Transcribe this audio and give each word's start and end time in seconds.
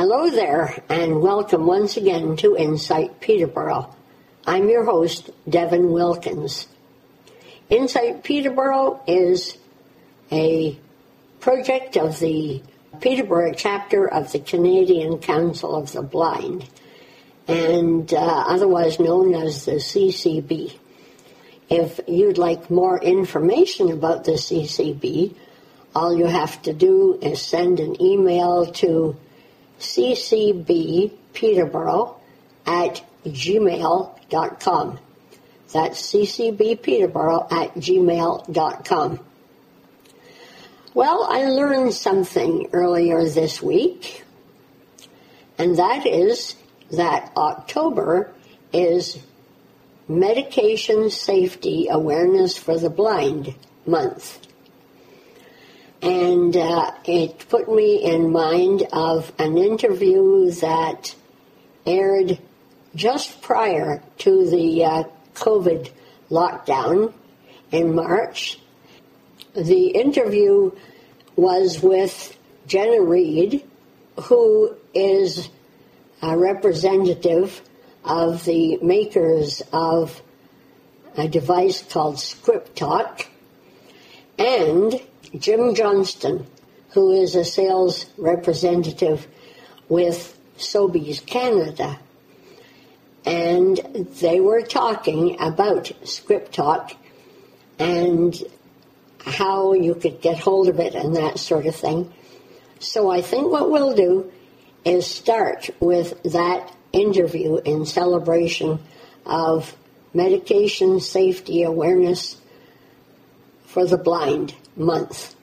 Hello 0.00 0.30
there, 0.30 0.82
and 0.88 1.20
welcome 1.20 1.66
once 1.66 1.98
again 1.98 2.34
to 2.36 2.56
Insight 2.56 3.20
Peterborough. 3.20 3.94
I'm 4.46 4.66
your 4.70 4.82
host, 4.82 5.28
Devin 5.46 5.92
Wilkins. 5.92 6.66
Insight 7.68 8.24
Peterborough 8.24 9.02
is 9.06 9.58
a 10.32 10.78
project 11.40 11.98
of 11.98 12.18
the 12.18 12.62
Peterborough 13.02 13.52
chapter 13.52 14.10
of 14.10 14.32
the 14.32 14.38
Canadian 14.38 15.18
Council 15.18 15.76
of 15.76 15.92
the 15.92 16.00
Blind, 16.00 16.66
and 17.46 18.10
uh, 18.14 18.44
otherwise 18.48 18.98
known 18.98 19.34
as 19.34 19.66
the 19.66 19.72
CCB. 19.72 20.78
If 21.68 22.00
you'd 22.08 22.38
like 22.38 22.70
more 22.70 22.98
information 23.02 23.90
about 23.90 24.24
the 24.24 24.38
CCB, 24.38 25.34
all 25.94 26.16
you 26.16 26.24
have 26.24 26.62
to 26.62 26.72
do 26.72 27.18
is 27.20 27.42
send 27.42 27.80
an 27.80 28.00
email 28.00 28.64
to 28.64 29.14
ccbpeterborough 29.80 32.14
at 32.66 33.02
gmail.com. 33.24 34.98
That's 35.72 36.12
ccbpeterborough 36.12 37.52
at 37.52 37.74
gmail.com. 37.74 39.20
Well, 40.92 41.28
I 41.30 41.44
learned 41.44 41.94
something 41.94 42.68
earlier 42.72 43.28
this 43.28 43.62
week, 43.62 44.24
and 45.56 45.78
that 45.78 46.04
is 46.06 46.56
that 46.90 47.30
October 47.36 48.32
is 48.72 49.20
Medication 50.08 51.10
Safety 51.10 51.86
Awareness 51.88 52.58
for 52.58 52.76
the 52.76 52.90
Blind 52.90 53.54
Month. 53.86 54.49
And 56.02 56.56
uh, 56.56 56.92
it 57.04 57.46
put 57.48 57.70
me 57.70 58.02
in 58.02 58.32
mind 58.32 58.84
of 58.92 59.32
an 59.38 59.58
interview 59.58 60.50
that 60.52 61.14
aired 61.84 62.38
just 62.94 63.42
prior 63.42 64.02
to 64.18 64.50
the 64.50 64.84
uh, 64.84 65.04
COVID 65.34 65.90
lockdown 66.30 67.12
in 67.70 67.94
March. 67.94 68.58
The 69.54 69.88
interview 69.88 70.72
was 71.36 71.82
with 71.82 72.36
Jenna 72.66 73.02
Reed, 73.02 73.64
who 74.22 74.76
is 74.94 75.48
a 76.22 76.36
representative 76.36 77.60
of 78.04 78.44
the 78.44 78.78
makers 78.78 79.62
of 79.72 80.22
a 81.16 81.28
device 81.28 81.82
called 81.82 82.18
Script 82.18 82.76
Talk, 82.76 83.26
and 84.38 85.00
Jim 85.38 85.74
Johnston, 85.74 86.46
who 86.90 87.12
is 87.12 87.34
a 87.34 87.44
sales 87.44 88.06
representative 88.18 89.26
with 89.88 90.36
Sobeys 90.58 91.24
Canada. 91.24 91.98
And 93.24 93.76
they 94.20 94.40
were 94.40 94.62
talking 94.62 95.40
about 95.40 95.92
Script 96.04 96.52
Talk 96.52 96.92
and 97.78 98.42
how 99.24 99.74
you 99.74 99.94
could 99.94 100.20
get 100.20 100.38
hold 100.38 100.68
of 100.68 100.80
it 100.80 100.94
and 100.94 101.16
that 101.16 101.38
sort 101.38 101.66
of 101.66 101.76
thing. 101.76 102.12
So 102.78 103.10
I 103.10 103.20
think 103.20 103.50
what 103.50 103.70
we'll 103.70 103.94
do 103.94 104.32
is 104.84 105.06
start 105.06 105.70
with 105.80 106.22
that 106.24 106.74
interview 106.92 107.56
in 107.58 107.84
celebration 107.84 108.80
of 109.26 109.76
Medication 110.14 110.98
Safety 110.98 111.62
Awareness 111.62 112.36
for 113.66 113.86
the 113.86 113.98
Blind 113.98 114.54
month. 114.80 115.36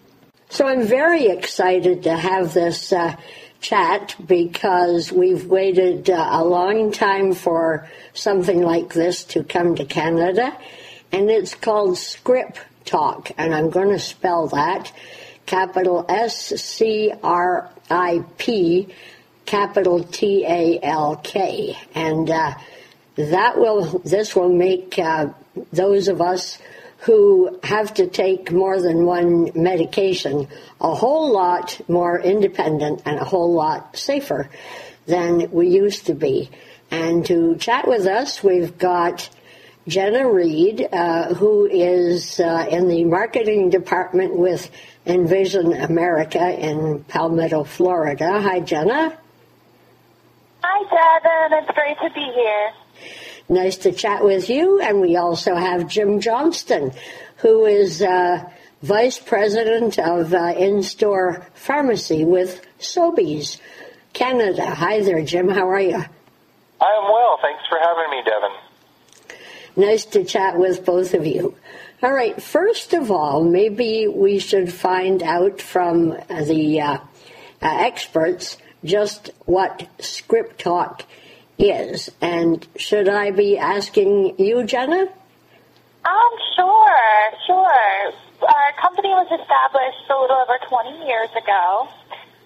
So 0.50 0.68
I'm 0.68 0.84
very 0.84 1.28
excited 1.28 2.04
to 2.04 2.16
have 2.16 2.54
this 2.54 2.92
uh, 2.92 3.16
chat 3.62 4.16
because 4.26 5.12
we've 5.12 5.46
waited 5.46 6.10
uh, 6.10 6.30
a 6.32 6.44
long 6.44 6.92
time 6.92 7.34
for 7.34 7.88
something 8.14 8.62
like 8.62 8.94
this 8.94 9.24
to 9.26 9.44
come 9.44 9.76
to 9.76 9.86
Canada, 9.86 10.58
and 11.12 11.30
it's 11.30 11.56
called 11.56 11.98
Script 11.98 12.60
Talk, 12.86 13.32
and 13.38 13.54
I'm 13.54 13.70
going 13.70 13.90
to 13.90 14.00
spell 14.00 14.48
that 14.48 14.92
capital 15.46 16.06
S 16.08 16.48
C 16.62 17.12
R 17.24 17.70
I 17.90 18.24
P, 18.38 18.88
capital 19.46 20.04
T 20.04 20.46
A 20.46 20.80
L 20.82 21.18
K, 21.24 21.78
and 21.94 22.30
uh, 22.30 22.54
that 23.16 23.58
will 23.58 24.00
this 24.06 24.36
will 24.36 24.54
make 24.54 24.98
uh, 24.98 25.28
those 25.74 26.08
of 26.08 26.22
us 26.22 26.60
who 27.00 27.60
have 27.64 27.94
to 27.96 28.08
take 28.08 28.52
more 28.52 28.82
than 28.82 29.06
one 29.06 29.52
medication 29.56 30.48
a 30.82 30.94
whole 30.94 31.32
lot 31.32 31.80
more 31.88 32.20
independent 32.20 33.02
and 33.06 33.20
a 33.20 33.24
whole 33.24 33.54
lot 33.54 33.96
safer 33.96 34.50
than 35.06 35.52
we 35.52 35.68
used 35.68 36.08
to 36.08 36.14
be. 36.14 36.50
And 36.90 37.26
to 37.26 37.56
chat 37.58 37.88
with 37.88 38.06
us, 38.06 38.44
we've 38.44 38.78
got 38.78 39.30
Jenna 39.88 40.30
Reed, 40.30 40.88
uh, 40.92 41.34
who 41.34 41.66
is 41.66 42.40
uh, 42.40 42.68
in 42.70 42.88
the 42.88 43.06
marketing 43.06 43.70
department 43.70 44.36
with 44.36 44.70
Envision 45.06 45.74
America 45.74 46.60
in 46.60 47.06
Palmetto, 47.06 47.64
Florida. 47.64 48.42
Hi, 48.42 48.60
Jenna. 48.60 49.18
Hi, 50.62 50.84
Devin. 50.84 51.60
It's 51.60 51.72
great 51.74 51.98
to 52.00 52.14
be 52.14 52.32
here. 52.36 52.72
Nice 53.50 53.78
to 53.78 53.92
chat 53.92 54.24
with 54.24 54.50
you. 54.50 54.82
And 54.82 55.00
we 55.00 55.16
also 55.16 55.56
have 55.56 55.88
Jim 55.88 56.20
Johnston, 56.20 56.92
who 57.38 57.66
is 57.66 58.02
uh, 58.02 58.50
Vice 58.82 59.20
President 59.20 59.98
of 59.98 60.34
uh, 60.34 60.54
In-Store 60.58 61.48
Pharmacy 61.54 62.26
with 62.26 62.66
Sobeys 62.80 63.60
Canada. 64.14 64.66
Hi 64.66 65.02
there, 65.02 65.24
Jim. 65.24 65.48
How 65.48 65.70
are 65.70 65.80
you? 65.80 65.96
I 65.96 66.92
am 66.92 67.12
well. 67.12 67.40
Thanks 67.42 67.64
for 67.70 67.80
having 67.80 68.10
me, 68.12 68.24
Devin. 68.26 69.86
Nice 69.86 70.06
to 70.06 70.24
chat 70.24 70.58
with 70.58 70.86
both 70.86 71.14
of 71.14 71.26
you. 71.26 71.56
All 72.04 72.12
right, 72.12 72.42
first 72.42 72.94
of 72.94 73.12
all, 73.12 73.44
maybe 73.44 74.08
we 74.08 74.40
should 74.40 74.72
find 74.72 75.24
out 75.24 75.62
from 75.62 76.10
the 76.30 76.82
uh, 76.82 76.94
uh, 76.94 77.00
experts 77.62 78.58
just 78.84 79.32
what 79.46 79.88
script 80.00 80.60
talk 80.60 81.04
is. 81.58 82.10
And 82.22 82.66
should 82.78 83.10
I 83.10 83.32
be 83.32 83.58
asking 83.58 84.40
you, 84.40 84.64
Jenna? 84.64 85.08
Um, 86.06 86.34
sure, 86.56 87.04
sure. 87.46 88.14
Our 88.42 88.72
company 88.80 89.10
was 89.10 89.28
established 89.28 90.06
a 90.10 90.16
little 90.16 90.38
over 90.38 90.56
20 90.70 91.04
years 91.10 91.30
ago, 91.36 91.90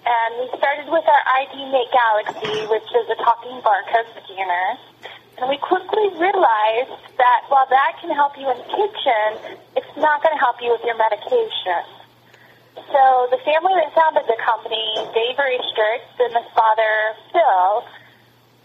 and 0.08 0.32
we 0.40 0.48
started 0.58 0.88
with 0.90 1.06
our 1.06 1.24
ID 1.44 1.70
Mate 1.70 1.92
Galaxy, 1.92 2.66
which 2.72 2.90
is 2.90 3.06
a 3.12 3.18
talking 3.22 3.62
barcode 3.62 4.10
scanner. 4.24 4.80
And 5.38 5.50
we 5.50 5.58
quickly 5.58 6.10
realized 6.18 7.02
that 7.18 7.42
while 7.50 7.68
that 7.70 7.98
can 8.00 8.10
help 8.14 8.38
you 8.38 8.50
in 8.50 8.58
the 8.58 8.70
kitchen, 8.72 9.60
it's 9.76 9.94
not 9.98 10.22
going 10.24 10.34
to 10.34 10.42
help 10.42 10.62
you 10.62 10.72
with 10.72 10.86
your 10.86 10.98
medication. 10.98 11.84
So 12.76 13.28
the 13.30 13.42
family 13.44 13.74
that 13.78 13.92
founded 13.94 14.26
the 14.28 14.38
company, 14.42 14.86
Dave 15.14 15.38
Raistrick 15.38 16.04
and 16.20 16.34
his 16.34 16.50
father, 16.56 16.94
Phil, 17.34 17.84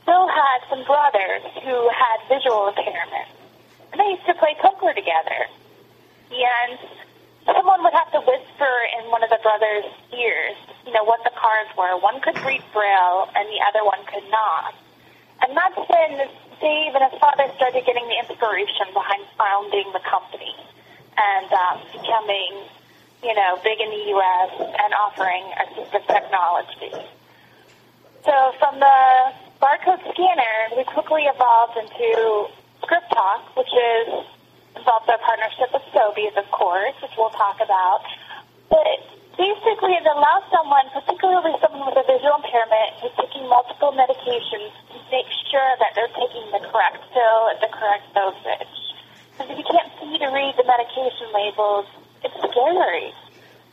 Phil 0.07 0.29
had 0.31 0.59
some 0.71 0.87
brothers 0.87 1.43
who 1.67 1.91
had 1.91 2.19
visual 2.31 2.71
impairment. 2.71 3.27
And 3.91 4.01
they 4.01 4.15
used 4.15 4.27
to 4.27 4.35
play 4.35 4.55
poker 4.63 4.95
together. 4.95 5.51
And 6.31 6.79
someone 7.45 7.83
would 7.83 7.93
have 7.93 8.11
to 8.15 8.23
whisper 8.23 8.75
in 8.99 9.11
one 9.11 9.23
of 9.23 9.31
the 9.31 9.39
brothers' 9.43 9.91
ears, 10.15 10.57
you 10.87 10.93
know, 10.93 11.03
what 11.03 11.23
the 11.27 11.35
cards 11.35 11.71
were. 11.77 11.99
One 11.99 12.21
could 12.23 12.39
read 12.47 12.63
Braille 12.73 13.29
and 13.35 13.51
the 13.51 13.61
other 13.67 13.83
one 13.85 13.99
could 14.07 14.27
not. 14.31 14.75
And 15.43 15.57
that's 15.57 15.77
when 15.77 16.31
Dave 16.63 16.95
and 16.95 17.03
his 17.11 17.19
father 17.21 17.51
started 17.57 17.85
getting 17.85 18.07
the 18.07 18.19
inspiration 18.23 18.87
behind 18.95 19.27
founding 19.37 19.91
the 19.93 20.01
company 20.07 20.55
and 21.19 21.51
um, 21.53 21.83
becoming, 21.93 22.63
you 23.23 23.35
know, 23.35 23.59
big 23.63 23.81
in 23.81 23.91
the 23.91 24.05
U.S. 24.15 24.51
and 24.61 24.95
offering 24.95 25.45
assistive 25.67 26.07
technology. 26.07 26.95
So 28.25 28.35
from 28.59 28.81
the 28.81 29.46
barcode 29.61 30.03
scanner, 30.13 30.77
we 30.77 30.85
quickly 30.85 31.25
evolved 31.25 31.77
into 31.77 32.49
Script 32.83 33.09
Talk, 33.13 33.57
which 33.57 33.73
is 33.73 34.25
involved 34.77 35.09
our 35.09 35.19
partnership 35.19 35.73
with 35.73 35.83
Sobeys, 35.93 36.37
of 36.37 36.49
course, 36.53 36.95
which 37.01 37.13
we'll 37.17 37.33
talk 37.33 37.57
about. 37.65 38.05
But 38.69 39.01
basically, 39.37 39.97
it 39.97 40.05
allows 40.05 40.45
someone, 40.53 40.87
particularly 40.93 41.57
someone 41.65 41.89
with 41.89 41.97
a 41.97 42.07
visual 42.07 42.37
impairment, 42.37 43.01
who's 43.01 43.17
taking 43.17 43.49
multiple 43.49 43.97
medications, 43.97 44.73
to 44.93 44.97
make 45.09 45.29
sure 45.49 45.71
that 45.81 45.97
they're 45.97 46.13
taking 46.13 46.45
the 46.53 46.61
correct 46.69 47.01
pill 47.13 47.41
at 47.49 47.59
the 47.65 47.71
correct 47.73 48.07
dosage. 48.13 48.77
Because 49.33 49.49
if 49.53 49.57
you 49.57 49.67
can't 49.69 49.93
see 50.01 50.19
to 50.21 50.29
read 50.33 50.55
the 50.61 50.65
medication 50.69 51.33
labels, 51.33 51.89
it's 52.25 52.37
scary. 52.37 53.13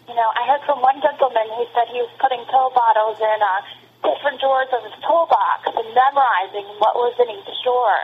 You 0.07 0.15
know, 0.15 0.29
I 0.35 0.43
heard 0.47 0.63
from 0.67 0.83
one 0.83 0.99
gentleman 0.99 1.47
who 1.55 1.63
said 1.71 1.87
he 1.87 2.03
was 2.03 2.11
putting 2.19 2.43
pill 2.51 2.71
bottles 2.75 3.19
in 3.23 3.39
a 3.39 3.55
different 4.03 4.39
drawers 4.39 4.69
of 4.75 4.83
his 4.83 4.95
toolbox 5.01 5.71
and 5.71 5.87
memorizing 5.95 6.67
what 6.77 6.95
was 6.99 7.15
in 7.19 7.31
each 7.31 7.51
drawer. 7.63 8.03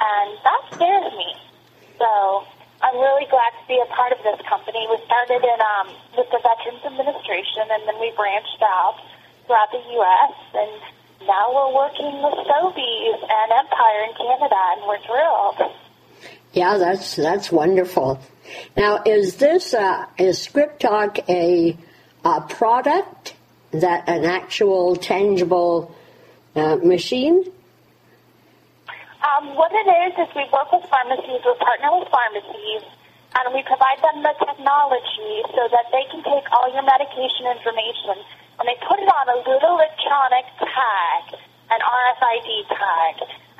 And 0.00 0.36
that 0.44 0.62
scares 0.72 1.12
me. 1.14 1.30
So 2.00 2.44
I'm 2.82 2.96
really 2.96 3.28
glad 3.28 3.52
to 3.56 3.64
be 3.68 3.80
a 3.80 3.88
part 3.92 4.12
of 4.12 4.20
this 4.24 4.40
company. 4.48 4.84
We 4.88 5.00
started 5.04 5.40
in 5.40 5.60
um, 5.76 5.88
with 6.16 6.28
the 6.28 6.40
Veterans 6.40 6.84
Administration, 6.84 7.68
and 7.72 7.88
then 7.88 7.96
we 8.00 8.12
branched 8.12 8.60
out 8.60 9.00
throughout 9.46 9.72
the 9.72 9.80
U.S. 9.80 10.34
and 10.52 10.72
now 11.26 11.52
we're 11.52 11.74
working 11.74 12.22
with 12.22 12.34
Sobeys 12.46 13.20
and 13.22 13.52
Empire 13.52 14.02
in 14.04 14.14
Canada, 14.16 14.60
and 14.76 14.86
we're 14.86 15.00
thrilled. 15.00 15.72
Yeah, 16.52 16.78
that's 16.78 17.16
that's 17.16 17.50
wonderful. 17.50 18.20
Now, 18.76 19.02
is 19.04 19.36
this 19.36 19.74
uh, 19.74 20.06
is 20.18 20.40
Script 20.40 20.80
Talk 20.80 21.18
a, 21.28 21.76
a 22.24 22.40
product 22.42 23.34
that 23.72 24.08
an 24.08 24.24
actual 24.24 24.96
tangible 24.96 25.94
uh, 26.54 26.76
machine? 26.76 27.44
Um, 29.26 29.54
what 29.56 29.72
it 29.72 29.88
is 30.06 30.12
is 30.16 30.28
we 30.34 30.46
work 30.52 30.70
with 30.70 30.86
pharmacies, 30.88 31.42
we 31.44 31.54
partner 31.58 31.98
with 31.98 32.08
pharmacies, 32.08 32.84
and 33.36 33.52
we 33.52 33.62
provide 33.66 34.00
them 34.00 34.22
the 34.22 34.34
technology 34.38 35.44
so 35.52 35.68
that 35.68 35.90
they 35.92 36.06
can 36.08 36.22
take 36.24 36.46
all 36.52 36.72
your 36.72 36.86
medication 36.86 37.50
information 37.52 38.22
and 38.56 38.64
they 38.64 38.78
put 38.88 38.96
it 38.96 39.08
on 39.08 39.26
a 39.28 39.38
little 39.44 39.76
electronic 39.76 40.48
tag, 40.56 41.36
an 41.68 41.80
RFID 41.84 42.48
tag, 42.72 43.14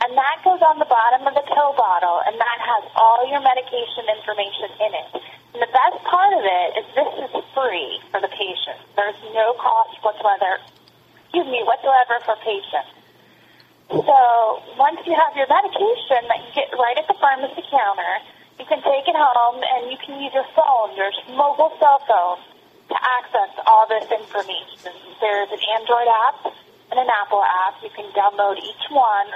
and 0.04 0.12
that 0.16 0.44
goes 0.44 0.60
on 0.60 0.78
the 0.78 0.88
bottom 0.88 1.24
of 1.26 1.34
the 1.34 1.46
pill 1.48 1.72
bottle, 1.72 2.20
and 2.28 2.36
that 2.36 2.58
has 2.60 2.84
all 2.96 3.24
your 3.28 3.40
medication 3.40 4.04
information 4.12 4.68
in 4.80 4.92
it. 4.92 5.08
And 5.56 5.60
the 5.64 5.72
best 5.72 5.98
part 6.04 6.36
of 6.36 6.44
it 6.44 6.68
is 6.80 6.84
this 6.92 7.12
is 7.16 7.32
free 7.56 8.00
for 8.12 8.20
the 8.20 8.28
patient. 8.28 8.76
There's 8.92 9.16
no 9.32 9.56
cost 9.56 9.96
whatsoever, 10.04 10.60
excuse 11.24 11.48
me, 11.48 11.64
whatsoever 11.64 12.20
for 12.28 12.36
patients. 12.44 12.92
So 13.88 14.18
once 14.76 15.00
you 15.06 15.14
have 15.14 15.32
your 15.32 15.48
medication 15.48 16.28
that 16.28 16.44
you 16.44 16.50
get 16.52 16.68
right 16.76 16.98
at 16.98 17.06
the 17.08 17.16
pharmacy 17.16 17.64
counter, 17.70 18.12
you 18.58 18.66
can 18.66 18.82
take 18.82 19.08
it 19.08 19.16
home 19.16 19.62
and 19.62 19.88
you 19.88 19.96
can 19.96 20.20
use 20.20 20.34
your 20.34 20.48
phone, 20.52 20.92
your 20.96 21.08
mobile 21.32 21.72
cell 21.78 22.02
phone, 22.04 22.40
to 22.88 22.96
access 23.18 23.52
all 23.66 23.86
this 23.88 24.10
information. 24.10 24.92
There's 25.20 25.50
an 25.50 25.62
Android 25.78 26.08
app 26.28 26.52
and 26.90 27.00
an 27.00 27.08
Apple 27.08 27.42
app. 27.42 27.80
You 27.82 27.90
can 27.94 28.10
download 28.12 28.58
each 28.58 28.86
one, 28.90 29.28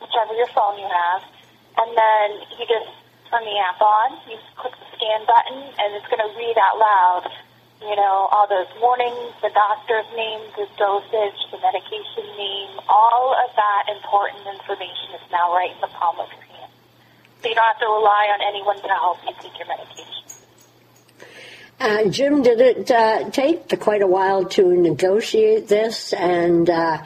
whichever 0.00 0.34
your 0.34 0.50
phone 0.52 0.78
you 0.78 0.88
have, 0.88 1.22
and 1.78 1.90
then 1.96 2.26
you 2.56 2.64
just 2.64 2.90
turn 3.30 3.44
the 3.44 3.58
app 3.58 3.80
on. 3.80 4.18
You 4.30 4.38
click 4.56 4.74
the 4.78 4.88
scan 4.96 5.26
button, 5.26 5.60
and 5.78 5.88
it's 5.94 6.06
going 6.08 6.22
to 6.22 6.30
read 6.36 6.56
out 6.56 6.78
loud. 6.78 7.24
You 7.82 7.94
know, 7.94 8.28
all 8.32 8.48
those 8.48 8.70
warnings, 8.80 9.36
the 9.42 9.52
doctor's 9.52 10.08
name, 10.16 10.40
the 10.56 10.64
dosage, 10.80 11.40
the 11.52 11.60
medication 11.60 12.24
name, 12.36 12.80
all 12.88 13.36
of 13.36 13.52
that 13.52 13.92
important 13.92 14.48
information 14.48 15.12
is 15.12 15.24
now 15.30 15.52
right 15.52 15.70
in 15.74 15.80
the 15.80 15.92
palm 15.92 16.16
of 16.18 16.28
your 16.32 16.40
hand. 16.56 16.72
So 17.42 17.48
you 17.48 17.54
don't 17.54 17.68
have 17.68 17.78
to 17.80 17.86
rely 17.86 18.32
on 18.32 18.40
anyone 18.40 18.80
to 18.80 18.88
help 18.88 19.18
you 19.28 19.34
take 19.42 19.58
your 19.58 19.68
medication. 19.68 20.16
Uh, 21.78 22.08
Jim, 22.08 22.42
did 22.42 22.60
it 22.60 22.90
uh, 22.90 23.28
take 23.28 23.78
quite 23.80 24.00
a 24.00 24.06
while 24.06 24.46
to 24.46 24.74
negotiate 24.74 25.68
this 25.68 26.14
and 26.14 26.70
uh, 26.70 27.02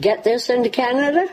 get 0.00 0.24
this 0.24 0.50
into 0.50 0.68
Canada? 0.68 1.28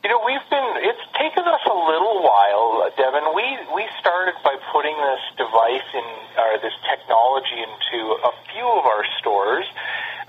You 0.00 0.08
know, 0.08 0.24
we've 0.24 0.48
been, 0.48 0.68
it's 0.80 1.04
taken 1.12 1.44
us 1.44 1.60
a 1.68 1.76
little 1.76 2.24
while, 2.24 2.88
Devin. 2.96 3.36
We, 3.36 3.44
we 3.76 3.84
started 4.00 4.32
by 4.40 4.56
putting 4.72 4.96
this 4.96 5.24
device 5.36 5.88
in, 5.92 6.08
or 6.40 6.56
this 6.64 6.72
technology 6.88 7.60
into 7.60 8.16
a 8.24 8.32
few 8.48 8.64
of 8.64 8.88
our 8.88 9.04
stores, 9.20 9.68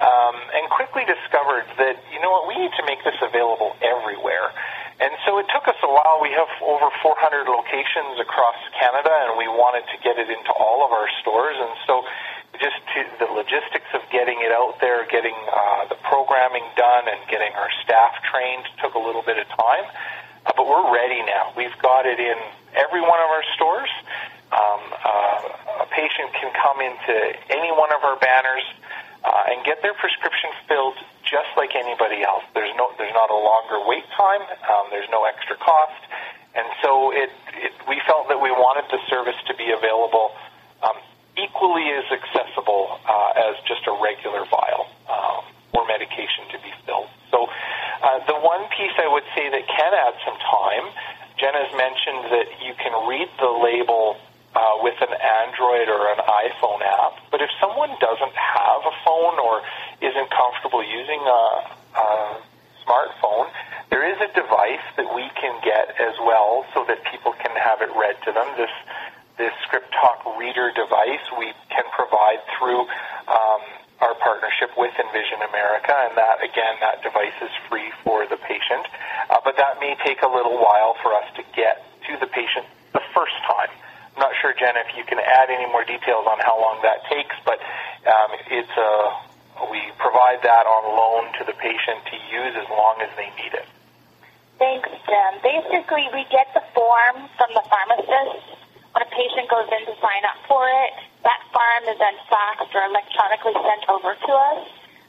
um, 0.04 0.36
and 0.60 0.68
quickly 0.76 1.08
discovered 1.08 1.72
that, 1.80 2.04
you 2.12 2.20
know 2.20 2.36
what, 2.36 2.52
we 2.52 2.60
need 2.60 2.76
to 2.76 2.84
make 2.84 3.00
this 3.08 3.16
available 3.24 3.72
everywhere. 3.80 4.52
And 5.00 5.16
so 5.24 5.40
it 5.40 5.48
took 5.56 5.64
us 5.72 5.80
a 5.80 5.88
while. 5.88 6.20
We 6.20 6.36
have 6.36 6.52
over 6.60 6.92
400 7.00 7.48
locations 7.48 8.20
across 8.20 8.60
Canada, 8.76 9.10
and 9.32 9.40
we 9.40 9.48
wanted 9.48 9.88
to 9.88 9.98
get 10.04 10.20
it 10.20 10.28
into 10.28 10.52
all 10.52 10.84
of 10.84 10.92
our 10.92 11.08
stores. 11.24 11.56
And 11.56 11.72
so 11.88 12.04
just 12.62 12.78
to, 12.94 13.00
the 13.18 13.30
logistics 13.34 13.90
of 13.98 14.06
getting 14.14 14.38
it 14.46 14.54
out 14.54 14.78
there, 14.80 15.10
getting 15.10 15.36
uh, 15.50 15.90
the 15.90 15.98
programming 16.06 16.64
done, 16.78 17.10
and 17.10 17.20
getting 17.28 17.52
our 17.58 17.74
staff 17.84 18.22
trained 18.30 18.64
took 18.80 18.94
a 18.94 19.02
little 19.02 19.26
bit 19.26 19.42
of 19.42 19.50
time. 19.50 19.86
Uh, 20.46 20.54
but 20.56 20.70
we're 20.70 20.94
ready 20.94 21.26
now. 21.26 21.52
We've 21.58 21.76
got 21.82 22.06
it 22.06 22.22
in 22.22 22.38
every 22.78 23.02
one 23.02 23.20
of 23.20 23.30
our 23.34 23.46
stores. 23.58 23.90
Um, 24.54 24.82
uh, 24.94 25.84
a 25.84 25.88
patient 25.90 26.30
can 26.38 26.54
come 26.54 26.80
into 26.86 27.16
any 27.50 27.74
one 27.74 27.90
of 27.90 28.06
our 28.06 28.18
banners 28.22 28.66
uh, 29.26 29.50
and 29.50 29.66
get 29.66 29.82
their 29.82 29.98
prescription 29.98 30.54
filled 30.70 30.98
just 31.26 31.50
like 31.58 31.74
anybody 31.74 32.22
else. 32.22 32.44
There's 32.54 32.74
no, 32.78 32.94
there's 32.98 33.14
not 33.14 33.32
a 33.32 33.38
longer 33.38 33.82
wait 33.90 34.06
time. 34.14 34.42
Um, 34.70 34.92
there's 34.92 35.10
no 35.10 35.26
extra 35.26 35.56
cost, 35.58 36.04
and 36.54 36.68
so 36.84 37.10
it, 37.16 37.32
it, 37.58 37.74
we 37.88 38.02
felt 38.06 38.28
that 38.30 38.42
we 38.42 38.52
wanted 38.52 38.86
the 38.92 39.00
service 39.10 39.40
to 39.48 39.56
be 39.56 39.72
available 39.72 40.36
um, 40.84 40.98
equally 41.42 41.90
as 41.98 42.06
accessible 42.12 43.00
uh, 43.06 43.50
as 43.50 43.58
just 43.66 43.86
a 43.88 43.96
regular 44.02 44.46
vial 44.46 44.88
um, 45.10 45.42
or 45.74 45.88
medication 45.88 46.46
to 46.52 46.58
be 46.62 46.72
filled. 46.86 47.10
So 47.32 47.48
uh, 47.48 48.20
the 48.28 48.38
one 48.40 48.68
piece 48.78 48.94
I 48.98 49.08
would 49.08 49.26
say 49.36 49.50
that 49.50 49.64
can 49.68 49.92
add 49.94 50.16
some 50.26 50.38
time, 50.38 50.86
Jen 51.38 51.54
has 51.54 51.72
mentioned 51.74 52.32
that 52.32 52.48
you 52.62 52.74
can 52.78 52.94
read 53.08 53.30
the 53.40 53.50
label 53.50 54.18
uh, 54.54 54.84
with 54.84 55.00
an 55.02 55.14
Android 55.16 55.88
or 55.88 56.12
an 56.12 56.20
iPhone 56.20 56.82
app. 56.84 57.24
But 57.32 57.42
if 57.42 57.50
someone 57.60 57.90
doesn't 58.00 58.36
have 58.36 58.82
a 58.84 58.94
phone 59.06 59.40
or 59.40 59.64
isn't 60.02 60.30
comfortable 60.30 60.84
using 60.84 61.22
a, 61.24 61.42
a 61.96 62.08
smartphone, 62.84 63.48
there 63.90 64.04
is 64.04 64.20
a 64.20 64.28
device 64.34 64.84
that 64.98 65.08
we 65.16 65.30
can 65.40 65.56
get 65.64 65.96
as 66.00 66.16
well 66.20 66.66
so 66.74 66.84
that 66.88 67.00
people 67.12 67.34
can 67.40 67.56
have 67.56 67.82
it 67.82 67.90
read 67.96 68.16
to 68.26 68.32
them. 68.32 68.48
This 68.58 68.72
this 69.42 69.58
Script 69.66 69.90
Talk 69.98 70.22
reader 70.38 70.70
device 70.70 71.26
we 71.34 71.50
can 71.74 71.82
provide 71.98 72.46
through 72.54 72.86
um, 73.26 73.62
our 73.98 74.14
partnership 74.22 74.70
with 74.78 74.94
Envision 75.02 75.42
America, 75.50 75.98
and 75.98 76.14
that 76.14 76.46
again, 76.46 76.78
that 76.78 77.02
device 77.02 77.34
is 77.42 77.50
free 77.66 77.90
for 78.06 78.30
the 78.30 78.38
patient. 78.38 78.86
Uh, 79.34 79.42
but 79.42 79.58
that 79.58 79.82
may 79.82 79.98
take 80.06 80.22
a 80.22 80.30
little 80.30 80.62
while 80.62 80.94
for 81.02 81.18
us 81.18 81.26
to 81.42 81.44
get 81.58 81.82
to 82.06 82.22
the 82.22 82.30
patient 82.30 82.70
the 82.94 83.02
first 83.18 83.34
time. 83.50 83.74
I'm 84.14 84.30
not 84.30 84.38
sure, 84.38 84.54
Jen, 84.54 84.78
if 84.78 84.94
you 84.94 85.02
can 85.10 85.18
add 85.18 85.50
any 85.50 85.66
more 85.74 85.82
details 85.90 86.30
on 86.30 86.38
how 86.46 86.62
long 86.62 86.78
that 86.86 87.02
takes, 87.10 87.34
but 87.42 87.58
um, 88.06 88.38
it's 88.46 88.76
a 88.78 88.94
we 89.74 89.82
provide 89.98 90.42
that 90.46 90.70
on 90.70 90.82
loan 90.86 91.34
to 91.38 91.46
the 91.50 91.58
patient 91.58 91.98
to 92.14 92.18
use 92.30 92.54
as 92.62 92.70
long 92.70 93.02
as 93.02 93.10
they 93.18 93.30
need 93.42 93.58
it. 93.58 93.66
Thanks, 94.62 94.90
Jen. 95.10 95.34
Basically, 95.42 96.06
we 96.14 96.30
get 96.30 96.50
the 96.54 96.62
form 96.78 97.26
from 97.38 97.50
the 97.58 97.66
pharmacist 97.66 98.62
when 98.92 99.02
a 99.04 99.12
patient 99.12 99.48
goes 99.48 99.68
in 99.72 99.88
to 99.88 99.96
sign 100.00 100.24
up 100.28 100.40
for 100.48 100.68
it. 100.68 100.92
That 101.24 101.42
form 101.54 101.84
is 101.88 101.98
then 102.00 102.18
faxed 102.28 102.72
or 102.76 102.84
electronically 102.88 103.56
sent 103.56 103.84
over 103.88 104.16
to 104.16 104.32
us. 104.56 104.62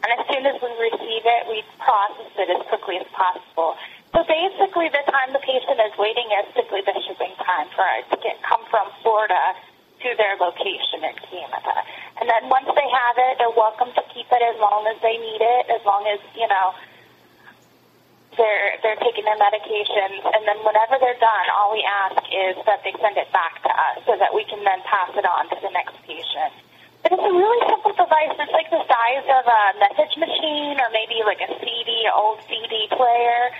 And 0.02 0.08
as 0.19 0.23
soon 0.26 0.43
as 0.46 0.58
we 0.58 0.70
receive 0.82 1.23
it, 1.23 1.43
we 1.46 1.62
process 1.79 2.32
it 2.34 2.50
as 2.50 2.62
quickly 2.67 2.99
as 2.99 3.06
possible. 3.14 3.78
So 4.11 4.26
basically, 4.26 4.90
the 4.90 5.02
time 5.09 5.33
the 5.33 5.40
patient 5.40 5.78
is 5.78 5.95
waiting 5.97 6.26
is 6.42 6.50
simply 6.52 6.83
the 6.85 6.92
shipping 7.07 7.33
time 7.38 7.71
for 7.73 7.87
it 7.97 8.04
to 8.11 8.18
get 8.18 8.42
come 8.42 8.61
from 8.68 8.90
Florida 9.00 9.54
to 10.02 10.09
their 10.18 10.35
location 10.37 11.07
in 11.07 11.14
Canada. 11.30 11.75
And 12.18 12.26
then 12.26 12.50
once 12.50 12.66
they 12.75 12.88
have 12.90 13.16
it, 13.16 13.38
they're 13.38 13.54
welcome 13.54 13.95
to 13.95 14.02
keep 14.11 14.26
it 14.26 14.42
as 14.42 14.59
long 14.59 14.85
as 14.90 14.99
they 15.00 15.16
need 15.16 15.40
it, 15.40 15.71
as 15.71 15.80
long 15.87 16.04
as 16.11 16.18
you 16.35 16.50
know 16.50 16.75
they're 18.37 18.79
they're 18.83 19.01
taking 19.01 19.25
their 19.25 19.39
medications. 19.39 20.25
And 20.25 20.43
then 20.49 20.59
whenever 20.65 20.97
they're 21.01 21.21
done, 21.21 21.47
all 21.57 21.73
we 21.73 21.85
ask 21.85 22.23
is 22.29 22.57
that 22.65 22.81
they 22.85 22.95
send 23.01 23.17
it 23.17 23.29
back 23.33 23.61
to 23.62 23.71
us 23.71 24.05
so 24.07 24.17
that 24.17 24.33
we 24.33 24.45
can 24.49 24.65
then 24.65 24.81
pass 24.89 25.12
it 25.17 25.27
on 25.27 25.49
to 25.53 25.59
the 25.61 25.73
next 25.73 25.97
patient. 26.05 26.53
But 27.03 27.19
it's 27.19 27.27
a 27.27 27.35
really 27.35 27.61
simple 27.67 27.93
device. 27.93 28.33
It's 28.39 28.55
like 28.55 28.71
the 28.71 28.83
size 28.87 29.27
of 29.27 29.45
a 29.45 29.62
message 29.83 30.15
machine 30.17 30.79
or 30.79 30.89
maybe 30.95 31.21
like 31.27 31.43
a 31.43 31.51
CD, 31.59 32.07
old 32.15 32.39
CD 32.47 32.87
player. 32.95 33.51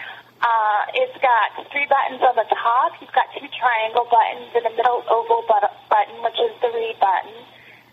Uh, 0.43 0.83
it's 0.95 1.15
got 1.23 1.55
three 1.71 1.87
buttons 1.87 2.23
on 2.23 2.35
the 2.35 2.47
top. 2.51 2.99
You've 2.99 3.15
got 3.15 3.31
two 3.35 3.47
triangle 3.51 4.07
buttons 4.11 4.51
and 4.55 4.67
a 4.67 4.73
middle 4.75 5.03
oval 5.07 5.47
button, 5.47 6.17
which 6.23 6.39
is 6.39 6.55
the 6.63 6.71
read 6.71 6.99
button. 6.99 7.35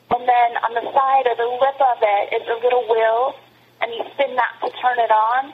And 0.09 0.25
then 0.25 0.49
on 0.65 0.73
the 0.73 0.85
side 0.89 1.29
or 1.29 1.37
the 1.37 1.49
lip 1.61 1.77
of 1.77 2.01
it 2.01 2.41
is 2.41 2.45
a 2.49 2.57
little 2.57 2.85
wheel, 2.89 3.37
and 3.81 3.93
you 3.93 4.01
spin 4.17 4.33
that 4.33 4.53
to 4.65 4.73
turn 4.81 4.97
it 4.97 5.13
on, 5.13 5.53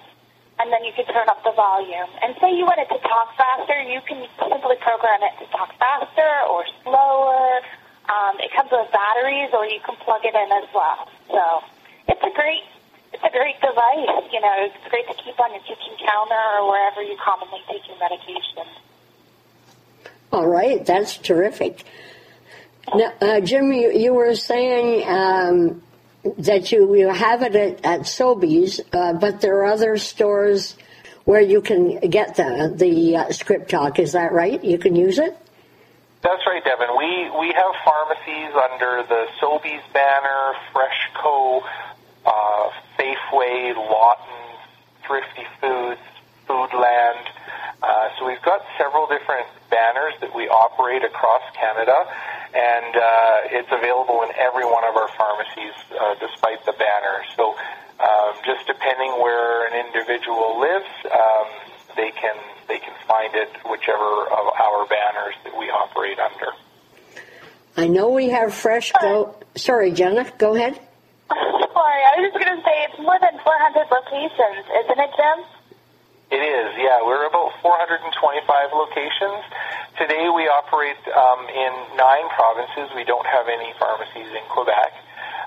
and 0.60 0.72
then 0.72 0.84
you 0.84 0.94
can 0.96 1.06
turn 1.12 1.28
up 1.28 1.44
the 1.44 1.52
volume. 1.52 2.08
And 2.24 2.36
say 2.40 2.56
you 2.56 2.64
want 2.64 2.80
it 2.80 2.90
to 2.90 3.00
talk 3.04 3.36
faster, 3.36 3.76
you 3.84 4.00
can 4.08 4.24
simply 4.40 4.80
program 4.80 5.22
it 5.24 5.36
to 5.44 5.46
talk 5.52 5.76
faster 5.78 6.32
or 6.48 6.64
slower. 6.84 7.62
Um, 8.08 8.40
it 8.40 8.54
comes 8.56 8.72
with 8.72 8.88
batteries, 8.94 9.50
or 9.52 9.66
you 9.66 9.82
can 9.84 9.96
plug 10.06 10.24
it 10.24 10.36
in 10.36 10.50
as 10.52 10.70
well. 10.72 11.10
So 11.28 11.44
it's 12.08 12.24
a 12.24 12.34
great 12.36 12.64
it's 13.14 13.24
a 13.24 13.32
great 13.32 13.56
device. 13.62 14.28
You 14.32 14.42
know, 14.42 14.54
it's 14.68 14.88
great 14.90 15.08
to 15.08 15.16
keep 15.24 15.40
on 15.40 15.52
your 15.52 15.64
kitchen 15.64 15.96
counter 16.04 16.44
or 16.60 16.72
wherever 16.72 17.02
you 17.02 17.18
commonly 17.24 17.60
take 17.72 17.88
your 17.88 17.98
medication. 18.00 18.68
All 20.32 20.48
right, 20.48 20.86
that's 20.86 21.18
terrific. 21.18 21.84
Now, 22.94 23.14
uh, 23.22 23.40
Jim, 23.40 23.72
you, 23.72 23.92
you, 23.92 24.14
were 24.14 24.36
saying 24.36 25.08
um, 25.08 25.82
that 26.40 26.72
you, 26.72 26.96
you 26.96 27.10
have 27.10 27.42
it 27.42 27.56
at, 27.56 27.86
at 27.86 28.02
Sobeys, 28.02 28.80
uh, 28.94 29.14
but 29.14 29.42
there 29.42 29.58
are 29.60 29.66
other 29.66 29.98
stores 29.98 30.76
where 31.26 31.42
you 31.42 31.62
can 31.62 32.00
get 32.00 32.36
the 32.36 32.74
the 32.76 33.18
uh, 33.18 33.32
Script 33.32 33.70
Talk. 33.70 34.00
Is 34.00 34.14
that 34.14 34.32
right? 34.32 34.64
You 34.64 34.78
can 34.78 34.96
use 34.96 35.20
it. 35.20 35.36
That's 36.22 36.42
right, 36.48 36.64
Devin. 36.64 36.88
We 36.98 37.30
we 37.40 37.54
have 37.54 37.74
pharmacies 37.84 38.54
under 38.56 39.04
the 39.08 39.28
Sobeys 39.42 39.84
banner, 39.94 40.54
Freshco, 40.74 41.62
uh, 42.26 42.70
Safeway, 42.98 43.76
Lawton, 43.76 44.58
Thrifty 45.06 45.46
Foods, 45.62 46.02
Foodland. 46.48 47.26
Uh, 47.84 48.10
so 48.18 48.28
we've 48.28 48.42
got 48.42 48.62
several 48.78 49.08
different 49.08 49.48
banners 49.70 50.14
that 50.22 50.34
we 50.34 50.48
operate 50.48 51.04
across 51.04 51.44
Canada, 51.54 51.96
and 52.56 52.96
uh, 52.96 53.56
it's 53.58 53.72
available 53.72 54.24
in 54.24 54.32
every 54.40 54.66
one 54.66 54.84
of 54.84 54.96
our 54.96 55.10
pharmacies, 55.18 55.76
uh, 55.92 56.16
despite 56.20 56.64
the 56.66 56.74
banner. 56.74 57.24
So 57.36 57.56
um, 58.00 58.34
just 58.46 58.66
depending 58.68 59.12
where 59.22 59.68
an 59.68 59.86
individual 59.86 60.60
lives, 60.60 60.92
um, 61.12 61.48
they 61.96 62.12
can 62.12 62.36
they 62.68 62.80
can 62.80 62.94
find 63.08 63.36
it 63.36 63.50
whichever 63.70 64.28
of 64.28 64.46
our 64.56 64.88
banners 64.88 65.36
that 65.44 65.56
we 65.58 65.70
operate 65.70 66.18
under. 66.20 66.52
I 67.78 67.88
know 67.88 68.10
we 68.10 68.30
have 68.30 68.54
fresh 68.54 68.92
go. 69.02 69.36
Sorry, 69.56 69.92
Jenna, 69.92 70.32
go 70.38 70.56
ahead. 70.56 70.80
Sorry, 71.28 72.02
I 72.08 72.16
was 72.16 72.32
just 72.32 72.40
going 72.40 72.56
to 72.56 72.64
say 72.64 72.76
it's 72.88 73.00
more 73.00 73.20
than 73.20 73.36
400 73.44 73.92
locations, 73.92 74.64
isn't 74.64 75.00
it, 75.00 75.12
Jim? 75.20 75.38
It 76.36 76.44
is, 76.44 76.76
yeah. 76.76 77.00
We're 77.00 77.32
about 77.32 77.56
425 77.64 77.96
locations. 78.76 79.40
Today 79.96 80.28
we 80.28 80.52
operate 80.52 81.00
um, 81.16 81.48
in 81.48 81.72
nine 81.96 82.28
provinces. 82.36 82.92
We 82.92 83.06
don't 83.08 83.26
have 83.26 83.48
any 83.48 83.72
pharmacies 83.80 84.36
in 84.36 84.44
Quebec, 84.52 84.92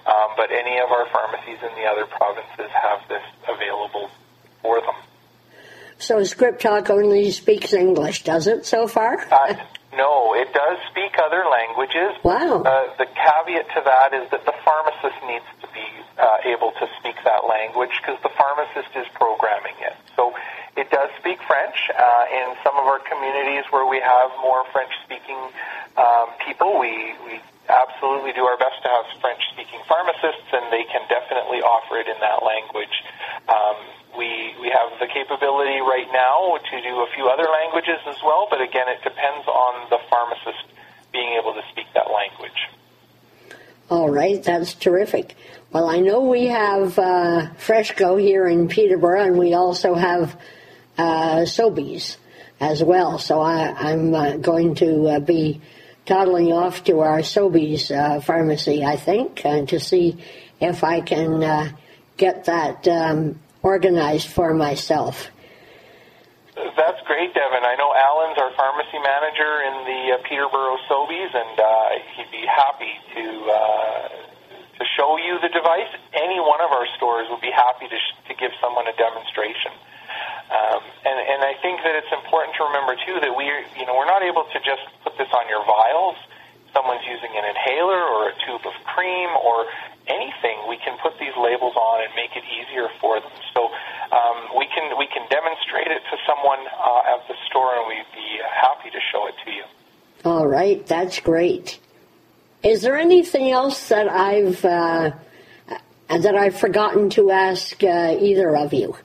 um, 0.08 0.32
but 0.40 0.48
any 0.48 0.80
of 0.80 0.88
our 0.88 1.04
pharmacies 1.12 1.60
in 1.60 1.68
the 1.76 1.84
other 1.84 2.06
provinces 2.08 2.72
have 2.72 3.04
this 3.04 3.20
available 3.44 4.08
for 4.62 4.80
them. 4.80 4.96
So 5.98 6.24
Script 6.24 6.62
Talk 6.62 6.88
only 6.88 7.32
speaks 7.32 7.74
English, 7.74 8.24
does 8.24 8.46
it, 8.46 8.64
so 8.64 8.88
far? 8.88 9.20
Uh, 9.30 9.60
no, 9.92 10.32
it 10.32 10.54
does 10.54 10.78
speak 10.88 11.20
other 11.20 11.44
languages. 11.52 12.16
Wow. 12.24 12.64
Uh, 12.64 12.96
the 12.96 13.04
caveat 13.12 13.68
to 13.76 13.82
that 13.84 14.14
is 14.14 14.30
that 14.30 14.46
the 14.46 14.56
pharmacist 14.64 15.20
needs 15.28 15.44
to 15.60 15.68
be 15.68 15.84
uh, 16.16 16.48
able 16.48 16.72
to 16.80 16.88
speak 16.98 17.16
that 17.24 17.44
language 17.44 17.92
because 18.00 18.16
the 18.22 18.32
pharmacist 18.32 18.96
is 18.96 19.04
programming 19.12 19.76
it. 19.84 19.92
So 20.16 20.32
it 20.76 20.90
does 20.90 21.10
speak 21.18 21.38
French. 21.46 21.76
Uh, 21.90 22.24
in 22.32 22.56
some 22.62 22.76
of 22.76 22.84
our 22.84 23.00
communities 23.00 23.64
where 23.70 23.86
we 23.86 24.00
have 24.00 24.30
more 24.42 24.64
French-speaking 24.72 25.40
um, 25.96 26.28
people, 26.44 26.78
we, 26.78 27.14
we 27.26 27.40
absolutely 27.68 28.32
do 28.32 28.44
our 28.44 28.56
best 28.56 28.80
to 28.82 28.88
have 28.88 29.04
French-speaking 29.20 29.80
pharmacists, 29.88 30.48
and 30.52 30.72
they 30.72 30.84
can 30.88 31.04
definitely 31.08 31.60
offer 31.60 31.96
it 31.98 32.08
in 32.08 32.18
that 32.20 32.42
language. 32.42 32.96
Um, 33.48 33.76
we 34.16 34.54
we 34.60 34.68
have 34.72 34.98
the 34.98 35.06
capability 35.06 35.78
right 35.80 36.08
now 36.12 36.58
to 36.58 36.82
do 36.82 36.94
a 37.00 37.08
few 37.14 37.28
other 37.28 37.46
languages 37.46 38.00
as 38.08 38.16
well, 38.24 38.48
but 38.50 38.60
again, 38.60 38.88
it 38.88 39.02
depends 39.04 39.46
on 39.46 39.88
the 39.90 39.98
pharmacist 40.10 40.64
being 41.12 41.38
able 41.40 41.54
to 41.54 41.62
speak 41.70 41.86
that 41.94 42.10
language. 42.10 42.68
All 43.90 44.10
right, 44.10 44.42
that's 44.42 44.74
terrific. 44.74 45.34
Well, 45.72 45.88
I 45.88 46.00
know 46.00 46.20
we 46.20 46.46
have 46.46 46.98
uh, 46.98 47.48
Freshco 47.58 48.20
here 48.20 48.46
in 48.46 48.68
Peterborough, 48.68 49.24
and 49.24 49.38
we 49.38 49.54
also 49.54 49.94
have 49.94 50.38
uh, 50.98 51.46
Sobeys 51.46 52.16
as 52.60 52.82
well. 52.82 53.18
So 53.18 53.40
I, 53.40 53.92
am 53.92 54.14
uh, 54.14 54.36
going 54.36 54.74
to 54.76 55.06
uh, 55.06 55.20
be 55.20 55.60
toddling 56.04 56.52
off 56.52 56.84
to 56.84 57.00
our 57.00 57.20
Sobeys 57.20 57.90
uh, 57.90 58.20
pharmacy, 58.20 58.84
I 58.84 58.96
think, 58.96 59.42
uh, 59.44 59.64
to 59.66 59.78
see 59.78 60.18
if 60.60 60.82
I 60.82 61.00
can 61.00 61.42
uh, 61.42 61.72
get 62.16 62.46
that 62.46 62.86
um, 62.88 63.38
organized 63.62 64.28
for 64.28 64.52
myself. 64.54 65.28
That's 66.56 67.00
great, 67.06 67.32
Devin. 67.34 67.62
I 67.62 67.76
know 67.78 67.94
Alan's 67.94 68.38
our 68.42 68.50
pharmacy 68.56 68.98
manager 68.98 69.62
in 69.62 69.74
the 69.86 70.18
uh, 70.18 70.28
Peterborough 70.28 70.78
Sobeys, 70.90 71.30
and 71.30 71.54
he'd 72.16 72.30
be 72.32 72.44
happy 72.46 72.92
to 73.14 74.18
to 74.78 74.84
show 74.94 75.18
you 75.18 75.38
the 75.42 75.50
device. 75.50 75.90
Any 76.14 76.38
one 76.38 76.62
of 76.62 76.70
our 76.70 76.86
stores 76.96 77.26
would 77.30 77.42
be 77.42 77.50
happy 77.50 77.90
to 77.90 77.98
sh- 77.98 78.28
to 78.30 78.34
give 78.34 78.54
someone 78.62 78.86
a 78.86 78.94
demonstration. 78.94 79.74
Um, 80.48 80.80
and, 81.04 81.18
and 81.18 81.40
I 81.44 81.54
think 81.60 81.84
that 81.84 81.94
it's 81.94 82.12
important 82.12 82.56
to 82.56 82.64
remember 82.68 82.96
too 83.04 83.20
that 83.20 83.32
we, 83.36 83.44
you 83.76 83.84
know, 83.84 83.94
we're 83.96 84.08
not 84.08 84.22
able 84.22 84.44
to 84.48 84.58
just 84.64 84.84
put 85.04 85.16
this 85.18 85.28
on 85.32 85.48
your 85.48 85.64
vials. 85.64 86.16
Someone's 86.72 87.04
using 87.04 87.32
an 87.32 87.44
inhaler 87.48 88.00
or 88.00 88.28
a 88.28 88.34
tube 88.44 88.64
of 88.64 88.76
cream 88.84 89.28
or 89.40 89.66
anything, 90.08 90.56
we 90.68 90.76
can 90.78 90.96
put 90.98 91.18
these 91.20 91.36
labels 91.36 91.76
on 91.76 92.02
and 92.02 92.10
make 92.16 92.32
it 92.34 92.44
easier 92.48 92.88
for 93.00 93.20
them. 93.20 93.30
So 93.54 93.68
um, 94.10 94.56
we 94.56 94.66
can 94.74 94.96
we 94.98 95.06
can 95.06 95.28
demonstrate 95.28 95.88
it 95.88 96.02
to 96.10 96.16
someone 96.26 96.60
uh, 96.66 97.14
at 97.14 97.28
the 97.28 97.34
store, 97.48 97.76
and 97.76 97.88
we'd 97.88 98.12
be 98.14 98.40
happy 98.48 98.90
to 98.90 99.00
show 99.12 99.28
it 99.28 99.34
to 99.44 99.50
you. 99.52 99.64
All 100.24 100.46
right, 100.46 100.84
that's 100.86 101.20
great. 101.20 101.78
Is 102.62 102.82
there 102.82 102.96
anything 102.96 103.50
else 103.50 103.88
that 103.88 104.08
I've 104.08 104.64
uh, 104.64 105.12
that 106.08 106.34
I've 106.34 106.58
forgotten 106.58 107.10
to 107.10 107.30
ask 107.30 107.82
uh, 107.84 108.16
either 108.18 108.56
of 108.56 108.72
you? 108.72 108.96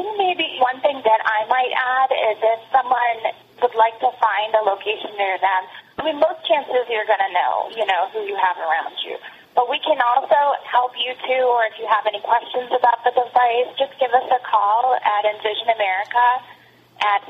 Think 0.00 0.16
maybe 0.16 0.56
one 0.64 0.80
thing 0.80 0.96
that 1.04 1.20
I 1.28 1.44
might 1.44 1.76
add 1.76 2.08
is 2.08 2.40
if 2.40 2.60
someone 2.72 3.20
would 3.60 3.76
like 3.76 4.00
to 4.00 4.08
find 4.16 4.48
a 4.56 4.64
location 4.64 5.12
near 5.20 5.36
them. 5.36 5.62
I 6.00 6.08
mean, 6.08 6.16
most 6.16 6.40
chances 6.48 6.88
you're 6.88 7.04
going 7.04 7.20
to 7.20 7.28
know, 7.36 7.68
you 7.76 7.84
know, 7.84 8.08
who 8.08 8.24
you 8.24 8.32
have 8.32 8.56
around 8.56 8.96
you. 9.04 9.20
But 9.52 9.68
we 9.68 9.76
can 9.84 10.00
also 10.00 10.56
help 10.64 10.96
you 10.96 11.12
too, 11.28 11.44
or 11.44 11.68
if 11.68 11.76
you 11.76 11.84
have 11.84 12.08
any 12.08 12.24
questions 12.24 12.72
about 12.72 13.04
the 13.04 13.12
device, 13.12 13.76
just 13.76 13.92
give 14.00 14.08
us 14.16 14.24
a 14.24 14.40
call 14.40 14.96
at 14.96 15.28
Envision 15.28 15.68
America 15.68 16.48
at 17.04 17.20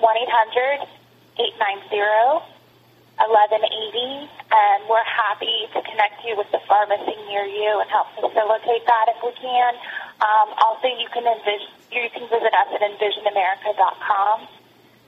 1-800-890-1180, 1.42 4.30
and 4.46 4.78
we're 4.86 5.10
happy 5.10 5.66
to 5.74 5.82
connect 5.90 6.22
you 6.22 6.38
with 6.38 6.46
the 6.54 6.62
pharmacy 6.70 7.18
near 7.26 7.50
you 7.50 7.82
and 7.82 7.90
help 7.90 8.14
facilitate 8.14 8.86
that 8.86 9.10
if 9.10 9.18
we 9.26 9.34
can. 9.42 9.74
Um, 10.22 10.54
also, 10.62 10.86
you 10.86 11.10
can 11.10 11.26
envision, 11.26 11.79
you 11.92 12.08
can 12.12 12.28
visit 12.28 12.52
us 12.54 12.68
at 12.74 12.80
envisionamerica.com. 12.80 14.48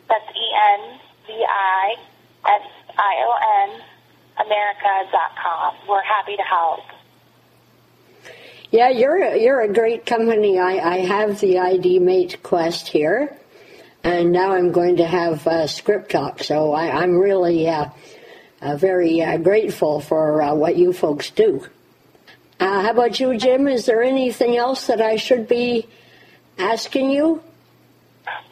That's 0.08 0.28
E-N-V-I-S-I-O-N 0.30 0.90
America.com. 4.40 5.74
We're 5.88 6.02
happy 6.02 6.36
to 6.36 6.42
help. 6.42 6.80
Yeah, 8.70 8.88
you're 8.88 9.22
a, 9.22 9.38
you're 9.38 9.60
a 9.60 9.72
great 9.72 10.06
company. 10.06 10.58
I, 10.58 10.78
I 10.78 10.98
have 11.00 11.40
the 11.40 11.58
ID 11.58 11.98
Mate 11.98 12.42
Quest 12.42 12.88
here, 12.88 13.36
and 14.02 14.32
now 14.32 14.52
I'm 14.52 14.72
going 14.72 14.96
to 14.96 15.04
have 15.06 15.46
uh, 15.46 15.66
Script 15.66 16.10
Talk. 16.10 16.42
So 16.42 16.72
I, 16.72 17.02
am 17.02 17.18
really 17.18 17.68
uh, 17.68 17.90
uh, 18.62 18.76
very 18.76 19.20
uh, 19.20 19.36
grateful 19.36 20.00
for 20.00 20.40
uh, 20.42 20.54
what 20.54 20.76
you 20.76 20.94
folks 20.94 21.30
do. 21.30 21.66
How 22.58 22.90
about 22.90 23.20
you, 23.20 23.36
Jim? 23.36 23.66
Is 23.66 23.86
there 23.86 24.02
anything 24.02 24.56
else 24.56 24.86
that 24.86 25.00
I 25.00 25.16
should 25.16 25.48
be 25.48 25.86
asking 26.59 27.11
you? 27.11 27.42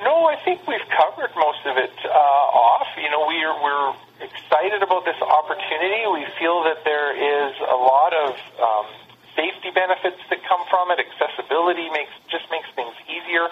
No, 0.03 0.27
I 0.27 0.37
think 0.45 0.67
we've 0.67 0.89
covered 0.91 1.31
most 1.37 1.63
of 1.67 1.77
it 1.77 1.95
off. 2.11 2.89
You 2.99 3.11
know, 3.11 3.27
we're 3.27 3.55
we're 3.63 3.95
excited 4.21 4.83
about 4.83 5.05
this 5.05 5.21
opportunity. 5.23 6.03
We 6.11 6.27
feel 6.39 6.65
that 6.65 6.83
there 6.85 7.15
is 7.15 7.55
a 7.61 7.79
lot 7.79 8.13
of 8.13 8.35
um, 8.59 8.87
safety 9.37 9.71
benefits 9.71 10.19
that 10.29 10.43
come 10.45 10.67
from 10.69 10.91
it. 10.91 10.99
Accessibility 10.99 11.89
makes 11.91 12.13
just 12.29 12.51
makes 12.51 12.67
things 12.75 12.95
easier. 13.07 13.47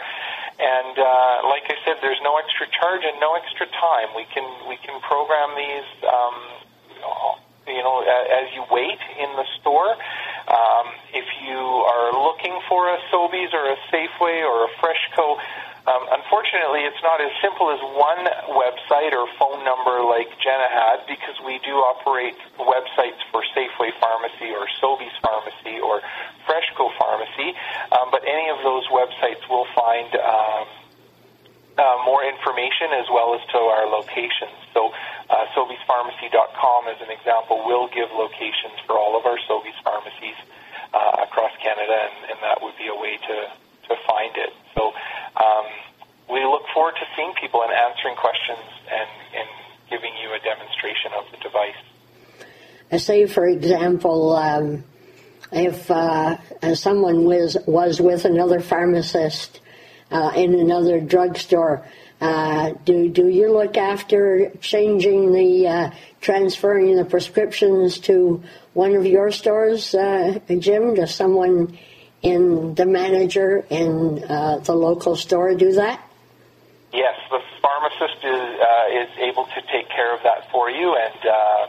And 0.58 0.98
uh, 0.98 1.46
like 1.46 1.70
I 1.70 1.78
said, 1.86 2.02
there's 2.02 2.20
no 2.26 2.36
extra 2.42 2.66
charge 2.66 3.06
and 3.06 3.20
no 3.20 3.38
extra 3.38 3.66
time. 3.78 4.10
We 4.16 4.26
can 4.34 4.46
we 4.66 4.76
can 4.82 4.98
program 5.00 5.54
these. 5.54 5.88
Um, 6.02 7.38
you 7.68 7.82
know, 7.84 8.00
as 8.02 8.52
you 8.54 8.64
wait 8.70 8.98
in 9.20 9.30
the 9.36 9.44
store, 9.60 9.92
um, 10.48 10.86
if 11.12 11.28
you 11.44 11.60
are 11.60 12.12
looking 12.12 12.56
for 12.68 12.88
a 12.88 12.98
Sobeys 13.12 13.52
or 13.52 13.68
a 13.72 13.78
Safeway 13.92 14.42
or 14.42 14.64
a 14.64 14.70
Freshco, 14.80 15.38
um, 15.88 16.04
unfortunately, 16.12 16.84
it's 16.84 17.00
not 17.00 17.16
as 17.20 17.32
simple 17.40 17.72
as 17.72 17.80
one 17.96 18.20
website 18.52 19.16
or 19.16 19.24
phone 19.40 19.64
number 19.64 20.04
like 20.04 20.28
Jenna 20.36 20.68
had 20.68 21.08
because 21.08 21.40
we 21.40 21.56
do 21.64 21.80
operate 21.80 22.36
websites 22.60 23.16
for 23.32 23.40
Safeway 23.56 23.96
Pharmacy 23.96 24.52
or 24.52 24.68
Sobeys 24.84 25.16
Pharmacy 25.24 25.80
or 25.80 26.04
Freshco 26.44 26.92
Pharmacy, 27.00 27.56
um, 27.96 28.12
but 28.12 28.20
any 28.28 28.50
of 28.52 28.60
those 28.60 28.84
websites 28.92 29.40
will 29.48 29.64
find 29.72 30.12
um, 30.16 30.66
uh, 31.78 31.96
more 32.04 32.20
information 32.20 32.92
as 32.92 33.06
well 33.08 33.32
as 33.32 33.40
to 33.48 33.58
our 33.58 33.86
locations. 33.88 34.67
So, 36.32 36.38
uh, 36.38 36.90
as 36.90 37.00
an 37.02 37.10
example, 37.10 37.64
will 37.66 37.88
give 37.88 38.08
locations 38.12 38.80
for 38.86 38.96
all 38.96 39.18
of 39.18 39.26
our 39.26 39.38
Sobeys 39.48 39.76
pharmacies 39.84 40.36
uh, 40.94 41.24
across 41.24 41.52
Canada, 41.62 42.08
and, 42.08 42.30
and 42.30 42.38
that 42.42 42.62
would 42.62 42.76
be 42.78 42.88
a 42.88 42.94
way 42.94 43.16
to, 43.16 43.36
to 43.88 43.94
find 44.06 44.32
it. 44.36 44.52
So, 44.74 44.92
um, 45.36 45.66
we 46.30 46.44
look 46.44 46.62
forward 46.72 46.94
to 46.96 47.06
seeing 47.16 47.32
people 47.40 47.62
and 47.62 47.72
answering 47.72 48.16
questions 48.16 48.64
and, 48.90 49.08
and 49.36 49.48
giving 49.90 50.12
you 50.22 50.32
a 50.32 50.40
demonstration 50.40 51.12
of 51.16 51.24
the 51.30 51.38
device. 51.38 51.80
I 52.92 52.96
say, 52.96 53.26
for 53.26 53.46
example, 53.46 54.36
um, 54.36 54.84
if 55.52 55.90
uh, 55.90 56.36
someone 56.74 57.24
was 57.24 57.56
was 57.66 58.00
with 58.00 58.24
another 58.24 58.60
pharmacist 58.60 59.60
uh, 60.10 60.32
in 60.36 60.54
another 60.54 61.00
drugstore, 61.00 61.86
uh, 62.20 62.72
do 62.84 63.08
do 63.08 63.28
you 63.28 63.52
look 63.52 63.76
after 63.76 64.50
changing 64.60 65.32
the 65.32 65.68
uh, 65.68 65.90
transferring 66.28 66.94
the 66.94 67.06
prescriptions 67.06 67.96
to 68.00 68.44
one 68.74 68.94
of 68.94 69.06
your 69.06 69.32
stores, 69.32 69.94
uh, 69.94 70.38
Jim? 70.58 70.92
Does 70.92 71.14
someone 71.14 71.78
in 72.20 72.74
the 72.74 72.84
manager 72.84 73.64
in 73.70 74.22
uh, 74.28 74.58
the 74.58 74.74
local 74.74 75.16
store 75.16 75.54
do 75.54 75.72
that? 75.80 76.04
Yes, 76.92 77.16
the 77.30 77.40
pharmacist 77.64 78.20
is, 78.20 78.44
uh, 78.60 79.00
is 79.00 79.08
able 79.24 79.46
to 79.56 79.60
take 79.72 79.88
care 79.88 80.12
of 80.12 80.22
that 80.22 80.52
for 80.52 80.68
you, 80.68 80.92
and 81.00 81.20
uh, 81.24 81.66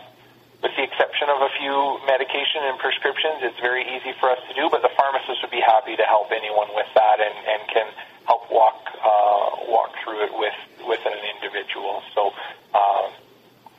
with 0.61 0.75
the 0.75 0.83
exception 0.83 1.31
of 1.31 1.39
a 1.39 1.51
few 1.55 1.75
medication 2.03 2.59
and 2.67 2.75
prescriptions, 2.83 3.39
it's 3.47 3.59
very 3.63 3.87
easy 3.95 4.11
for 4.19 4.27
us 4.27 4.43
to 4.49 4.53
do. 4.59 4.67
But 4.67 4.81
the 4.81 4.91
pharmacist 4.91 5.39
would 5.39 5.55
be 5.55 5.63
happy 5.63 5.95
to 5.95 6.03
help 6.03 6.35
anyone 6.35 6.67
with 6.75 6.91
that, 6.99 7.23
and, 7.23 7.35
and 7.47 7.61
can 7.71 7.87
help 8.27 8.43
walk 8.51 8.75
uh, 8.91 9.71
walk 9.71 9.95
through 10.03 10.27
it 10.27 10.35
with 10.35 10.59
with 10.83 10.99
an 11.07 11.19
individual. 11.35 12.03
So, 12.11 12.35
uh, 12.75 13.07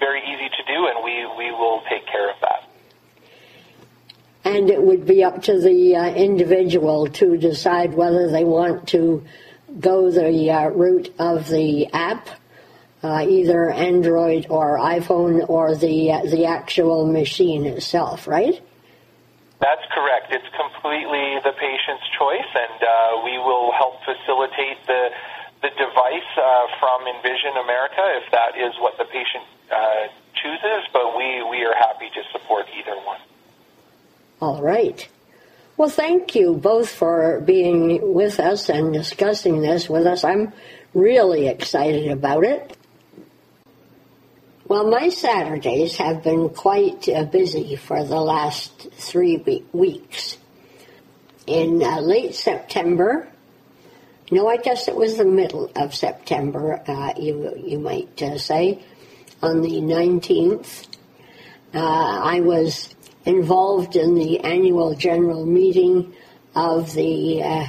very 0.00 0.21
easy 0.23 0.49
to 0.49 0.62
do, 0.66 0.88
and 0.88 1.04
we 1.04 1.14
we 1.38 1.50
will 1.52 1.83
take 1.88 2.07
care 2.07 2.30
of 2.30 2.37
that. 2.40 2.66
And 4.42 4.71
it 4.71 4.83
would 4.83 5.07
be 5.07 5.23
up 5.23 5.42
to 5.45 5.61
the 5.61 5.97
uh, 5.97 6.14
individual 6.14 7.07
to 7.09 7.37
decide 7.37 7.95
whether 7.95 8.30
they 8.30 8.45
want 8.45 8.88
to 8.88 9.25
go 9.78 10.11
the 10.11 10.50
uh, 10.50 10.69
route 10.69 11.14
of 11.19 11.49
the 11.49 11.87
app, 11.92 12.28
uh, 13.02 13.26
either 13.28 13.71
Android 13.71 14.47
or 14.49 14.78
iPhone, 14.78 15.49
or 15.49 15.76
the 15.76 16.12
uh, 16.12 16.23
the 16.23 16.47
actual 16.47 17.07
machine 17.07 17.66
itself, 17.66 18.26
right? 18.26 18.61
That's 19.61 19.85
correct. 19.92 20.33
It's 20.33 20.49
completely 20.57 21.37
the 21.45 21.52
patient's 21.52 22.09
choice, 22.19 22.50
and 22.54 22.80
uh, 22.80 23.23
we 23.25 23.37
will 23.37 23.73
help 23.73 24.00
facilitate 24.09 24.80
the 24.87 25.11
the 25.62 25.71
device 25.76 26.31
uh, 26.37 26.67
from 26.81 27.07
Envision 27.07 27.57
America 27.62 28.00
if 28.25 28.31
that 28.33 28.57
is 28.57 28.73
what 28.81 28.97
the 28.99 29.05
patient 29.05 29.45
uh, 29.71 30.09
chooses. 30.35 30.88
But 30.93 31.17
we 31.17 31.43
we 31.49 31.64
are 31.64 31.75
happy 31.75 32.09
to 32.09 32.23
support 32.33 32.67
either 32.76 32.97
one. 33.05 33.21
All 34.40 34.62
right. 34.62 35.07
Well, 35.76 35.88
thank 35.88 36.35
you 36.35 36.55
both 36.55 36.90
for 36.90 37.40
being 37.40 38.12
with 38.12 38.38
us 38.38 38.69
and 38.69 38.93
discussing 38.93 39.62
this 39.62 39.88
with 39.88 40.07
us. 40.07 40.25
I'm 40.25 40.52
really 40.93 41.49
excited 41.49 42.09
about 42.11 42.45
it. 42.45 42.76
Well, 44.67 44.88
my 44.88 45.09
Saturdays 45.09 45.97
have 45.97 46.23
been 46.23 46.50
quite 46.50 47.09
uh, 47.09 47.25
busy 47.25 47.76
for 47.76 48.05
the 48.05 48.21
last 48.21 48.88
three 48.93 49.64
weeks. 49.73 50.38
In 51.47 51.83
uh, 51.83 52.00
late 52.00 52.35
September, 52.35 53.29
no, 54.30 54.49
I 54.49 54.56
guess 54.56 54.88
it 54.88 54.94
was 54.94 55.16
the 55.16 55.25
middle 55.25 55.70
of 55.75 55.94
September, 55.94 56.82
uh, 56.87 57.12
you, 57.18 57.54
you 57.64 57.78
might 57.78 58.22
uh, 58.22 58.38
say, 58.38 58.82
on 59.42 59.62
the 59.62 59.80
19th, 59.80 60.87
uh, 61.75 61.78
I 61.78 62.40
was 62.40 62.94
involved 63.25 63.96
in 63.96 64.14
the 64.14 64.40
annual 64.40 64.94
general 64.94 65.46
meeting 65.46 66.14
of 66.54 66.94
the 66.94 67.42
uh, 67.42 67.66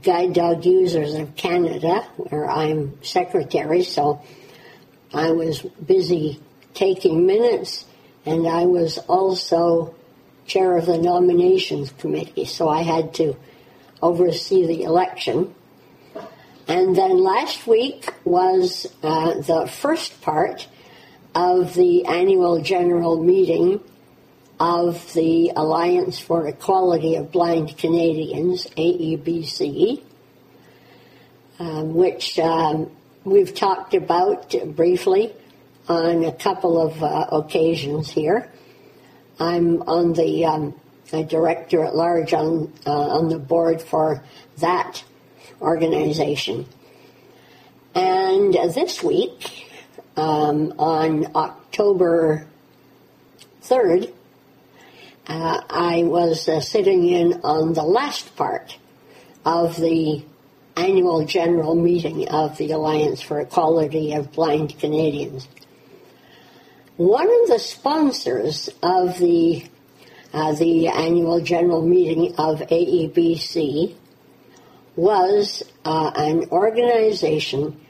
Guide 0.00 0.32
Dog 0.32 0.64
Users 0.64 1.14
of 1.14 1.36
Canada, 1.36 2.02
where 2.16 2.50
I'm 2.50 3.02
secretary, 3.02 3.84
so 3.84 4.22
I 5.12 5.32
was 5.32 5.60
busy 5.62 6.40
taking 6.74 7.26
minutes, 7.26 7.84
and 8.24 8.48
I 8.48 8.64
was 8.64 8.98
also 8.98 9.94
chair 10.46 10.76
of 10.76 10.86
the 10.86 10.98
nominations 10.98 11.92
committee, 11.92 12.46
so 12.46 12.68
I 12.68 12.82
had 12.82 13.14
to 13.14 13.36
oversee 14.02 14.66
the 14.66 14.82
election. 14.82 15.54
And 16.68 16.94
then 16.96 17.18
last 17.18 17.66
week 17.66 18.12
was 18.24 18.86
uh, 19.02 19.34
the 19.40 19.66
first 19.66 20.20
part 20.22 20.68
of 21.34 21.74
the 21.74 22.04
annual 22.06 22.60
general 22.60 23.22
meeting 23.22 23.80
of 24.60 25.12
the 25.14 25.52
Alliance 25.56 26.20
for 26.20 26.46
Equality 26.46 27.16
of 27.16 27.32
Blind 27.32 27.76
Canadians, 27.78 28.66
AEBC, 28.76 30.02
um, 31.58 31.94
which 31.94 32.38
um, 32.38 32.90
we've 33.24 33.54
talked 33.54 33.94
about 33.94 34.54
briefly 34.76 35.34
on 35.88 36.24
a 36.24 36.32
couple 36.32 36.80
of 36.80 37.02
uh, 37.02 37.26
occasions 37.32 38.10
here. 38.10 38.50
I'm 39.40 39.82
on 39.82 40.12
the 40.12 40.44
um, 40.44 40.80
director 41.20 41.84
at 41.84 41.94
large 41.94 42.32
on 42.32 42.72
uh, 42.86 42.90
on 42.90 43.28
the 43.28 43.38
board 43.38 43.82
for 43.82 44.24
that 44.58 45.04
organization. 45.60 46.66
And 47.94 48.54
this 48.54 49.02
week, 49.02 49.68
um, 50.16 50.72
on 50.78 51.36
October 51.36 52.46
3rd, 53.62 54.12
uh, 55.26 55.60
I 55.68 56.02
was 56.04 56.48
uh, 56.48 56.60
sitting 56.60 57.08
in 57.08 57.40
on 57.44 57.74
the 57.74 57.82
last 57.82 58.34
part 58.36 58.78
of 59.44 59.76
the 59.76 60.24
annual 60.76 61.24
general 61.26 61.74
meeting 61.74 62.28
of 62.28 62.56
the 62.56 62.70
Alliance 62.72 63.20
for 63.20 63.40
Equality 63.40 64.14
of 64.14 64.32
Blind 64.32 64.78
Canadians. 64.78 65.46
One 66.96 67.28
of 67.42 67.48
the 67.48 67.58
sponsors 67.58 68.68
of 68.82 69.18
the 69.18 69.64
uh, 70.32 70.52
the 70.54 70.88
annual 70.88 71.40
general 71.40 71.86
meeting 71.86 72.34
of 72.36 72.60
AEBC 72.60 73.94
was 74.96 75.62
uh, 75.84 76.12
an 76.16 76.48
organization 76.50 77.80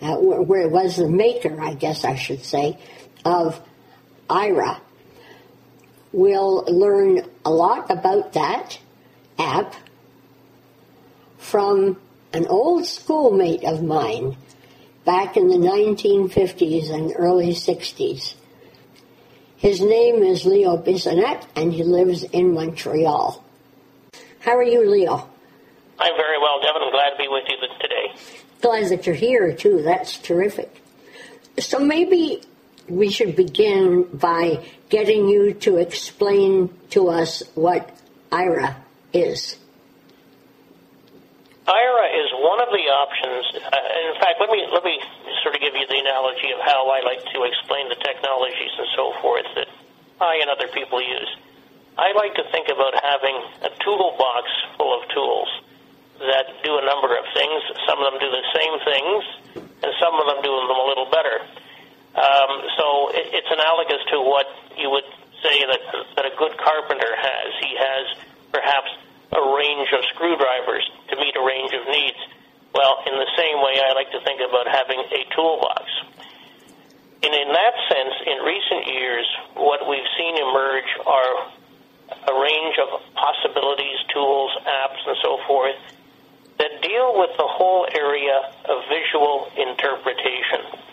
uh, 0.00 0.16
where 0.16 0.62
it 0.62 0.70
was 0.70 0.96
the 0.96 1.08
maker, 1.08 1.60
I 1.60 1.74
guess 1.74 2.04
I 2.04 2.16
should 2.16 2.44
say, 2.44 2.78
of 3.24 3.60
Aira. 4.28 4.80
We'll 6.12 6.64
learn 6.66 7.22
a 7.44 7.50
lot 7.50 7.90
about 7.90 8.34
that 8.34 8.78
app 9.38 9.74
from 11.38 12.00
an 12.32 12.46
old 12.46 12.86
schoolmate 12.86 13.64
of 13.64 13.82
mine 13.82 14.36
back 15.04 15.36
in 15.36 15.48
the 15.48 15.56
1950s 15.56 16.90
and 16.90 17.12
early 17.16 17.52
60s. 17.52 18.34
His 19.64 19.80
name 19.80 20.22
is 20.22 20.44
Leo 20.44 20.76
Bissonnette, 20.76 21.46
and 21.56 21.72
he 21.72 21.82
lives 21.82 22.22
in 22.22 22.52
Montreal. 22.52 23.42
How 24.40 24.58
are 24.58 24.62
you, 24.62 24.86
Leo? 24.86 25.26
I'm 25.98 26.16
very 26.16 26.38
well, 26.38 26.60
Devin. 26.60 26.82
I'm 26.82 26.92
glad 26.92 27.10
to 27.12 27.16
be 27.16 27.28
with 27.28 27.44
you 27.48 27.56
today. 27.80 28.12
Glad 28.60 28.90
that 28.90 29.06
you're 29.06 29.14
here, 29.14 29.54
too. 29.54 29.80
That's 29.80 30.18
terrific. 30.18 30.82
So 31.58 31.78
maybe 31.78 32.42
we 32.90 33.08
should 33.08 33.36
begin 33.36 34.02
by 34.12 34.62
getting 34.90 35.28
you 35.28 35.54
to 35.54 35.78
explain 35.78 36.68
to 36.90 37.08
us 37.08 37.42
what 37.54 37.90
Aira 38.30 38.76
is. 39.14 39.56
Aira 41.64 42.06
is 42.12 42.28
one 42.44 42.60
of 42.60 42.68
the 42.68 42.84
options. 42.92 43.56
Uh, 43.56 44.12
in 44.12 44.16
fact, 44.20 44.36
let 44.36 44.52
me 44.52 44.60
let 44.68 44.84
me 44.84 45.00
sort 45.40 45.56
of 45.56 45.60
give 45.64 45.72
you 45.72 45.86
the 45.88 45.96
analogy 45.96 46.52
of 46.52 46.60
how 46.60 46.92
I 46.92 47.00
like 47.00 47.24
to 47.32 47.38
explain 47.48 47.88
the 47.88 47.96
technologies 47.96 48.72
and 48.76 48.88
so 48.92 49.16
forth 49.24 49.48
that 49.56 49.68
I 50.20 50.44
and 50.44 50.52
other 50.52 50.68
people 50.76 51.00
use. 51.00 51.30
I 51.96 52.12
like 52.12 52.34
to 52.36 52.44
think 52.52 52.68
about 52.68 52.92
having 53.00 53.36
a 53.64 53.70
toolbox 53.80 54.44
full 54.76 54.92
of 54.92 55.08
tools 55.08 55.48
that 56.20 56.52
do 56.62 56.76
a 56.76 56.84
number 56.84 57.16
of 57.16 57.24
things. 57.32 57.60
Some 57.88 57.96
of 57.96 58.12
them 58.12 58.20
do 58.20 58.28
the 58.28 58.44
same 58.52 58.74
things, 58.84 59.22
and 59.56 59.92
some 59.96 60.14
of 60.20 60.24
them 60.28 60.44
do 60.44 60.52
them 60.52 60.68
a 60.68 60.86
little 60.90 61.08
better. 61.08 61.48
Um, 62.12 62.52
so 62.76 62.86
it, 63.16 63.40
it's 63.40 63.50
analogous 63.50 64.04
to 64.12 64.20
what 64.20 64.46
you 64.76 64.90
would 64.92 65.08
say 65.40 65.64
that, 65.64 65.82
that 66.16 66.24
a 66.28 66.34
good 66.36 66.60
carpenter 66.60 67.12
has. 67.16 67.48
He 67.62 67.72
has 67.72 68.04
perhaps 68.52 68.90
a 69.34 69.42
range 69.54 69.90
of 69.92 70.04
screwdrivers 70.14 70.86
to 71.10 71.16
meet 71.16 71.34
a 71.36 71.44
range 71.44 71.72
of 71.74 71.82
needs. 71.90 72.20
Well, 72.74 73.02
in 73.06 73.14
the 73.14 73.30
same 73.36 73.58
way, 73.62 73.78
I 73.82 73.94
like 73.94 74.10
to 74.10 74.20
think 74.22 74.40
about 74.40 74.66
having 74.66 74.98
a 74.98 75.20
toolbox. 75.34 75.86
And 77.22 77.32
in 77.32 77.48
that 77.52 77.74
sense, 77.88 78.14
in 78.26 78.38
recent 78.44 78.86
years, 78.94 79.26
what 79.54 79.88
we've 79.88 80.10
seen 80.18 80.36
emerge 80.36 80.90
are 81.06 81.32
a 82.28 82.34
range 82.36 82.76
of 82.78 83.00
possibilities, 83.14 83.98
tools, 84.12 84.52
apps, 84.66 85.00
and 85.06 85.16
so 85.22 85.38
forth 85.46 85.76
that 86.58 86.82
deal 86.82 87.18
with 87.18 87.30
the 87.36 87.48
whole 87.48 87.86
area 87.90 88.52
of 88.68 88.76
visual 88.86 89.50
interpretation. 89.56 90.84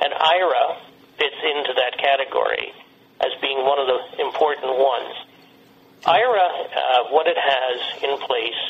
And 0.00 0.12
Aira 0.14 0.78
fits 1.18 1.40
into 1.42 1.74
that 1.74 1.98
category 1.98 2.72
as 3.20 3.30
being 3.40 3.64
one 3.66 3.78
of 3.78 3.86
the 3.86 4.22
important 4.22 4.78
ones. 4.78 5.14
Aira, 6.04 6.48
uh, 6.48 7.10
what 7.10 7.26
it 7.26 7.36
has 7.36 8.02
in 8.02 8.18
place, 8.18 8.60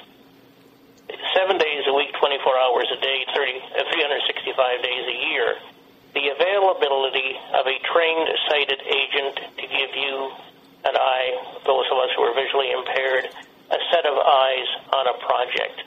seven 1.36 1.58
days 1.58 1.84
a 1.86 1.94
week, 1.94 2.12
24 2.18 2.58
hours 2.58 2.88
a 2.92 3.00
day, 3.00 3.24
30, 3.34 3.52
uh, 3.76 3.84
365 3.92 4.82
days 4.82 5.04
a 5.06 5.18
year, 5.32 5.56
the 6.14 6.28
availability 6.32 7.36
of 7.52 7.66
a 7.66 7.76
trained 7.92 8.28
sighted 8.48 8.80
agent 8.80 9.36
to 9.60 9.66
give 9.68 9.92
you 9.94 10.32
and 10.84 10.96
I, 10.96 11.60
those 11.66 11.86
of 11.90 11.98
us 11.98 12.10
who 12.14 12.22
are 12.22 12.34
visually 12.34 12.70
impaired, 12.70 13.26
a 13.70 13.78
set 13.90 14.06
of 14.06 14.16
eyes 14.16 14.68
on 14.94 15.04
a 15.10 15.16
project. 15.18 15.78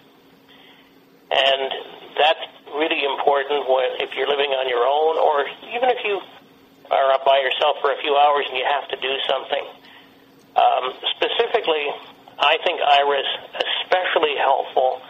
And 1.32 1.72
that's 2.18 2.46
really 2.76 3.04
important 3.08 3.66
if 4.04 4.16
you're 4.16 4.28
living 4.28 4.52
on 4.52 4.68
your 4.68 4.84
own 4.84 5.16
or 5.18 5.48
even 5.72 5.90
if 5.90 6.04
you 6.04 6.20
are 6.92 7.12
up 7.16 7.24
by 7.24 7.40
yourself 7.40 7.78
for 7.80 7.92
a 7.92 7.98
few 8.04 8.16
hours 8.16 8.46
and 8.50 8.58
you 8.58 8.68
have 8.68 8.88
to 8.92 8.98
do 9.00 9.16
something. 9.28 9.64
Um, 10.56 10.94
specifically, 11.16 11.88
I 12.40 12.58
think 12.66 12.82
Aira 12.82 13.20
is 13.20 13.32
especially 13.56 14.36
helpful 14.36 15.02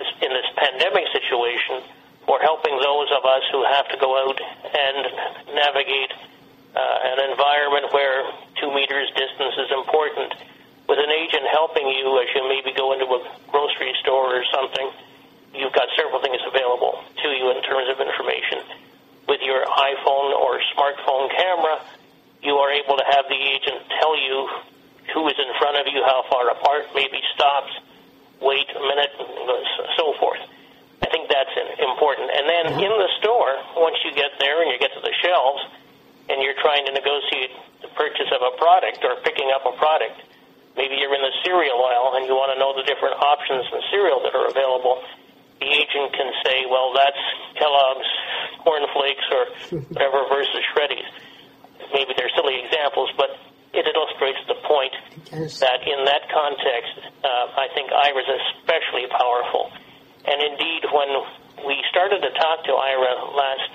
in 0.00 0.30
this 0.30 0.48
pandemic 0.56 1.04
situation 1.12 1.82
for 2.26 2.38
helping 2.40 2.78
those 2.78 3.08
of 3.12 3.24
us 3.26 3.42
who 3.50 3.64
have 3.64 3.88
to 3.88 3.96
go 3.98 4.14
out 4.14 4.38
and 4.38 5.54
navigate 5.54 6.12
uh, 6.74 7.10
an 7.12 7.30
environment 7.30 7.92
where 7.92 8.24
two 8.60 8.72
meters 8.72 9.10
distance 9.12 9.54
is 9.58 9.70
important. 9.74 10.32
With 10.88 10.98
an 10.98 11.10
agent 11.10 11.46
helping 11.50 11.88
you 11.88 12.06
as 12.22 12.28
you 12.34 12.48
maybe 12.48 12.72
go 12.76 12.92
into 12.92 13.06
a 13.06 13.20
grocery 13.50 13.94
store 14.00 14.38
or 14.38 14.44
something, 14.54 14.90
you've 15.54 15.72
got 15.72 15.88
several 15.96 16.20
things 16.22 16.40
available 16.46 17.04
to 17.22 17.28
you 17.28 17.50
in 17.52 17.62
terms 17.62 17.88
of 17.92 18.00
information. 18.00 18.64
With 19.28 19.42
your 19.42 19.64
iPhone 19.64 20.32
or 20.34 20.60
smartphone 20.74 21.30
camera, 21.30 21.80
you 22.42 22.58
are 22.58 22.70
able 22.70 22.98
to 22.98 23.06
have 23.06 23.24
the 23.30 23.38
agent 23.38 23.86
tell 24.02 24.18
you 24.18 24.48
who 25.14 25.26
is 25.28 25.38
in 25.38 25.50
front 25.58 25.78
of 25.78 25.86
you, 25.90 26.02
how 26.04 26.24
far 26.30 26.50
apart, 26.50 26.90
maybe 26.94 27.18
stops, 27.34 27.72
wait 28.40 28.66
a 28.70 28.82
minute, 28.82 29.12
and 29.18 29.66
so 29.98 30.14
forth. 30.18 30.42
I 31.02 31.10
think 31.10 31.30
that's 31.30 31.54
important. 31.78 32.30
And 32.30 32.46
then 32.46 32.64
mm-hmm. 32.74 32.86
in 32.86 32.92
the 32.94 33.10
store, 33.18 33.54
once 33.74 33.98
you 34.04 34.14
get 34.14 34.38
there 34.38 34.62
and 34.62 34.70
you 34.70 34.78
get 34.78 34.94
to 34.94 35.02
the 35.02 35.14
shelves, 35.22 35.62
and 36.28 36.42
you're 36.42 36.58
trying 36.62 36.86
to 36.86 36.92
negotiate 36.92 37.50
the 37.82 37.90
purchase 37.98 38.30
of 38.30 38.40
a 38.40 38.52
product 38.56 39.02
or 39.02 39.18
picking 39.26 39.50
up 39.50 39.66
a 39.66 39.74
product, 39.76 40.22
maybe 40.76 40.94
you're 40.96 41.14
in 41.14 41.22
the 41.22 41.34
cereal 41.42 41.82
aisle 41.82 42.14
and 42.14 42.26
you 42.26 42.34
want 42.34 42.54
to 42.54 42.58
know 42.58 42.72
the 42.72 42.86
different 42.86 43.18
options 43.18 43.66
in 43.68 43.80
cereal 43.90 44.22
that 44.22 44.34
are 44.34 44.46
available. 44.46 45.02
The 45.58 45.66
agent 45.66 46.14
can 46.14 46.30
say, 46.46 46.66
well, 46.70 46.94
that's 46.94 47.22
Kellogg's 47.58 48.10
Corn 48.62 48.86
Flakes 48.94 49.26
or 49.30 49.42
whatever 49.92 50.26
versus 50.30 50.62
Shreddies. 50.74 51.06
Maybe 51.92 52.12
they're 52.16 52.32
silly 52.34 52.64
examples, 52.64 53.10
but 53.16 53.36
it 53.72 53.88
illustrates 53.88 54.40
the 54.48 54.58
point 54.68 54.92
that 55.60 55.80
in 55.84 56.04
that 56.04 56.28
context, 56.28 56.92
uh, 57.24 57.46
I 57.56 57.68
think 57.72 57.88
Aira 57.88 58.20
is 58.20 58.30
especially 58.52 59.08
powerful. 59.08 59.72
And 60.28 60.38
indeed, 60.40 60.84
when 60.92 61.10
we 61.66 61.80
started 61.90 62.20
to 62.20 62.30
talk 62.36 62.64
to 62.68 62.72
Aira 62.72 63.32
last 63.32 63.72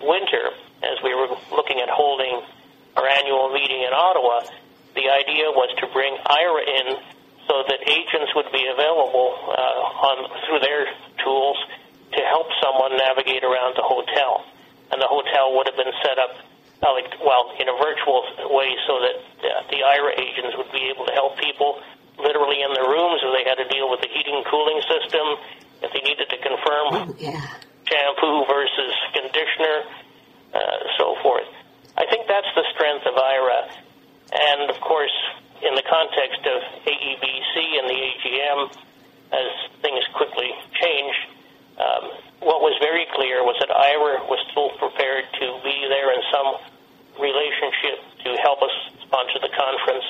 winter, 0.00 0.54
as 0.82 0.98
we 1.02 1.14
were 1.14 1.30
looking 1.50 1.78
at 1.82 1.90
holding 1.90 2.42
our 2.96 3.06
annual 3.06 3.50
meeting 3.50 3.82
in 3.82 3.92
Ottawa, 3.94 4.46
the 4.94 5.10
idea 5.10 5.50
was 5.50 5.70
to 5.80 5.86
bring 5.90 6.14
Aira 6.22 6.62
in 6.62 6.86
so 7.48 7.64
that 7.66 7.80
agents 7.90 8.30
would 8.38 8.50
be 8.52 8.62
available 8.70 9.34
uh, 9.50 10.06
on 10.06 10.16
through 10.46 10.60
their 10.62 10.86
tools 11.24 11.58
to 12.14 12.20
help 12.30 12.46
someone 12.62 12.94
navigate 12.96 13.42
around 13.42 13.74
the 13.74 13.82
hotel, 13.82 14.44
and 14.92 15.00
the 15.00 15.08
hotel 15.08 15.56
would 15.56 15.66
have 15.66 15.76
been 15.76 15.92
set 16.04 16.18
up 16.20 16.38
like 16.90 17.06
well 17.22 17.54
in 17.62 17.70
a 17.70 17.76
virtual 17.78 18.26
way 18.50 18.74
so 18.90 18.98
that 18.98 19.16
uh, 19.46 19.62
the 19.70 19.86
Aira 19.86 20.18
agents 20.18 20.58
would 20.58 20.70
be 20.74 20.90
able 20.90 21.06
to 21.06 21.14
help 21.14 21.38
people 21.38 21.78
literally 22.18 22.62
in 22.62 22.74
their 22.74 22.90
rooms 22.90 23.22
if 23.22 23.30
they 23.30 23.46
had 23.46 23.62
to 23.62 23.68
deal 23.70 23.86
with 23.86 24.02
the 24.02 24.10
heating 24.10 24.34
and 24.34 24.46
cooling 24.50 24.82
system, 24.90 25.26
if 25.86 25.90
they 25.94 26.02
needed 26.02 26.26
to 26.28 26.38
confirm 26.42 26.86
oh, 26.90 27.14
yeah. 27.18 27.38
shampoo 27.86 28.44
versus 28.50 28.94
conditioner, 29.14 29.86
uh, 30.54 30.78
so 30.98 31.14
forth. 31.22 31.46
I 31.96 32.04
think 32.10 32.26
that's 32.26 32.50
the 32.58 32.66
strength 32.74 33.06
of 33.06 33.14
Aira, 33.14 33.60
and 34.32 34.70
of 34.70 34.80
course, 34.80 35.14
in 35.62 35.74
the 35.74 35.86
context 35.86 36.42
of 36.42 36.58
AEBC 36.82 37.54
and 37.78 37.86
the 37.86 37.98
AGM, 38.00 38.58
as 39.32 39.50
things 39.80 40.02
quickly 40.14 40.50
change, 40.74 41.14
um, 41.78 42.10
what 42.40 42.60
was 42.60 42.76
very 42.80 43.06
clear 43.14 43.42
was 43.44 43.56
that 43.60 43.70
Aira 43.70 44.28
was 44.28 44.40
still 44.50 44.70
prepared 44.76 45.24
to 45.40 45.46
be 45.64 45.86
there 45.88 46.12
in 46.12 46.20
some 46.32 46.71
relationship 47.20 47.98
to 48.24 48.30
help 48.42 48.62
us 48.62 48.74
sponsor 49.02 49.38
the 49.40 49.52
conference. 49.52 50.06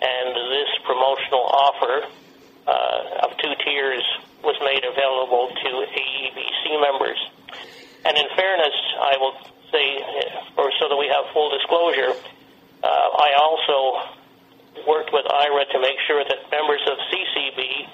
And 0.00 0.36
this 0.52 0.70
promotional 0.84 1.46
offer 1.46 1.94
uh, 2.66 3.24
of 3.24 3.36
two 3.38 3.54
tiers 3.64 4.04
was 4.42 4.56
made 4.60 4.84
available 4.84 5.48
to 5.48 5.70
AEBC 5.86 6.80
members. 6.80 7.18
And 8.04 8.16
in 8.16 8.28
fairness, 8.36 8.76
I 9.00 9.16
will 9.18 9.34
say, 9.72 9.98
uh, 9.98 10.62
or 10.62 10.70
so 10.78 10.88
that 10.88 10.98
we 10.98 11.08
have 11.08 11.32
full 11.32 11.50
disclosure, 11.50 12.12
uh, 12.12 12.86
I 12.86 13.34
also 13.40 13.76
worked 14.86 15.10
with 15.12 15.24
Aira 15.24 15.64
to 15.72 15.78
make 15.80 15.98
sure 16.06 16.22
that 16.22 16.38
members 16.50 16.82
of 16.86 16.98
CCB 17.10 17.88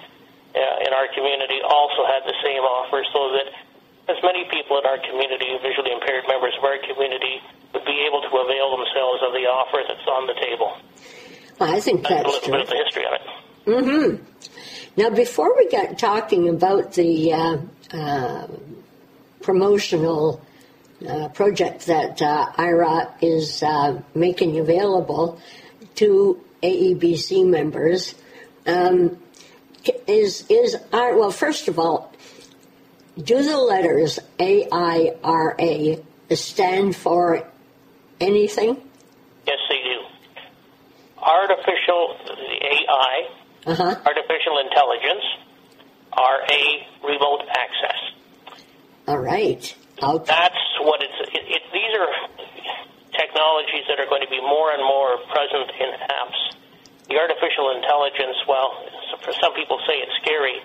uh, 0.52 0.86
in 0.86 0.92
our 0.92 1.08
community 1.14 1.62
also 1.64 2.04
had 2.04 2.26
the 2.26 2.36
same 2.42 2.60
offer 2.60 3.04
so 3.12 3.32
that 3.38 3.48
as 4.08 4.16
many 4.22 4.44
people 4.50 4.78
in 4.78 4.84
our 4.86 4.98
community, 4.98 5.46
visually 5.62 5.92
impaired 5.92 6.24
members 6.26 6.54
of 6.58 6.64
our 6.64 6.78
community, 6.82 7.38
would 7.72 7.84
be 7.84 8.06
able 8.06 8.22
to 8.22 8.32
avail 8.34 8.76
themselves 8.76 9.20
of 9.22 9.32
the 9.32 9.46
offer 9.46 9.80
that's 9.86 10.06
on 10.08 10.26
the 10.26 10.34
table. 10.40 10.76
Well, 11.58 11.74
I 11.74 11.80
think 11.80 12.02
that's, 12.02 12.14
that's 12.14 12.24
a 12.24 12.28
little 12.28 12.40
true. 12.40 12.52
bit 12.52 12.60
of 12.62 12.68
the 12.68 12.80
history 12.84 13.04
of 13.06 13.12
it. 13.14 13.24
Mm-hmm. 13.66 15.00
Now, 15.00 15.10
before 15.10 15.56
we 15.56 15.68
get 15.68 15.98
talking 15.98 16.48
about 16.48 16.94
the 16.94 17.32
uh, 17.32 17.56
uh, 17.92 18.46
promotional 19.40 20.44
uh, 21.08 21.28
project 21.28 21.86
that 21.86 22.20
uh, 22.20 22.52
Aira 22.58 23.12
is 23.20 23.62
uh, 23.62 24.00
making 24.14 24.58
available 24.58 25.40
to 25.96 26.42
AEBC 26.62 27.46
members, 27.46 28.14
um, 28.66 29.18
is 30.06 30.44
is 30.48 30.76
our, 30.92 31.16
well, 31.16 31.30
first 31.30 31.68
of 31.68 31.78
all, 31.78 32.11
do 33.18 33.42
the 33.42 33.58
letters 33.58 34.18
A 34.38 34.68
I 34.70 35.14
R 35.22 35.56
A 35.58 36.02
stand 36.34 36.96
for 36.96 37.46
anything? 38.20 38.80
Yes, 39.46 39.58
they 39.68 39.82
do. 39.82 39.98
Artificial, 41.18 42.16
AI, 42.26 43.28
uh-huh. 43.66 43.96
artificial 44.06 44.58
intelligence, 44.64 45.24
RA, 46.16 47.08
remote 47.08 47.42
access. 47.50 48.00
All 49.06 49.18
right. 49.18 49.62
Okay. 50.02 50.24
That's 50.26 50.62
what 50.80 51.02
it's. 51.02 51.30
It, 51.34 51.44
it, 51.46 51.62
these 51.72 51.92
are 51.98 52.10
technologies 53.12 53.84
that 53.88 54.00
are 54.00 54.08
going 54.08 54.22
to 54.22 54.30
be 54.30 54.40
more 54.40 54.72
and 54.72 54.82
more 54.82 55.18
present 55.30 55.68
in 55.78 55.90
apps. 56.10 56.40
The 57.08 57.18
artificial 57.18 57.76
intelligence, 57.76 58.38
well, 58.48 58.72
for 59.22 59.32
some 59.36 59.52
people 59.54 59.78
say 59.86 60.00
it's 60.00 60.16
scary. 60.22 60.56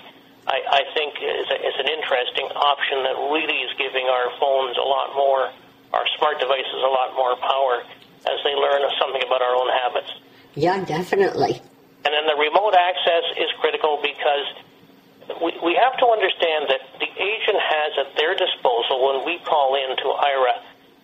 I, 0.48 0.82
I 0.82 0.82
think 0.96 1.20
is, 1.20 1.48
a, 1.52 1.58
is 1.60 1.78
an 1.78 1.90
interesting 1.92 2.48
option 2.56 3.04
that 3.04 3.16
really 3.30 3.60
is 3.68 3.72
giving 3.78 4.08
our 4.08 4.32
phones 4.40 4.80
a 4.80 4.88
lot 4.88 5.14
more 5.14 5.52
our 5.94 6.06
smart 6.18 6.40
devices 6.40 6.80
a 6.84 6.92
lot 6.92 7.16
more 7.16 7.36
power 7.40 7.84
as 8.28 8.38
they 8.44 8.56
learn 8.56 8.84
something 9.00 9.24
about 9.24 9.42
our 9.42 9.56
own 9.56 9.70
habits. 9.72 10.12
Yeah, 10.56 10.84
definitely. 10.84 11.62
And 12.04 12.12
then 12.12 12.26
the 12.28 12.36
remote 12.36 12.76
access 12.76 13.26
is 13.38 13.48
critical 13.60 14.00
because 14.02 14.48
we, 15.44 15.52
we 15.64 15.74
have 15.80 15.96
to 16.00 16.08
understand 16.08 16.68
that 16.72 16.82
the 17.00 17.08
agent 17.08 17.60
has 17.60 17.92
at 18.04 18.10
their 18.18 18.36
disposal 18.36 19.00
when 19.04 19.26
we 19.26 19.40
call 19.44 19.76
in 19.76 19.96
to 19.96 20.08
Aira, 20.12 20.56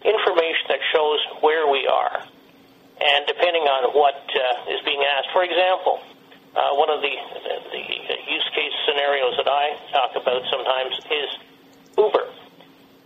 information 0.03 0.65
that 0.67 0.83
shows 0.91 1.19
where 1.39 1.67
we 1.71 1.87
are. 1.87 2.23
And 3.03 3.27
depending 3.27 3.63
on 3.67 3.91
what 3.95 4.15
uh, 4.15 4.71
is 4.71 4.79
being 4.85 5.03
asked, 5.03 5.31
for 5.31 5.43
example, 5.43 5.99
uh, 6.55 6.75
one 6.75 6.89
of 6.89 7.01
the, 7.01 7.13
the 7.71 8.12
use 8.27 8.47
case 8.55 8.73
scenarios 8.87 9.35
that 9.37 9.47
I 9.47 9.77
talk 9.91 10.15
about 10.15 10.41
sometimes 10.49 10.93
is 11.09 11.29
Uber 11.97 12.43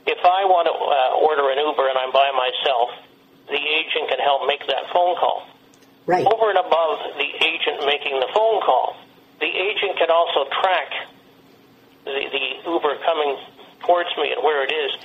if 0.08 0.24
I 0.24 0.48
want 0.48 0.66
to 0.72 0.76
uh, 0.76 1.28
order 1.28 1.52
an 1.52 1.60
Uber 1.60 1.84
and 1.84 2.00
I'm 2.00 2.16
by 2.16 2.32
myself, 2.32 2.96
the 3.52 3.60
agent 3.60 4.08
can 4.08 4.24
help 4.24 4.48
make 4.48 4.64
that 4.72 4.88
phone 4.96 5.20
call. 5.20 5.44
Right. 6.08 6.24
Over 6.24 6.56
and 6.56 6.60
above 6.64 7.20
the 7.20 7.30
agent 7.44 7.84
making 7.84 8.16
the 8.24 8.32
phone 8.32 8.64
call, 8.64 8.96
the 9.44 9.52
agent 9.52 10.00
can 10.00 10.08
also 10.08 10.48
track 10.64 10.90
the, 12.08 12.16
the 12.32 12.46
Uber 12.72 13.04
coming 13.04 13.36
towards 13.84 14.08
me 14.16 14.32
and 14.32 14.40
where 14.40 14.64
it 14.64 14.72
is 14.72 14.96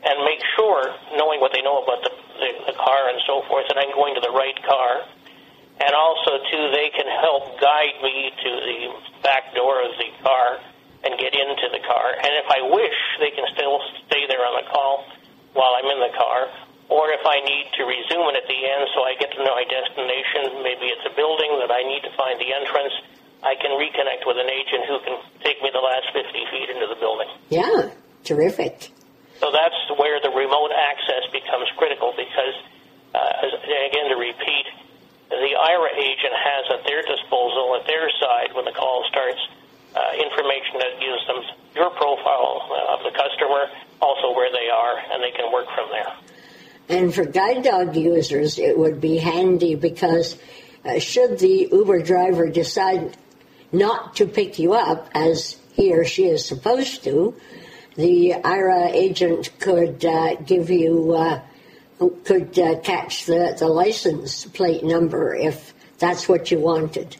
and 0.00 0.24
make 0.24 0.40
sure, 0.56 0.96
knowing 1.20 1.44
what 1.44 1.52
they 1.52 1.60
know 1.60 1.84
about 1.84 2.00
the, 2.00 2.12
the, 2.40 2.72
the 2.72 2.76
car 2.80 3.12
and 3.12 3.20
so 3.28 3.44
forth, 3.52 3.68
that 3.68 3.76
I'm 3.76 3.92
going 3.92 4.16
to 4.16 4.24
the 4.24 4.32
right 4.32 4.56
car. 4.64 5.04
And 5.78 5.94
also, 5.94 6.42
too, 6.50 6.64
they 6.74 6.90
can 6.90 7.06
help 7.06 7.60
guide 7.62 8.02
me 8.02 8.34
to 8.34 8.50
the 8.50 8.80
back 9.22 9.54
door 9.54 9.78
of 9.82 9.94
the 9.94 10.10
car 10.26 10.58
and 11.06 11.14
get 11.14 11.34
into 11.34 11.66
the 11.70 11.78
car. 11.86 12.18
And 12.18 12.32
if 12.34 12.48
I 12.50 12.66
wish, 12.66 12.98
they 13.22 13.30
can 13.30 13.46
still 13.54 13.78
stay 14.10 14.26
there 14.26 14.42
on 14.42 14.58
the 14.58 14.66
call 14.66 15.06
while 15.54 15.78
I'm 15.78 15.86
in 15.86 16.02
the 16.02 16.14
car. 16.18 16.50
Or 16.90 17.12
if 17.12 17.22
I 17.22 17.44
need 17.44 17.68
to 17.78 17.84
resume 17.84 18.32
it 18.32 18.42
at 18.42 18.48
the 18.48 18.58
end 18.58 18.88
so 18.96 19.04
I 19.04 19.14
get 19.20 19.30
to 19.36 19.40
know 19.44 19.54
my 19.54 19.68
destination, 19.68 20.64
maybe 20.64 20.88
it's 20.88 21.04
a 21.04 21.14
building 21.14 21.52
that 21.62 21.70
I 21.70 21.84
need 21.84 22.02
to 22.08 22.12
find 22.16 22.40
the 22.40 22.50
entrance, 22.50 22.96
I 23.44 23.54
can 23.60 23.76
reconnect 23.78 24.26
with 24.26 24.40
an 24.40 24.50
agent 24.50 24.88
who 24.88 24.98
can 25.04 25.14
take 25.44 25.62
me 25.62 25.70
the 25.70 25.84
last 25.84 26.10
50 26.10 26.26
feet 26.50 26.68
into 26.74 26.88
the 26.90 26.98
building. 26.98 27.28
Yeah, 27.52 27.92
terrific. 28.24 28.90
So 29.38 29.52
that's 29.54 29.78
where 29.94 30.18
the 30.18 30.34
remote 30.34 30.72
access 30.74 31.22
becomes 31.30 31.70
critical 31.76 32.16
because, 32.16 32.56
uh, 33.14 33.46
again, 33.46 34.10
to 34.10 34.16
repeat, 34.18 34.66
the 35.28 35.52
Aira 35.56 35.92
agent 35.96 36.34
has 36.34 36.64
at 36.78 36.86
their 36.86 37.02
disposal, 37.02 37.76
at 37.80 37.86
their 37.86 38.08
side, 38.20 38.54
when 38.54 38.64
the 38.64 38.72
call 38.72 39.04
starts, 39.08 39.40
uh, 39.94 40.00
information 40.16 40.78
that 40.78 41.00
gives 41.00 41.26
them 41.26 41.42
your 41.74 41.90
profile 41.90 42.64
of 42.88 43.00
the 43.04 43.10
customer, 43.10 43.68
also 44.00 44.34
where 44.34 44.50
they 44.52 44.68
are, 44.68 44.98
and 45.12 45.22
they 45.22 45.30
can 45.30 45.52
work 45.52 45.66
from 45.74 45.88
there. 45.90 46.12
And 46.88 47.14
for 47.14 47.24
guide 47.24 47.64
dog 47.64 47.96
users, 47.96 48.58
it 48.58 48.78
would 48.78 49.00
be 49.00 49.18
handy 49.18 49.74
because 49.74 50.38
uh, 50.84 50.98
should 50.98 51.38
the 51.38 51.68
Uber 51.70 52.02
driver 52.02 52.48
decide 52.48 53.16
not 53.72 54.16
to 54.16 54.26
pick 54.26 54.58
you 54.58 54.72
up 54.72 55.10
as 55.12 55.58
he 55.72 55.92
or 55.92 56.04
she 56.04 56.24
is 56.24 56.44
supposed 56.44 57.04
to, 57.04 57.34
the 57.96 58.34
Aira 58.42 58.90
agent 58.90 59.50
could 59.58 60.04
uh, 60.04 60.36
give 60.36 60.70
you 60.70 61.14
uh, 61.14 61.42
could 62.24 62.58
uh, 62.58 62.80
catch 62.80 63.26
the, 63.26 63.56
the 63.58 63.66
license 63.66 64.44
plate 64.46 64.84
number 64.84 65.34
if 65.34 65.74
that's 65.98 66.28
what 66.28 66.50
you 66.50 66.58
wanted. 66.58 67.16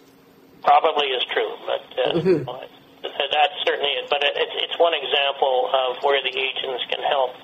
Probably 0.63 1.07
is 1.09 1.25
true, 1.33 1.53
but 1.67 1.85
uh, 1.99 2.13
mm-hmm. 2.19 2.45
that's 3.03 3.57
certainly 3.67 3.91
it. 3.99 4.07
But 4.11 4.23
it's, 4.23 4.57
it's 4.63 4.79
one 4.79 4.95
example 4.95 5.71
of 5.73 6.03
where 6.03 6.23
the 6.23 6.35
agents 6.35 6.85
can 6.91 7.03
help. 7.03 7.35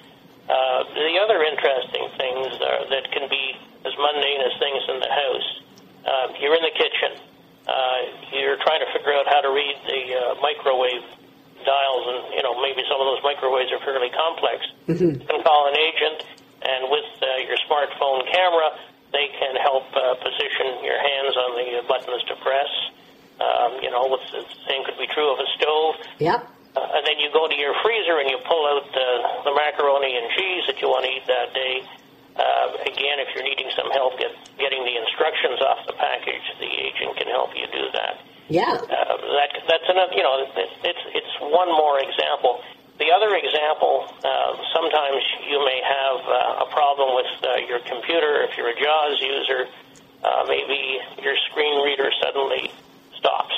Uh, 0.45 0.85
the 0.93 1.17
other 1.25 1.43
interesting 1.43 2.05
things 2.21 2.53
are, 2.61 2.85
that 2.91 3.11
can 3.11 3.29
be 3.31 3.57
as 3.85 3.93
mundane 3.97 4.41
as 4.45 4.53
things 4.61 4.83
in 4.93 4.99
the 5.01 5.11
house. 5.11 5.49
Uh, 6.05 6.27
you're 6.39 6.55
in 6.55 6.63
the 6.63 6.77
kitchen. 6.77 7.17
Uh, 7.65 7.99
you're 8.37 8.61
trying 8.61 8.85
to 8.85 8.89
figure 8.93 9.17
out 9.17 9.25
how 9.27 9.41
to 9.41 9.49
read 9.49 9.77
the 9.89 10.03
uh, 10.13 10.21
microwave 10.45 11.01
dials, 11.65 12.05
and 12.13 12.21
you 12.37 12.43
know 12.45 12.61
maybe 12.61 12.85
some 12.85 13.01
of 13.01 13.09
those 13.09 13.25
microwaves 13.25 13.73
are 13.73 13.81
fairly 13.81 14.13
complex. 14.13 14.59
Mm-hmm. 14.85 15.25
You 15.25 15.27
can 15.27 15.41
call 15.43 15.73
an 15.73 15.77
agent, 15.81 16.44
and 16.65 16.91
with 16.91 17.09
uh, 17.21 17.27
your 17.45 17.59
smartphone 17.69 18.25
camera, 18.33 18.73
they 19.13 19.31
can 19.39 19.55
help 19.63 19.87
uh, 19.95 20.19
position 20.19 20.83
your 20.83 20.99
hands 20.99 21.37
on 21.37 21.51
the 21.55 21.87
buttons 21.87 22.23
to 22.27 22.35
press. 22.43 22.73
Um, 23.39 23.79
you 23.83 23.91
know, 23.91 24.09
the 24.11 24.43
same 24.67 24.83
could 24.85 24.99
be 24.99 25.07
true 25.15 25.31
of 25.31 25.39
a 25.39 25.49
stove. 25.59 25.95
Yep. 26.19 26.41
Uh, 26.75 26.99
and 26.99 27.07
then 27.07 27.23
you 27.23 27.31
go 27.31 27.47
to 27.47 27.55
your 27.55 27.75
freezer 27.87 28.19
and 28.19 28.27
you 28.27 28.39
pull 28.43 28.65
out 28.67 28.91
uh, 28.91 29.47
the 29.47 29.55
macaroni 29.55 30.19
and 30.19 30.27
cheese 30.35 30.67
that 30.67 30.83
you 30.83 30.91
want 30.91 31.07
to 31.07 31.11
eat 31.11 31.27
that 31.31 31.55
day. 31.55 31.87
Uh, 32.35 32.75
again, 32.83 33.23
if 33.23 33.31
you're 33.31 33.47
needing 33.47 33.71
some 33.79 33.87
help 33.95 34.19
get, 34.19 34.35
getting 34.59 34.83
the 34.83 34.99
instructions 34.99 35.63
off 35.63 35.87
the 35.87 35.95
package, 35.95 36.43
the 36.59 36.67
agent 36.67 37.15
can 37.15 37.31
help 37.31 37.55
you 37.55 37.67
do 37.71 37.87
that. 37.95 38.19
Yeah. 38.51 38.75
Uh, 38.75 39.17
that 39.39 39.51
that's 39.71 39.89
another. 39.89 40.13
You 40.13 40.23
know, 40.27 40.43
it's 40.59 41.05
it's 41.15 41.35
one 41.41 41.71
more 41.71 41.97
example. 42.03 42.61
The 42.99 43.11
other 43.11 43.35
example, 43.35 44.07
uh, 44.23 44.55
sometimes 44.71 45.23
you 45.51 45.59
may 45.65 45.83
have 45.83 46.21
uh, 46.23 46.65
a 46.65 46.69
problem 46.71 47.15
with 47.19 47.33
uh, 47.43 47.57
your 47.67 47.81
computer 47.81 48.47
if 48.47 48.57
you're 48.57 48.71
a 48.71 48.79
JAWS 48.79 49.21
user. 49.21 49.67
Uh, 50.23 50.47
maybe 50.47 50.99
your 51.21 51.35
screen 51.51 51.83
reader 51.83 52.11
suddenly 52.23 52.71
stops. 53.19 53.55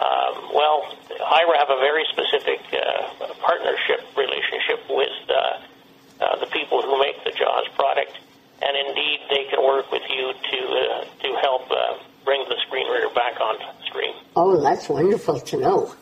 Um, 0.00 0.50
well, 0.54 0.88
Aira 1.20 1.56
have 1.58 1.68
a 1.68 1.80
very 1.84 2.04
specific 2.10 2.60
uh, 2.72 3.34
partnership 3.44 4.08
relationship 4.16 4.80
with 4.88 5.20
uh, 5.28 5.34
uh, 6.24 6.36
the 6.40 6.46
people 6.46 6.80
who 6.80 6.98
make 6.98 7.22
the 7.24 7.30
JAWS 7.30 7.68
product, 7.76 8.16
and 8.62 8.72
indeed 8.88 9.20
they 9.28 9.44
can 9.50 9.62
work 9.62 9.92
with 9.92 10.02
you 10.08 10.32
to 10.32 10.58
uh, 10.64 11.04
to 11.22 11.28
help 11.42 11.70
uh, 11.70 12.00
bring 12.24 12.42
the 12.48 12.56
screen 12.66 12.88
reader 12.90 13.10
back 13.14 13.38
on 13.38 13.56
screen. 13.86 14.14
Oh, 14.34 14.58
that's 14.60 14.88
wonderful 14.88 15.40
to 15.40 15.56
know. 15.58 15.94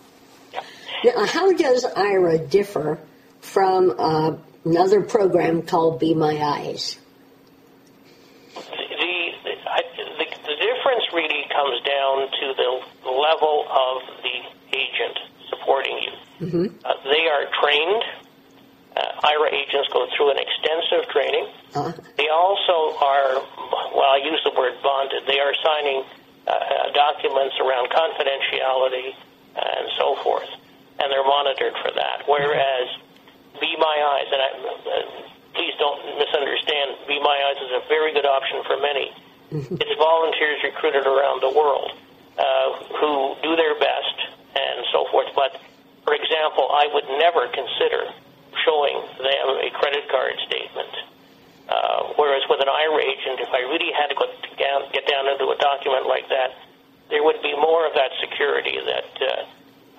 Now, 1.05 1.25
how 1.25 1.53
does 1.53 1.85
Aira 1.85 2.49
differ 2.51 2.99
from 3.41 3.95
uh, 3.99 4.37
another 4.65 5.01
program 5.01 5.63
called 5.63 5.99
Be 5.99 6.15
My 6.15 6.37
Eyes? 6.37 6.99
The, 8.55 8.61
the, 8.61 9.55
the, 10.19 10.27
the 10.45 10.57
difference 10.61 11.05
really 11.15 11.45
comes 11.49 11.81
down 11.89 12.29
to 12.29 12.47
the 12.55 13.11
level 13.11 13.65
of 13.71 14.23
the 14.23 14.77
agent 14.77 15.19
supporting 15.49 15.99
you. 15.99 16.47
Mm-hmm. 16.47 16.67
Uh, 16.85 16.95
they 17.05 17.25
are 17.29 17.49
trained. 17.63 18.05
Uh, 18.95 19.29
Aira 19.29 19.53
agents 19.53 19.89
go 19.93 20.07
through 20.17 20.33
an 20.33 20.39
extensive 20.39 21.09
training. 21.11 21.49
Uh-huh. 21.75 21.93
They 22.19 22.29
also 22.29 22.99
are, 22.99 23.35
well, 23.95 24.11
I 24.13 24.21
use 24.23 24.41
the 24.45 24.53
word 24.59 24.75
bonded. 24.83 25.23
They 25.27 25.41
are 25.41 25.55
signing 25.65 26.05
uh 26.49 26.91
documents 26.95 27.55
around 27.61 27.91
confidentiality 27.91 29.15
and 29.55 29.89
so 29.99 30.17
forth 30.25 30.49
and 31.01 31.11
they're 31.11 31.25
monitored 31.25 31.75
for 31.83 31.91
that. 31.97 32.29
Whereas 32.29 32.89
Be 33.61 33.77
My 33.81 33.97
Eyes, 34.15 34.29
and 34.31 34.41
I, 34.41 34.51
uh, 34.53 35.11
please 35.57 35.75
don't 35.81 36.01
misunderstand, 36.21 37.09
Be 37.09 37.19
My 37.21 37.37
Eyes 37.51 37.59
is 37.65 37.73
a 37.81 37.83
very 37.89 38.13
good 38.13 38.27
option 38.27 38.63
for 38.65 38.77
many. 38.77 39.13
Mm-hmm. 39.51 39.83
it's 39.83 39.99
volunteers 39.99 40.63
recruited 40.63 41.11
around 41.11 41.43
the 41.43 41.51
world 41.51 41.91
uh, 42.39 42.69
who 43.03 43.35
do 43.43 43.57
their 43.59 43.75
best 43.75 44.17
and 44.55 44.87
so 44.95 45.11
forth. 45.11 45.27
But, 45.35 45.59
for 46.07 46.15
example, 46.15 46.71
I 46.71 46.87
would 46.95 47.09
never 47.19 47.51
consider 47.51 48.15
showing 48.63 48.95
them 49.19 49.47
a 49.59 49.71
credit 49.75 50.07
card 50.07 50.39
statement. 50.47 50.95
Uh, 51.67 52.15
whereas 52.15 52.43
with 52.51 52.63
an 52.63 52.71
Aira 52.71 53.03
agent, 53.03 53.43
if 53.43 53.51
I 53.51 53.67
really 53.67 53.91
had 53.91 54.11
to 54.11 54.15
go 54.15 54.27
down, 54.59 54.87
get 54.93 55.07
down 55.07 55.27
into 55.27 55.51
a 55.51 55.59
document 55.59 56.07
like 56.07 56.29
that, 56.29 56.55
there 57.11 57.23
would 57.23 57.43
be 57.43 57.55
more 57.55 57.87
of 57.87 57.95
that 57.95 58.11
security 58.23 58.79
that 58.87 59.11
uh, 59.19 59.47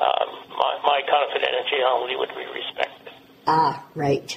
um, 0.01 0.29
my, 0.57 0.73
my 0.81 0.99
confidentiality 1.05 2.17
would 2.17 2.33
be 2.33 2.45
respected. 2.49 3.13
Ah, 3.45 3.85
right. 3.93 4.33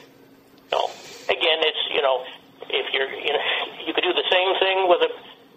So 0.69 0.91
again, 1.29 1.59
it's 1.65 1.85
you 1.89 2.03
know, 2.05 2.25
if 2.69 2.87
you're 2.93 3.09
you 3.09 3.33
know, 3.33 3.45
you 3.89 3.93
could 3.97 4.05
do 4.05 4.13
the 4.13 4.29
same 4.29 4.51
thing 4.61 4.89
with 4.93 5.09
a 5.09 5.11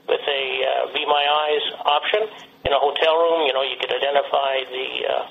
with 0.08 0.24
a 0.24 0.44
uh, 0.64 0.94
Be 0.96 1.04
My 1.04 1.24
Eyes 1.28 1.66
option 1.84 2.24
in 2.64 2.72
a 2.72 2.80
hotel 2.80 3.20
room. 3.20 3.48
You 3.48 3.54
know, 3.54 3.64
you 3.68 3.76
could 3.76 3.92
identify 3.92 4.64
the 4.72 4.88
uh, 5.12 5.24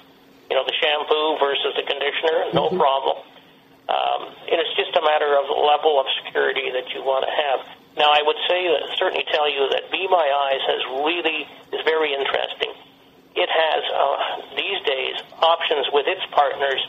you 0.52 0.56
know 0.56 0.64
the 0.68 0.76
shampoo 0.76 1.40
versus 1.40 1.72
the 1.76 1.84
conditioner, 1.88 2.52
no 2.52 2.68
mm-hmm. 2.68 2.76
problem. 2.76 3.16
Um, 3.86 4.34
and 4.50 4.58
it's 4.58 4.74
just 4.74 4.92
a 4.98 5.02
matter 5.06 5.38
of 5.38 5.46
level 5.46 6.02
of 6.02 6.10
security 6.20 6.74
that 6.74 6.90
you 6.90 7.06
want 7.06 7.22
to 7.22 7.30
have. 7.30 7.62
Now, 7.94 8.10
I 8.10 8.18
would 8.18 8.36
say 8.50 8.66
that 8.66 8.98
certainly 8.98 9.22
tell 9.30 9.46
you 9.46 9.70
that 9.72 9.88
Be 9.94 10.10
My 10.10 10.26
Eyes 10.26 10.62
has 10.68 10.82
really 11.06 11.46
is 11.70 11.80
very 11.86 12.12
interesting 12.12 12.74
it 13.37 13.51
has 13.53 13.81
uh, 13.92 14.57
these 14.57 14.81
days 14.88 15.16
options 15.44 15.87
with 15.92 16.09
its 16.09 16.25
partners 16.33 16.81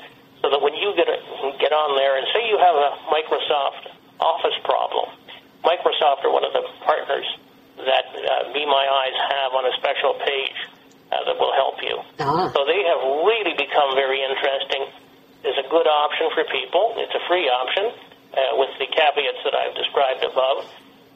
so 0.42 0.50
that 0.50 0.62
when 0.64 0.74
you 0.80 0.96
get 0.96 1.12
a, 1.12 1.20
get 1.60 1.76
on 1.76 2.00
there 2.00 2.16
and 2.16 2.26
say 2.32 2.48
you 2.48 2.58
have 2.58 2.76
a 2.76 2.90
Microsoft 3.12 3.92
Office 4.24 4.58
problem, 4.64 5.12
Microsoft 5.68 6.24
are 6.24 6.32
one 6.32 6.48
of 6.48 6.54
the 6.56 6.64
partners 6.88 7.28
that 7.84 8.08
uh, 8.16 8.54
Be 8.56 8.66
My 8.66 8.86
Eyes 8.88 9.18
have 9.38 9.52
on 9.54 9.68
a 9.68 9.74
special 9.78 10.16
page 10.24 10.58
uh, 11.12 11.24
that 11.28 11.36
will 11.36 11.54
help 11.54 11.78
you. 11.84 12.00
Uh-huh. 12.24 12.50
So 12.56 12.64
they 12.64 12.82
have 12.88 13.02
really 13.28 13.54
become 13.54 13.94
very 13.94 14.24
interesting. 14.24 14.88
It's 15.44 15.60
a 15.60 15.68
good 15.70 15.88
option 15.88 16.32
for 16.34 16.48
people. 16.48 16.96
It's 16.98 17.14
a 17.14 17.24
free 17.28 17.52
option 17.52 17.92
uh, 18.34 18.56
with 18.56 18.72
the 18.80 18.88
caveats 18.88 19.42
that 19.44 19.54
I've 19.54 19.76
described 19.76 20.24
above. 20.24 20.64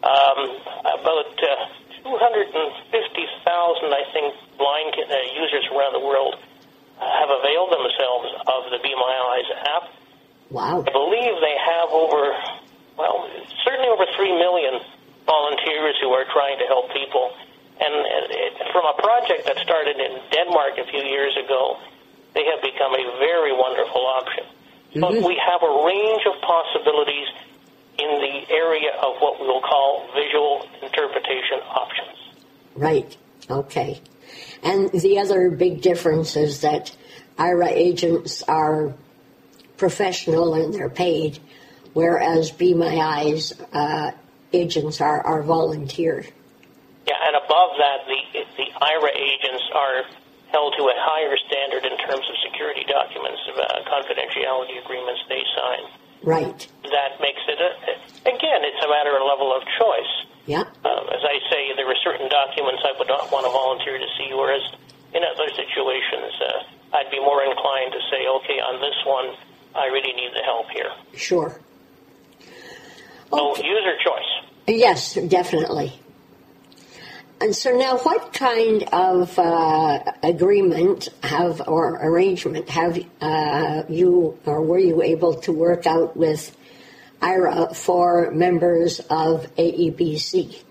Um, 0.01 0.57
about 0.81 1.37
uh, 1.37 1.69
250,000, 2.03 3.93
I 3.93 4.03
think, 4.13 4.33
blind 4.57 4.93
uh, 4.97 5.15
users 5.37 5.65
around 5.71 5.93
the 5.93 6.03
world 6.03 6.35
have 7.01 7.29
availed 7.33 7.73
themselves 7.73 8.29
of 8.45 8.69
the 8.69 8.77
Be 8.83 8.93
My 8.93 9.13
Eyes 9.33 9.49
app. 9.73 9.85
Wow. 10.51 10.83
I 10.85 10.91
believe 10.91 11.33
they 11.41 11.57
have 11.57 11.89
over, 11.89 12.35
well, 12.97 13.25
certainly 13.65 13.89
over 13.89 14.05
3 14.05 14.37
million 14.37 14.81
volunteers 15.25 15.97
who 16.01 16.13
are 16.13 16.25
trying 16.29 16.59
to 16.59 16.67
help 16.67 16.93
people. 16.93 17.33
And 17.81 17.93
it, 18.29 18.53
from 18.69 18.85
a 18.85 18.93
project 19.01 19.49
that 19.49 19.57
started 19.65 19.97
in 19.97 20.21
Denmark 20.29 20.77
a 20.77 20.85
few 20.85 21.01
years 21.01 21.33
ago, 21.39 21.81
they 22.35 22.45
have 22.45 22.61
become 22.61 22.93
a 22.93 23.05
very 23.17 23.55
wonderful 23.55 24.05
option. 24.05 24.45
Mm-hmm. 24.91 25.01
But 25.01 25.13
we 25.25 25.39
have 25.39 25.63
a 25.63 25.73
range 25.87 26.23
of 26.29 26.37
possibilities 26.43 27.27
in 27.97 28.21
the 28.21 28.53
area 28.53 28.91
of 29.01 29.17
what 29.19 29.39
we 29.39 29.47
will 29.47 29.61
call 29.61 30.07
visual 30.13 30.67
interpretation 30.81 31.59
options. 31.69 32.17
Right. 32.75 33.17
Okay. 33.49 34.01
And 34.63 34.91
the 34.91 35.19
other 35.19 35.49
big 35.49 35.81
difference 35.81 36.35
is 36.35 36.61
that 36.61 36.95
Aira 37.37 37.67
agents 37.67 38.43
are 38.43 38.93
professional 39.77 40.53
and 40.53 40.73
they're 40.73 40.89
paid, 40.89 41.39
whereas 41.93 42.51
Be 42.51 42.73
My 42.73 42.95
Eyes 42.97 43.53
uh, 43.73 44.11
agents 44.53 45.01
are, 45.01 45.21
are 45.25 45.41
volunteer. 45.41 46.25
Yeah, 47.07 47.15
and 47.27 47.35
above 47.35 47.71
that, 47.77 48.05
the, 48.05 48.45
the 48.57 48.69
Aira 48.79 49.09
agents 49.15 49.63
are 49.73 50.03
held 50.51 50.75
to 50.77 50.83
a 50.83 50.93
higher 50.95 51.35
standard 51.47 51.83
in 51.85 51.97
terms 51.97 52.25
of 52.29 52.35
security 52.45 52.85
documents, 52.87 53.41
uh, 53.49 53.81
confidentiality 53.87 54.83
agreements 54.83 55.21
they 55.27 55.41
sign. 55.55 55.83
Right. 56.23 56.67
That 56.83 57.21
makes 57.21 57.41
it, 57.47 57.59
a, 57.59 58.29
again, 58.29 58.61
it's 58.61 58.83
a 58.83 58.89
matter 58.89 59.15
of 59.17 59.23
level 59.25 59.55
of 59.55 59.63
choice. 59.79 60.13
Yeah. 60.45 60.65
Um, 60.85 61.05
as 61.09 61.23
I 61.23 61.37
say, 61.49 61.73
there 61.75 61.87
are 61.87 61.95
certain 62.03 62.29
documents 62.29 62.81
I 62.85 62.97
would 62.97 63.07
not 63.07 63.31
want 63.31 63.45
to 63.45 63.51
volunteer 63.51 63.97
to 63.97 64.07
see, 64.17 64.33
whereas 64.33 64.61
in 65.13 65.23
other 65.23 65.49
situations, 65.53 66.33
uh, 66.41 66.97
I'd 66.97 67.11
be 67.11 67.19
more 67.19 67.43
inclined 67.43 67.93
to 67.93 68.01
say, 68.09 68.27
okay, 68.27 68.59
on 68.59 68.81
this 68.81 68.97
one, 69.05 69.35
I 69.75 69.85
really 69.87 70.13
need 70.13 70.31
the 70.33 70.43
help 70.43 70.69
here. 70.69 70.91
Sure. 71.15 71.59
So, 73.29 73.55
user 73.57 73.95
choice. 74.03 74.51
Yes, 74.67 75.13
definitely. 75.13 76.00
And 77.41 77.55
so 77.55 77.71
now, 77.71 77.97
what 77.97 78.33
kind 78.33 78.83
of 78.93 79.37
uh, 79.39 80.03
agreement 80.21 81.09
have 81.23 81.67
or 81.67 81.95
arrangement 81.95 82.69
have 82.69 83.03
uh, 83.19 83.83
you 83.89 84.37
or 84.45 84.61
were 84.61 84.77
you 84.77 85.01
able 85.01 85.33
to 85.41 85.51
work 85.51 85.87
out 85.87 86.15
with 86.15 86.55
Aira 87.19 87.75
for 87.75 88.29
members 88.29 88.99
of 89.09 89.53
AEBC? 89.55 90.61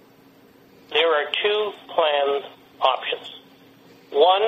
There 0.92 1.08
are 1.08 1.26
two 1.42 1.72
plan 1.92 2.50
options. 2.80 3.34
One 4.12 4.42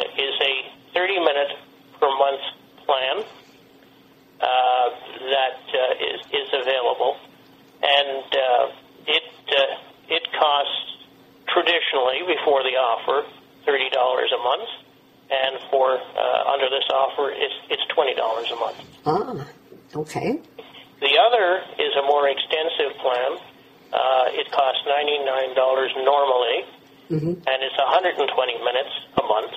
is 0.00 0.34
a 0.40 0.94
30 0.94 1.18
minute 1.20 1.58
per 2.00 2.08
month 2.08 2.40
plan 2.86 3.24
uh, 4.40 4.88
that 5.28 5.60
uh, 5.72 6.14
is, 6.14 6.20
is 6.32 6.48
available, 6.52 7.16
and 7.82 8.24
uh, 8.32 8.72
it 9.06 9.22
uh, 9.48 10.14
it 10.14 10.22
costs 10.38 10.96
traditionally 11.48 12.20
before 12.26 12.62
the 12.62 12.76
offer 12.76 13.26
thirty 13.64 13.88
dollars 13.90 14.30
a 14.32 14.42
month, 14.42 14.68
and 15.30 15.70
for 15.70 15.96
uh, 15.96 16.52
under 16.52 16.68
this 16.68 16.84
offer 16.92 17.32
it's 17.32 17.54
it's 17.70 17.82
twenty 17.94 18.14
dollars 18.14 18.50
a 18.50 18.56
month. 18.56 18.76
Ah, 19.06 19.46
okay. 20.06 20.40
The 21.02 21.14
other 21.20 21.60
is 21.78 21.92
a 21.98 22.04
more 22.06 22.28
extensive 22.30 22.96
plan. 23.02 23.36
Uh, 23.92 24.40
it 24.40 24.50
costs 24.50 24.82
ninety 24.86 25.18
nine 25.24 25.54
dollars 25.54 25.92
normally, 25.98 26.58
hmm 27.08 27.34
and 27.46 27.58
it's 27.62 27.76
120 27.78 28.24
minutes 28.64 28.94
a 29.18 29.24
month. 29.26 29.52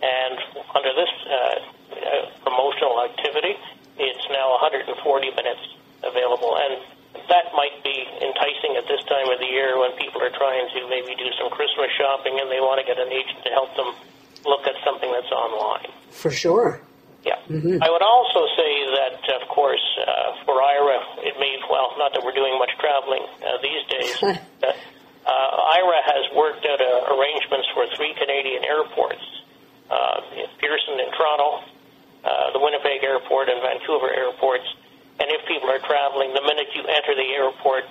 And 0.00 0.36
under 0.74 0.92
this 0.96 1.12
uh, 1.28 1.36
uh, 1.36 2.24
promotional 2.40 3.04
activity, 3.04 3.52
it's 4.00 4.24
now 4.32 4.56
140 4.64 4.96
minutes 5.36 5.60
available. 6.02 6.56
And 6.56 6.80
that 7.28 7.52
might 7.52 7.76
be 7.84 8.08
enticing 8.24 8.80
at 8.80 8.88
this 8.88 9.04
time 9.04 9.28
of 9.28 9.38
the 9.44 9.50
year 9.52 9.76
when 9.76 9.92
people 10.00 10.24
are 10.24 10.32
trying 10.32 10.66
to 10.72 10.88
maybe 10.88 11.12
do 11.20 11.28
some 11.36 11.52
Christmas 11.52 11.92
shopping 12.00 12.40
and 12.40 12.48
they 12.48 12.64
want 12.64 12.80
to 12.80 12.86
get 12.88 12.96
an 12.96 13.12
agent 13.12 13.44
to 13.44 13.50
help 13.52 13.76
them 13.76 13.92
look 14.48 14.64
at 14.66 14.74
something 14.88 15.12
that's 15.12 15.30
online. 15.30 15.92
For 16.10 16.32
sure. 16.32 16.80
Yeah. 17.20 17.36
Mhm. 17.52 17.76
I 17.84 17.90
would 17.92 18.00
also 18.00 18.48
say 18.56 18.72
that, 18.96 19.20
of 19.36 19.44
course, 19.52 19.84
uh, 20.00 20.40
for 20.48 20.56
Aira, 20.64 21.20
it 21.28 21.36
may, 21.38 21.60
well, 21.68 21.92
not 22.00 22.14
that 22.16 22.24
we're 22.24 22.32
doing 22.32 22.56
much 22.58 22.72
traveling 22.80 23.20
uh, 23.44 23.60
these 23.60 23.84
days, 23.92 24.16
uh, 24.24 24.72
uh, 25.28 25.76
Aira 25.76 26.00
has 26.08 26.24
worked 26.32 26.64
out 26.64 26.80
uh, 26.80 27.12
arrangements 27.12 27.68
for 27.76 27.84
three 28.00 28.14
Canadian 28.16 28.64
airports 28.64 29.20
uh, 29.90 30.22
Pearson 30.62 30.96
in 31.02 31.10
Toronto, 31.12 31.66
uh, 32.24 32.52
the 32.54 32.60
Winnipeg 32.62 33.02
Airport, 33.02 33.48
and 33.50 33.58
Vancouver 33.60 34.08
airports. 34.14 34.64
And 35.18 35.28
if 35.28 35.42
people 35.50 35.68
are 35.68 35.82
traveling, 35.82 36.32
the 36.32 36.40
minute 36.46 36.70
you 36.78 36.86
enter 36.86 37.12
the 37.18 37.28
airport, 37.34 37.84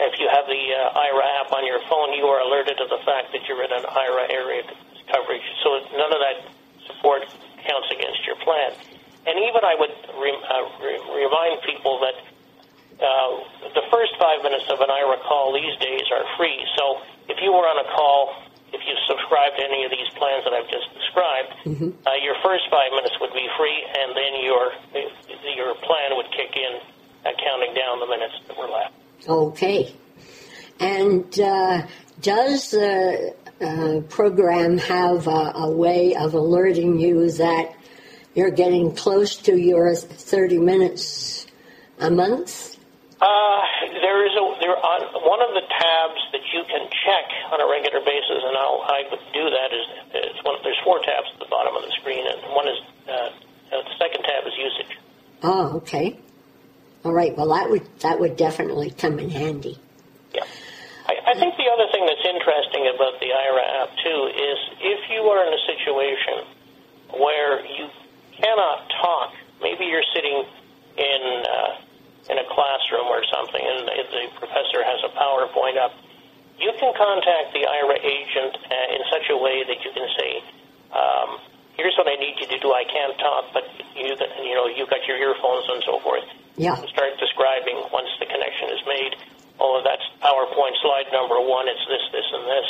if 0.00 0.18
you 0.18 0.26
have 0.32 0.46
the 0.48 0.62
uh, 0.72 0.96
Aira 1.04 1.22
app 1.44 1.52
on 1.52 1.66
your 1.68 1.78
phone, 1.92 2.16
you 2.16 2.24
are 2.26 2.40
alerted 2.40 2.78
to 2.80 2.86
the 2.88 2.98
fact 3.04 3.30
that 3.36 3.44
you're 3.46 3.62
in 3.62 3.70
an 3.70 3.84
Aira 3.84 4.32
area 4.32 4.64
coverage. 5.12 5.44
So 5.62 5.84
none 5.94 6.10
of 6.10 6.20
that 6.24 6.38
support 6.88 7.22
counts 7.68 7.88
against 7.92 8.24
your 8.26 8.36
plan. 8.42 8.72
And 9.28 9.36
even 9.38 9.60
I 9.62 9.76
would 9.78 9.94
re- 10.18 10.42
uh, 10.48 10.66
re- 10.82 11.04
remind 11.22 11.60
people 11.68 12.00
that 12.00 12.16
uh, 12.96 13.30
the 13.76 13.84
first 13.92 14.16
five 14.18 14.42
minutes 14.42 14.64
of 14.72 14.80
an 14.80 14.88
Aira 14.88 15.20
call 15.22 15.52
these 15.52 15.76
days 15.78 16.08
are 16.10 16.24
free. 16.38 16.58
So 16.80 16.98
if 17.28 17.38
you 17.42 17.52
were 17.52 17.68
on 17.68 17.78
a 17.78 17.88
call, 17.94 18.42
if 18.72 18.80
you 18.88 18.94
subscribe 19.06 19.52
to 19.58 19.62
any 19.62 19.84
of 19.84 19.90
these 19.90 20.08
plans 20.16 20.44
that 20.44 20.54
I've 20.56 20.70
just 20.70 20.88
described, 20.96 21.50
uh, 22.08 22.10
your 22.24 22.34
first 22.42 22.64
five 22.70 22.90
minutes 22.90 23.14
would 23.20 23.32
be 23.34 23.46
free, 23.58 23.78
and 24.00 24.16
then 24.16 24.32
your 24.42 24.72
your 25.54 25.74
plan 25.74 26.16
would 26.16 26.30
kick 26.32 26.56
in, 26.56 26.80
uh, 27.26 27.30
counting 27.36 27.74
down 27.74 28.00
the 28.00 28.06
minutes 28.06 28.34
that 28.48 28.56
were 28.56 28.68
left. 28.68 28.94
Okay. 29.28 29.94
And 30.80 31.38
uh, 31.38 31.86
does 32.22 32.70
the 32.70 33.34
uh, 33.60 34.00
program 34.34 34.78
have 34.78 35.26
a, 35.26 35.52
a 35.56 35.70
way 35.70 36.16
of 36.16 36.32
alerting 36.32 36.98
you 36.98 37.30
that 37.32 37.74
you're 38.34 38.50
getting 38.50 38.94
close 38.94 39.36
to 39.36 39.58
your 39.58 39.94
30 39.94 40.58
minutes 40.58 41.46
a 41.98 42.10
month? 42.10 42.78
Uh, 43.20 43.60
there 44.00 44.26
is 44.26 44.32
a 44.32 44.44
there 44.60 44.74
on 44.74 45.00
one 45.28 45.42
of 45.44 45.54
the 45.54 45.60
tabs 45.68 46.20
that 46.32 46.40
you 46.52 46.64
can 46.64 46.88
check 47.04 47.28
on 47.52 47.60
a 47.60 47.68
regular 47.70 48.00
basis, 48.00 48.40
and 48.42 48.56
I'll, 48.56 48.82
I 48.88 49.02
would 49.10 49.20
do 49.32 49.44
that. 49.44 49.68
Is, 49.70 50.44
one, 50.44 50.56
there's 50.64 50.80
four 50.82 50.98
tabs 51.00 51.28
at 51.34 51.38
the 51.38 51.46
bottom 51.50 51.76
of 51.76 51.82
the 51.82 51.92
screen, 52.00 52.24
and 52.26 52.40
one 52.54 52.66
is 52.66 52.80
uh, 53.06 53.12
uh, 53.12 53.82
the 53.84 53.94
second 54.00 54.24
tab 54.24 54.46
is 54.46 54.54
usage. 54.56 54.96
Oh, 55.42 55.76
okay. 55.76 56.18
All 57.04 57.12
right. 57.12 57.36
Well, 57.36 57.50
that 57.50 57.68
would 57.70 57.86
that 58.00 58.18
would 58.18 58.36
definitely 58.36 58.90
come 58.90 59.18
in 59.18 59.30
handy. 59.30 59.78
Yeah. 60.34 60.44
I, 61.06 61.14
I 61.30 61.34
think 61.38 61.54
the 61.56 61.68
other 61.68 61.91
interesting 62.32 62.88
about 62.88 63.20
the 63.20 63.28
Aira 63.28 63.64
app 63.84 63.90
too 64.00 64.20
is 64.32 64.58
if 64.80 65.00
you 65.12 65.22
are 65.28 65.44
in 65.44 65.52
a 65.52 65.62
situation 65.68 66.36
where 67.20 67.60
you 67.64 67.88
cannot 68.32 68.88
talk, 69.00 69.34
maybe 69.60 69.84
you're 69.84 70.06
sitting 70.16 70.44
in 70.96 71.22
uh, 71.44 72.32
in 72.32 72.38
a 72.38 72.46
classroom 72.48 73.10
or 73.10 73.20
something, 73.28 73.60
and 73.60 73.88
the, 73.88 74.22
professor 74.38 74.80
has 74.80 75.02
a 75.04 75.10
PowerPoint 75.12 75.76
up. 75.76 75.92
You 76.58 76.70
can 76.78 76.94
contact 76.94 77.52
the 77.52 77.66
Aira 77.66 77.98
agent 77.98 78.54
uh, 78.62 78.94
in 78.94 79.02
such 79.10 79.26
a 79.30 79.36
way 79.36 79.64
that 79.66 79.78
you 79.82 79.90
can 79.92 80.08
say, 80.16 80.30
um, 80.94 81.38
"Here's 81.76 81.96
what 81.98 82.06
I 82.08 82.16
need 82.16 82.38
you 82.40 82.46
to 82.46 82.58
do. 82.58 82.72
I 82.72 82.84
can't 82.84 83.18
talk, 83.18 83.52
but 83.52 83.64
you 83.96 84.14
you 84.42 84.54
know 84.54 84.66
you've 84.66 84.90
got 84.90 85.04
your 85.06 85.18
earphones 85.18 85.66
and 85.68 85.82
so 85.84 86.00
forth." 86.00 86.24
Yeah. 86.56 86.76
start 86.92 87.16
describing 87.18 87.80
once 87.92 88.12
the 88.20 88.26
connection 88.26 88.68
is 88.76 88.82
made. 88.86 89.16
Oh, 89.62 89.78
that's 89.86 90.02
PowerPoint 90.18 90.74
slide 90.82 91.06
number 91.14 91.38
one. 91.38 91.70
It's 91.70 91.86
this, 91.86 92.02
this, 92.10 92.26
and 92.34 92.44
this, 92.50 92.68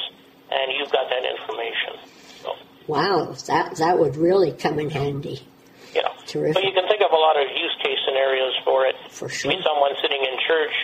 and 0.52 0.66
you've 0.76 0.92
got 0.92 1.08
that 1.08 1.24
information. 1.24 1.96
So, 2.44 2.52
Wow. 2.86 3.32
That 3.48 3.76
that 3.80 3.96
would 3.98 4.16
really 4.20 4.52
come 4.52 4.76
in 4.78 4.90
handy. 4.92 5.40
you 5.96 6.02
know, 6.04 6.12
Terrific. 6.28 6.60
but 6.60 6.64
you 6.68 6.72
can 6.76 6.84
think 6.92 7.00
of 7.00 7.12
a 7.12 7.16
lot 7.16 7.40
of 7.40 7.48
use 7.48 7.72
case 7.80 7.96
scenarios 8.04 8.52
for 8.64 8.84
it. 8.84 8.96
For 9.08 9.28
sure. 9.32 9.48
Maybe 9.50 9.62
someone 9.64 9.96
sitting 10.04 10.20
in 10.20 10.36
church 10.44 10.74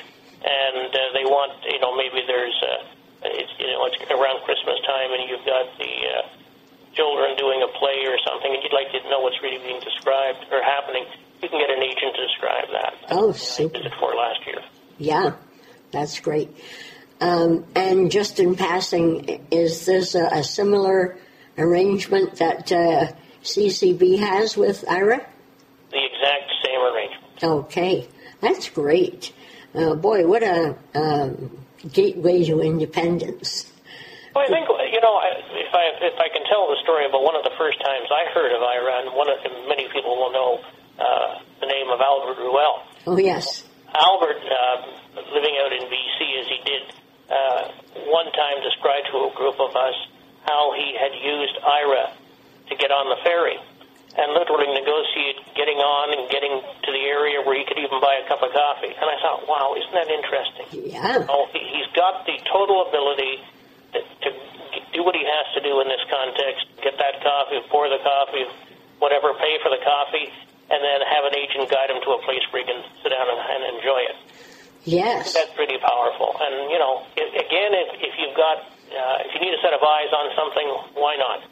and 0.41 0.89
uh, 0.89 0.99
they 1.13 1.27
want, 1.29 1.61
you 1.69 1.81
know, 1.81 1.93
maybe 1.97 2.25
there's, 2.25 2.57
uh, 2.65 3.29
it's, 3.37 3.53
you 3.61 3.67
know, 3.69 3.85
it's 3.91 3.99
around 4.09 4.41
Christmas 4.49 4.81
time 4.89 5.13
and 5.13 5.29
you've 5.29 5.45
got 5.45 5.67
the 5.77 5.93
uh, 6.09 6.25
children 6.95 7.37
doing 7.37 7.61
a 7.63 7.71
play 7.79 8.07
or 8.09 8.17
something, 8.27 8.49
and 8.55 8.63
you'd 8.65 8.73
like 8.73 8.89
to 8.97 9.01
know 9.11 9.21
what's 9.21 9.37
really 9.43 9.59
being 9.61 9.81
described 9.85 10.41
or 10.51 10.63
happening. 10.65 11.05
You 11.43 11.49
can 11.49 11.59
get 11.61 11.71
an 11.71 11.83
agent 11.83 12.17
to 12.17 12.23
describe 12.27 12.67
that. 12.73 12.93
Oh, 13.13 13.31
I 13.31 13.37
super. 13.37 13.77
did 13.79 13.87
it 13.87 13.95
for 14.01 14.15
last 14.15 14.41
year. 14.47 14.63
Yeah, 14.99 15.37
that's 15.93 16.21
great. 16.21 16.55
Um, 17.21 17.65
and 17.75 18.11
just 18.11 18.39
in 18.39 18.55
passing, 18.55 19.47
is 19.51 19.87
this 19.87 20.15
a, 20.15 20.27
a 20.27 20.45
similar 20.45 21.19
arrangement 21.57 22.37
that 22.37 22.71
uh, 22.71 23.13
CCB 23.43 24.19
has 24.19 24.57
with 24.57 24.85
Aira? 24.87 25.25
The 25.91 26.05
exact 26.05 26.53
same 26.65 26.81
arrangement. 26.81 27.43
Okay, 27.43 28.09
that's 28.41 28.69
great. 28.69 29.33
Uh, 29.75 29.95
boy, 29.95 30.27
what 30.27 30.43
a 30.43 30.77
um, 30.95 31.59
gateway 31.93 32.45
to 32.45 32.61
independence. 32.61 33.71
Well, 34.35 34.45
I 34.45 34.49
think 34.49 34.69
you 34.69 35.01
know 35.01 35.19
if 35.59 35.75
I 35.75 35.85
if 36.07 36.19
I 36.19 36.29
can 36.31 36.45
tell 36.47 36.69
the 36.69 36.79
story 36.83 37.07
about 37.07 37.25
one 37.25 37.35
of 37.35 37.43
the 37.43 37.55
first 37.59 37.79
times 37.83 38.07
I 38.13 38.31
heard 38.33 38.53
of 38.53 38.63
Aira, 38.63 39.03
and 39.03 39.17
one 39.17 39.29
of 39.29 39.39
many 39.67 39.89
people 39.93 40.17
will 40.17 40.33
know 40.33 40.61
uh, 40.99 41.39
the 41.61 41.67
name 41.67 41.91
of 41.91 42.01
Albert 42.01 42.39
Ruel. 42.43 42.83
Oh, 43.07 43.17
yes. 43.17 43.65
Albert, 43.95 44.43
uh, 44.45 45.08
living 45.33 45.55
out 45.65 45.73
in 45.73 45.83
BC 45.89 46.19
as 46.41 46.47
he 46.49 46.59
did, 46.65 46.83
uh, 47.29 47.63
one 48.09 48.31
time 48.33 48.63
described 48.65 49.09
to 49.13 49.29
a 49.29 49.31
group 49.37 49.61
of 49.61 49.75
us 49.77 49.97
how 50.47 50.73
he 50.77 50.97
had 50.97 51.13
used 51.13 51.57
Aira 51.61 52.13
to 52.71 52.75
get 52.77 52.91
on 52.91 53.09
the 53.13 53.21
ferry 53.25 53.59
and 54.17 54.33
literally 54.33 54.67
negotiate 54.73 55.37
getting 55.55 55.79
on 55.79 56.17
and 56.17 56.27
getting 56.33 56.51
to 56.59 56.91
the 56.91 57.05
area 57.07 57.39
where 57.45 57.55
he 57.55 57.65
could 57.69 57.79
even 57.79 58.01
buy 58.01 58.19
a 58.19 58.27
cup 58.27 58.41
of 58.43 58.51
coffee. 58.51 58.91
And 58.91 59.07
I 59.07 59.17
thought, 59.21 59.45
wow, 59.47 59.77
isn't 59.77 59.93
that 59.95 60.09
interesting? 60.11 60.67
Yeah. 60.91 61.29
Oh, 61.29 61.47
he- 61.53 61.69
he's 61.77 61.87
got 61.95 62.25
the 62.27 62.41
total 62.51 62.89
ability 62.89 63.45
to, 63.93 64.01
to 64.01 64.29
do 64.97 65.05
what 65.05 65.15
he 65.15 65.23
has 65.25 65.47
to 65.55 65.61
do 65.61 65.81
in 65.85 65.89
this 65.89 66.03
context, 66.09 66.65
get 66.83 66.97
that 66.99 67.21
coffee, 67.23 67.61
pour 67.69 67.89
the 67.89 68.01
coffee, 68.03 68.49
whatever, 68.99 69.35
pay 69.39 69.61
for 69.63 69.69
the 69.71 69.81
coffee, 69.85 70.33
and 70.73 70.81
then 70.83 70.99
have 71.05 71.25
an 71.29 71.37
agent 71.37 71.69
guide 71.71 71.89
him 71.93 72.01
to 72.03 72.11
a 72.17 72.21
place 72.25 72.43
where 72.51 72.65
he 72.65 72.67
can 72.69 72.81
sit 73.05 73.09
down 73.13 73.29
and, 73.29 73.39
and 73.39 73.77
enjoy 73.77 74.01
it. 74.09 74.17
Yes. 74.89 75.37
That's 75.37 75.53
pretty 75.53 75.77
powerful. 75.77 76.33
And, 76.41 76.73
you 76.73 76.81
know, 76.81 77.05
i 77.13 77.23
again, 77.37 77.77
if, 77.77 77.89
if 78.01 78.15
you've 78.17 78.33
got, 78.33 78.65
uh, 78.89 79.29
if 79.29 79.37
you 79.37 79.41
need 79.45 79.53
a 79.53 79.61
set 79.61 79.77
of 79.77 79.85
eyes 79.85 80.09
on 80.17 80.33
something, 80.33 80.69
why 80.97 81.21
not? 81.21 81.45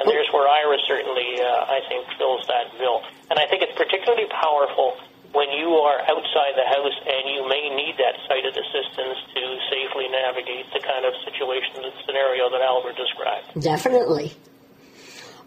And 0.00 0.08
there's 0.08 0.30
where 0.32 0.48
Aira 0.48 0.78
certainly, 0.88 1.42
uh, 1.42 1.68
I 1.68 1.84
think, 1.90 2.06
fills 2.16 2.46
that 2.48 2.72
bill. 2.78 3.02
And 3.28 3.36
I 3.36 3.44
think 3.50 3.60
it's 3.60 3.76
particularly 3.76 4.30
powerful 4.30 4.96
when 5.36 5.50
you 5.52 5.68
are 5.84 6.00
outside 6.00 6.56
the 6.56 6.64
house 6.64 6.96
and 7.04 7.28
you 7.28 7.44
may 7.44 7.68
need 7.76 8.00
that 8.00 8.16
sighted 8.24 8.56
assistance 8.56 9.18
to 9.36 9.42
safely 9.68 10.08
navigate 10.08 10.64
the 10.72 10.80
kind 10.80 11.04
of 11.04 11.12
situation 11.28 11.84
and 11.84 11.92
scenario 12.06 12.48
that 12.48 12.62
Albert 12.62 12.96
described. 12.96 13.60
Definitely. 13.60 14.32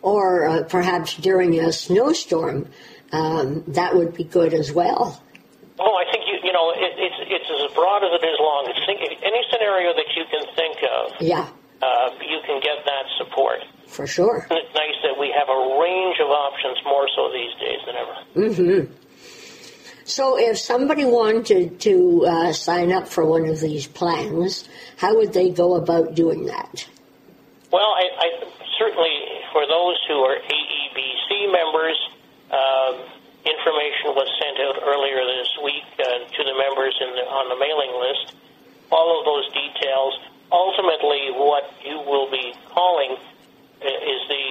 Or 0.03 0.47
uh, 0.47 0.63
perhaps 0.63 1.17
during 1.17 1.57
a 1.59 1.71
snowstorm, 1.71 2.67
um, 3.11 3.63
that 3.69 3.95
would 3.95 4.13
be 4.13 4.25
good 4.25 4.53
as 4.53 4.71
well. 4.71 5.23
Oh, 5.81 5.97
I 5.97 6.05
think 6.13 6.23
you 6.29 6.37
you 6.45 6.53
know 6.53 6.69
it, 6.77 6.93
it's 6.93 7.19
it's 7.25 7.49
as 7.49 7.73
broad 7.73 8.05
as 8.05 8.13
it 8.13 8.23
is 8.23 8.37
long. 8.39 8.69
It's 8.69 8.85
think, 8.85 9.01
any 9.01 9.41
scenario 9.49 9.93
that 9.97 10.09
you 10.13 10.23
can 10.29 10.45
think 10.53 10.77
of, 10.85 11.17
Yeah, 11.19 11.49
uh, 11.81 12.13
you 12.21 12.39
can 12.45 12.61
get 12.61 12.85
that 12.85 13.05
support. 13.17 13.65
for 13.87 14.05
sure. 14.05 14.45
And 14.49 14.59
it's 14.61 14.73
nice 14.77 14.97
that 15.01 15.17
we 15.19 15.33
have 15.33 15.49
a 15.49 15.59
range 15.81 16.17
of 16.21 16.29
options 16.29 16.77
more 16.85 17.07
so 17.15 17.33
these 17.33 17.53
days 17.57 17.81
than 17.85 17.95
ever. 17.97 18.15
Mm-hmm. 18.37 18.93
So, 20.05 20.37
if 20.37 20.57
somebody 20.59 21.05
wanted 21.05 21.79
to 21.81 22.25
uh, 22.27 22.53
sign 22.53 22.91
up 22.91 23.07
for 23.07 23.25
one 23.25 23.47
of 23.47 23.59
these 23.59 23.87
plans, 23.87 24.67
how 24.97 25.15
would 25.17 25.33
they 25.33 25.49
go 25.49 25.75
about 25.75 26.15
doing 26.15 26.45
that? 26.45 26.87
Well, 27.71 27.89
I, 27.95 28.05
I 28.19 28.27
certainly 28.77 29.13
for 29.53 29.65
those 29.65 29.97
who 30.07 30.19
are 30.21 30.35
AEBC 30.37 31.51
members, 31.51 31.97
um, 32.51 32.95
information 33.45 34.13
was 34.13 34.29
sent 34.37 34.57
out 34.61 34.77
earlier 34.85 35.21
this 35.25 35.51
week 35.65 35.85
uh, 35.97 36.25
to 36.29 36.41
the 36.45 36.55
members 36.57 36.93
in 37.01 37.09
the, 37.17 37.25
on 37.25 37.49
the 37.49 37.57
mailing 37.57 37.93
list. 37.97 38.37
All 38.91 39.17
of 39.17 39.25
those 39.25 39.47
details. 39.53 40.13
Ultimately, 40.51 41.31
what 41.31 41.63
you 41.81 41.97
will 42.03 42.29
be 42.29 42.53
calling 42.69 43.15
uh, 43.15 43.87
is 43.87 44.21
the 44.27 44.45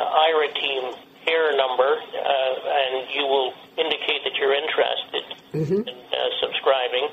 uh, 0.00 0.24
Aira 0.26 0.48
team 0.54 0.96
care 1.24 1.54
number, 1.54 2.00
uh, 2.00 2.54
and 2.66 3.06
you 3.14 3.22
will 3.22 3.54
indicate 3.78 4.24
that 4.24 4.34
you're 4.40 4.56
interested 4.56 5.24
mm-hmm. 5.54 5.86
in 5.86 5.96
uh, 6.10 6.16
subscribing. 6.40 7.06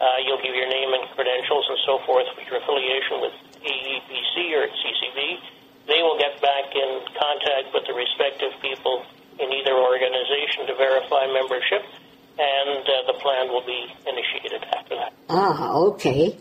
Uh, 0.00 0.20
you'll 0.26 0.42
give 0.42 0.52
your 0.52 0.68
name 0.68 0.92
and 0.92 1.08
credentials 1.14 1.64
and 1.70 1.78
so 1.86 2.02
forth 2.04 2.26
with 2.36 2.44
your 2.50 2.60
affiliation 2.60 3.22
with 3.22 3.32
AEBC 3.62 4.52
or 4.58 4.68
CCB. 4.68 5.40
They 5.86 6.02
will 6.02 6.18
get 6.18 6.42
back 6.42 6.74
in 6.74 7.00
contact 7.14 7.72
with 7.72 7.86
the 7.86 7.94
respective 7.94 8.52
people 8.60 9.06
in 9.06 9.13
either 9.13 9.13
organization 9.13 9.13
to 10.74 10.78
verify 10.78 11.26
membership, 11.32 11.82
and 12.38 12.84
uh, 12.84 13.12
the 13.12 13.18
plan 13.20 13.48
will 13.48 13.64
be 13.64 13.86
initiated 14.06 14.62
after 14.76 14.96
that. 14.96 15.12
Ah, 15.28 15.72
okay. 15.74 16.38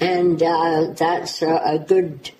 And 0.00 0.42
uh, 0.42 0.92
that's 0.96 1.42
a, 1.42 1.56
a 1.64 1.78
good, 1.78 2.30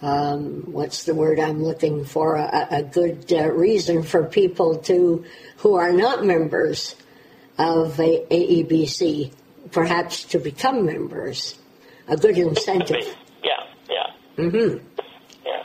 um, 0.00 0.72
what's 0.72 1.04
the 1.04 1.14
word 1.14 1.38
I'm 1.38 1.62
looking 1.62 2.04
for? 2.04 2.36
A, 2.36 2.68
a 2.70 2.82
good 2.82 3.32
uh, 3.32 3.50
reason 3.50 4.02
for 4.02 4.24
people 4.24 4.78
to, 4.78 5.24
who 5.58 5.74
are 5.74 5.92
not 5.92 6.24
members 6.24 6.96
of 7.58 7.98
a, 8.00 8.26
AEBC, 8.26 9.32
perhaps 9.70 10.24
to 10.24 10.38
become 10.38 10.84
members. 10.84 11.58
A 12.08 12.16
good 12.16 12.36
incentive. 12.36 13.16
Yeah, 13.44 13.50
yeah. 13.88 14.06
Mm-hmm. 14.36 14.84
Yeah. 15.46 15.62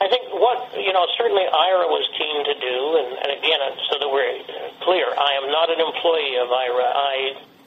I 0.00 0.08
think 0.08 0.30
what, 0.32 0.78
you 0.78 0.92
know, 0.92 1.04
certainly 1.18 1.42
Aira 1.42 1.90
was 1.90 2.08
to 2.44 2.54
do, 2.58 2.76
and, 2.98 3.10
and 3.18 3.30
again, 3.38 3.60
uh, 3.62 3.76
so 3.90 3.98
that 4.02 4.10
we're 4.10 4.42
clear, 4.82 5.06
I 5.06 5.32
am 5.42 5.50
not 5.50 5.70
an 5.70 5.80
employee 5.80 6.36
of 6.38 6.48
Aira. 6.50 6.88
I 6.88 7.14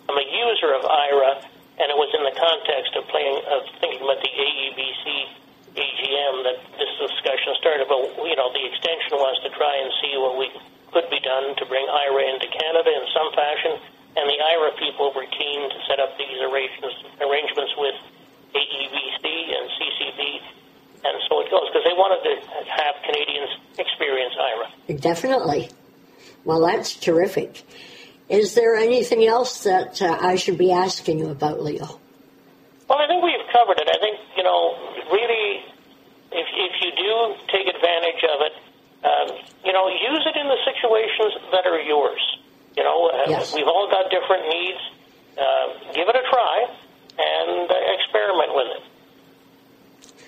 am 0.09 0.15
a 0.17 0.27
user 0.27 0.75
of 0.75 0.83
Aira 0.83 1.45
and 1.75 1.91
it 1.91 1.97
was 1.99 2.11
in 2.15 2.23
the 2.23 2.35
context 2.35 2.95
of 2.95 3.03
playing 3.11 3.35
of 3.51 3.67
thinking 3.83 3.99
about 3.99 4.19
the 4.23 4.31
AEBC 4.31 5.05
AGM 5.75 6.35
that 6.47 6.57
this 6.79 6.91
discussion 7.03 7.51
started. 7.59 7.91
But 7.91 8.15
you 8.23 8.35
know, 8.39 8.47
the 8.55 8.63
extension 8.63 9.19
was 9.19 9.35
to 9.43 9.49
try 9.51 9.75
and 9.83 9.91
see 9.99 10.15
what 10.15 10.39
we 10.39 10.47
could 10.95 11.07
be 11.11 11.19
done 11.19 11.55
to 11.59 11.63
bring 11.67 11.83
Aira 11.83 12.23
into 12.31 12.47
Canada 12.47 12.87
in 12.95 13.03
some 13.11 13.29
fashion, 13.35 13.73
and 14.15 14.23
the 14.23 14.39
Aira 14.39 14.71
people 14.79 15.11
were 15.11 15.27
keen 15.27 15.67
to 15.67 15.77
set 15.91 15.99
up 15.99 16.15
these 16.15 16.39
arrangements 16.39 16.95
arrangements 17.19 17.75
with 17.75 17.97
AEBC 18.55 19.25
and 19.51 19.63
CCB. 19.75 20.19
And 21.05 21.21
so 21.29 21.39
it 21.41 21.51
goes 21.51 21.69
because 21.69 21.85
they 21.85 21.93
wanted 21.93 22.25
to 22.25 22.33
have 22.65 22.95
Canadians 23.05 23.51
experience 23.77 24.33
Aira. 24.33 24.99
Definitely. 24.99 25.69
Well, 26.43 26.65
that's 26.65 26.95
terrific. 26.95 27.61
Is 28.29 28.55
there 28.55 28.75
anything 28.75 29.25
else 29.25 29.63
that 29.63 30.01
uh, 30.01 30.17
I 30.19 30.35
should 30.35 30.57
be 30.57 30.71
asking 30.71 31.19
you 31.19 31.29
about, 31.29 31.61
Leo? 31.61 32.01
Well, 32.89 32.97
I 32.97 33.05
think 33.05 33.21
we've 33.21 33.45
covered 33.53 33.77
it. 33.77 33.89
I 33.89 33.97
think, 34.01 34.17
you 34.37 34.43
know, 34.43 34.73
really, 35.13 35.61
if, 36.33 36.47
if 36.49 36.73
you 36.81 36.89
do 36.97 37.13
take 37.53 37.67
advantage 37.69 38.21
of 38.25 38.41
it, 38.41 38.53
um, 39.05 39.27
you 39.63 39.73
know, 39.73 39.87
use 39.89 40.25
it 40.25 40.35
in 40.37 40.47
the 40.49 40.57
situations 40.65 41.37
that 41.51 41.65
are 41.69 41.81
yours. 41.81 42.21
You 42.75 42.83
know, 42.83 43.09
uh, 43.13 43.29
yes. 43.29 43.53
we've 43.53 43.67
all 43.67 43.89
got 43.89 44.09
different 44.09 44.49
needs. 44.49 44.81
Uh, 45.37 45.93
give 45.93 46.07
it 46.09 46.15
a 46.15 46.25
try 46.29 46.65
and 47.17 47.69
uh, 47.69 47.75
experiment 47.93 48.55
with 48.55 48.69
it. 48.77 48.83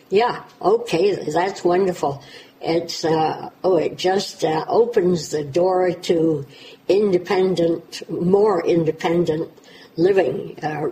Yeah, 0.09 0.43
okay, 0.61 1.15
that's 1.31 1.63
wonderful. 1.63 2.23
It's 2.61 3.05
uh, 3.05 3.49
oh, 3.63 3.77
it 3.77 3.97
just 3.97 4.43
uh, 4.43 4.65
opens 4.67 5.29
the 5.29 5.43
door 5.43 5.91
to 5.91 6.45
independent, 6.87 8.09
more 8.09 8.65
independent 8.65 9.51
living. 9.95 10.57
Uh, 10.63 10.87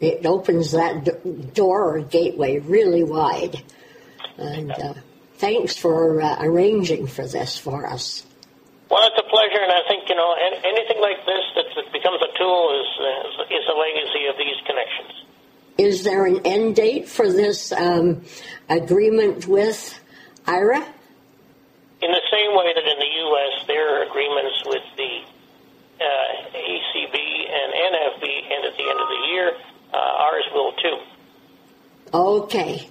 it 0.00 0.26
opens 0.26 0.72
that 0.72 1.04
d- 1.04 1.12
door 1.54 1.96
or 1.96 2.00
gateway 2.00 2.58
really 2.58 3.04
wide. 3.04 3.62
And 4.36 4.70
uh, 4.70 4.94
thanks 5.36 5.76
for 5.76 6.20
uh, 6.20 6.36
arranging 6.40 7.06
for 7.06 7.26
this 7.26 7.56
for 7.56 7.86
us. 7.86 8.24
Well, 8.90 9.06
it's 9.06 9.18
a 9.18 9.28
pleasure, 9.28 9.62
and 9.62 9.72
I 9.72 9.82
think 9.88 10.08
you 10.08 10.16
know 10.16 10.34
anything 10.64 11.00
like 11.00 11.24
this 11.26 11.44
that 11.56 11.92
becomes 11.92 12.20
a 12.22 12.38
tool 12.38 12.72
is 12.80 12.90
is 13.50 13.64
a 13.68 13.76
legacy 13.76 14.26
of 14.28 14.36
these 14.36 14.56
connections. 14.66 15.17
Is 15.78 16.02
there 16.02 16.26
an 16.26 16.40
end 16.44 16.74
date 16.74 17.08
for 17.08 17.32
this 17.32 17.70
um, 17.70 18.22
agreement 18.68 19.46
with 19.46 19.98
Aira? 20.44 20.84
In 22.02 22.10
the 22.10 22.22
same 22.32 22.56
way 22.56 22.74
that 22.74 22.84
in 22.84 22.98
the 22.98 23.12
U.S. 23.22 23.66
there 23.68 23.94
are 23.94 24.02
agreements 24.10 24.62
with 24.66 24.82
the 24.96 25.20
uh, 26.00 26.58
ACB 26.58 27.14
and 27.14 27.72
NFB 27.72 28.24
end 28.50 28.64
at 28.64 28.76
the 28.76 28.90
end 28.90 29.00
of 29.00 29.08
the 29.08 29.26
year, 29.32 29.52
uh, 29.94 29.96
ours 29.96 30.44
will 30.52 30.72
too. 30.72 30.98
Okay. 32.12 32.88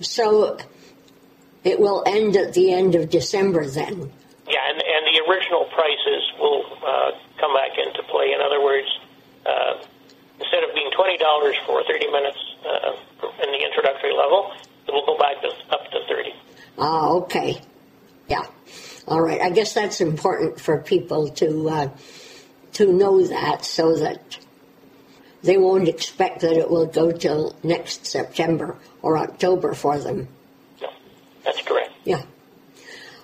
So 0.00 0.58
it 1.64 1.80
will 1.80 2.02
end 2.06 2.36
at 2.36 2.52
the 2.52 2.72
end 2.72 2.94
of 2.94 3.08
December 3.08 3.66
then? 3.66 4.12
Yeah, 4.48 4.68
and, 4.68 4.82
and 4.82 5.06
the 5.06 5.22
original 5.30 5.64
prices 5.72 6.32
will 6.38 6.64
uh, 6.86 7.12
come 7.38 7.54
back 7.54 7.78
into 7.78 8.02
play. 8.10 8.32
In 8.32 8.40
other 8.44 8.62
words, 8.62 8.88
uh, 9.46 9.86
instead 10.52 10.68
of 10.68 10.74
being 10.74 10.90
$20 10.90 11.66
for 11.66 11.82
30 11.84 12.10
minutes 12.10 12.38
uh, 12.66 12.92
in 13.42 13.52
the 13.52 13.64
introductory 13.64 14.12
level, 14.12 14.52
it 14.86 14.92
will 14.92 15.06
go 15.06 15.18
back 15.18 15.40
to, 15.40 15.48
up 15.70 15.90
to 15.90 15.98
30 16.08 16.30
Ah, 16.78 17.08
okay. 17.10 17.60
Yeah. 18.28 18.46
All 19.06 19.20
right. 19.20 19.40
I 19.40 19.50
guess 19.50 19.74
that's 19.74 20.00
important 20.00 20.60
for 20.60 20.78
people 20.78 21.28
to 21.28 21.68
uh, 21.68 21.88
to 22.74 22.90
know 22.90 23.26
that, 23.26 23.64
so 23.66 23.96
that 23.96 24.38
they 25.42 25.58
won't 25.58 25.86
expect 25.86 26.40
that 26.40 26.52
it 26.52 26.70
will 26.70 26.86
go 26.86 27.12
till 27.12 27.54
next 27.62 28.06
September 28.06 28.78
or 29.02 29.18
October 29.18 29.74
for 29.74 29.98
them. 29.98 30.28
Yeah, 30.80 30.88
that's 31.44 31.60
correct. 31.60 31.90
Yeah. 32.04 32.22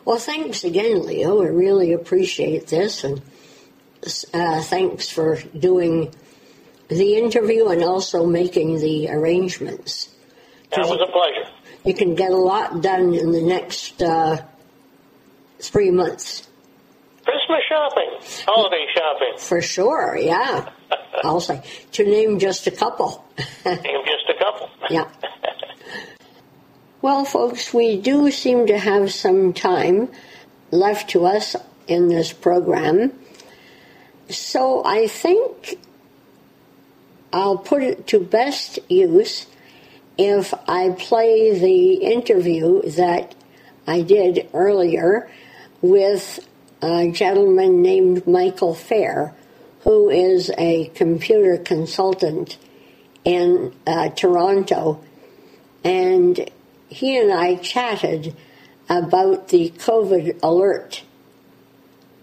Well, 0.04 0.18
thanks 0.18 0.64
again, 0.64 1.06
Leo. 1.06 1.42
I 1.42 1.46
really 1.46 1.94
appreciate 1.94 2.66
this, 2.66 3.02
and 3.02 3.22
uh, 4.34 4.60
thanks 4.60 5.08
for 5.08 5.38
doing 5.58 6.14
the 6.88 7.16
interview 7.16 7.68
and 7.68 7.82
also 7.82 8.26
making 8.26 8.80
the 8.80 9.10
arrangements. 9.10 10.08
That 10.70 10.86
was 10.86 11.00
a 11.00 11.10
pleasure. 11.10 11.50
You 11.84 11.94
can 11.94 12.14
get 12.14 12.32
a 12.32 12.36
lot 12.36 12.82
done 12.82 13.14
in 13.14 13.32
the 13.32 13.42
next 13.42 14.02
uh, 14.02 14.42
three 15.60 15.90
months. 15.90 16.48
Christmas 17.24 17.60
shopping, 17.68 18.44
holiday 18.46 18.86
shopping. 18.94 19.38
For 19.38 19.60
sure, 19.60 20.16
yeah. 20.16 20.70
I'll 21.24 21.40
say 21.40 21.62
to 21.92 22.04
name 22.04 22.38
just 22.38 22.66
a 22.66 22.70
couple. 22.70 23.24
name 23.66 23.76
just 23.84 24.28
a 24.28 24.38
couple. 24.38 24.70
yeah. 24.90 25.08
Well, 27.00 27.24
folks, 27.24 27.72
we 27.72 28.00
do 28.00 28.28
seem 28.32 28.66
to 28.66 28.76
have 28.76 29.12
some 29.12 29.52
time 29.52 30.10
left 30.72 31.10
to 31.10 31.26
us 31.26 31.54
in 31.86 32.08
this 32.08 32.32
program. 32.32 33.16
So 34.28 34.84
I 34.84 35.06
think 35.06 35.78
I'll 37.32 37.58
put 37.58 37.82
it 37.82 38.06
to 38.08 38.20
best 38.20 38.78
use 38.88 39.46
if 40.16 40.54
I 40.68 40.90
play 40.90 41.58
the 41.58 41.94
interview 41.94 42.82
that 42.92 43.34
I 43.86 44.02
did 44.02 44.48
earlier 44.52 45.30
with 45.80 46.46
a 46.82 47.10
gentleman 47.10 47.82
named 47.82 48.26
Michael 48.26 48.74
Feir, 48.74 49.34
who 49.80 50.10
is 50.10 50.50
a 50.58 50.86
computer 50.94 51.56
consultant 51.58 52.58
in 53.24 53.74
uh, 53.86 54.08
Toronto. 54.10 55.04
And 55.84 56.50
he 56.88 57.18
and 57.18 57.32
I 57.32 57.56
chatted 57.56 58.34
about 58.88 59.48
the 59.48 59.70
COVID 59.70 60.40
Alert 60.42 61.02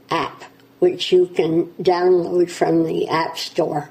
app, 0.10 0.44
which 0.80 1.12
you 1.12 1.28
can 1.28 1.68
download 1.82 2.50
from 2.50 2.84
the 2.84 3.08
App 3.08 3.38
Store. 3.38 3.90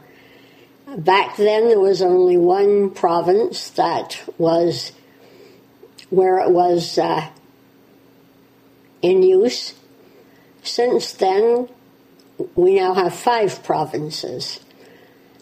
Back 0.97 1.37
then, 1.37 1.69
there 1.69 1.81
was 1.81 2.03
only 2.03 2.37
one 2.37 2.91
province 2.91 3.71
that 3.71 4.23
was 4.39 4.93
where 6.09 6.39
it 6.39 6.51
was 6.51 6.99
uh, 6.99 7.29
in 9.03 9.23
use. 9.23 9.75
Since 10.63 11.13
then, 11.15 11.69
we 12.55 12.77
now 12.77 12.95
have 12.95 13.15
five 13.15 13.65
provinces. 13.65 14.61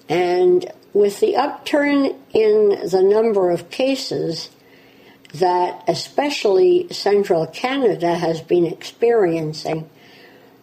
And 0.09 0.70
with 0.94 1.20
the 1.20 1.36
upturn 1.36 2.14
in 2.32 2.88
the 2.90 3.03
number 3.03 3.50
of 3.50 3.70
cases 3.70 4.50
that 5.34 5.84
especially 5.86 6.88
central 6.90 7.46
Canada 7.46 8.14
has 8.14 8.40
been 8.40 8.66
experiencing, 8.66 9.88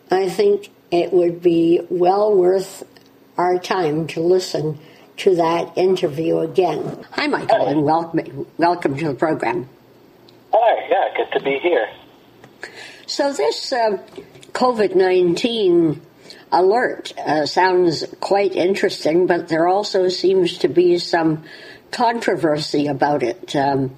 I 0.09 0.29
think 0.29 0.69
it 0.91 1.13
would 1.13 1.41
be 1.41 1.81
well 1.89 2.35
worth 2.35 2.83
our 3.39 3.57
time 3.57 4.05
to 4.05 4.19
listen 4.19 4.77
to 5.15 5.35
that 5.37 5.77
interview 5.77 6.39
again. 6.39 7.05
Hi, 7.11 7.27
Michael, 7.27 7.67
and 7.67 7.83
welcome, 7.83 8.45
welcome 8.57 8.97
to 8.97 9.07
the 9.07 9.13
program. 9.13 9.69
Hi, 10.51 10.87
yeah, 10.89 11.15
good 11.15 11.31
to 11.37 11.43
be 11.45 11.57
here. 11.59 11.87
So 13.07 13.31
this 13.31 13.71
uh, 13.71 14.03
COVID 14.51 14.93
nineteen 14.93 16.01
alert 16.51 17.13
uh, 17.17 17.45
sounds 17.45 18.03
quite 18.19 18.57
interesting, 18.57 19.25
but 19.25 19.47
there 19.47 19.69
also 19.69 20.09
seems 20.09 20.57
to 20.57 20.67
be 20.67 20.97
some 20.97 21.45
controversy 21.91 22.87
about 22.87 23.23
it. 23.23 23.55
Um, 23.55 23.95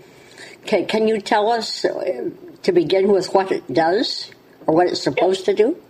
can, 0.67 0.85
can, 0.85 1.07
you 1.07 1.19
tell 1.19 1.49
us 1.49 1.83
uh, 1.83 2.29
to 2.61 2.71
begin 2.71 3.11
with 3.11 3.33
what 3.33 3.51
it 3.51 3.73
does 3.73 4.29
or 4.67 4.75
what 4.75 4.87
it's 4.87 5.01
supposed 5.01 5.45
to 5.45 5.55
do? 5.55 5.81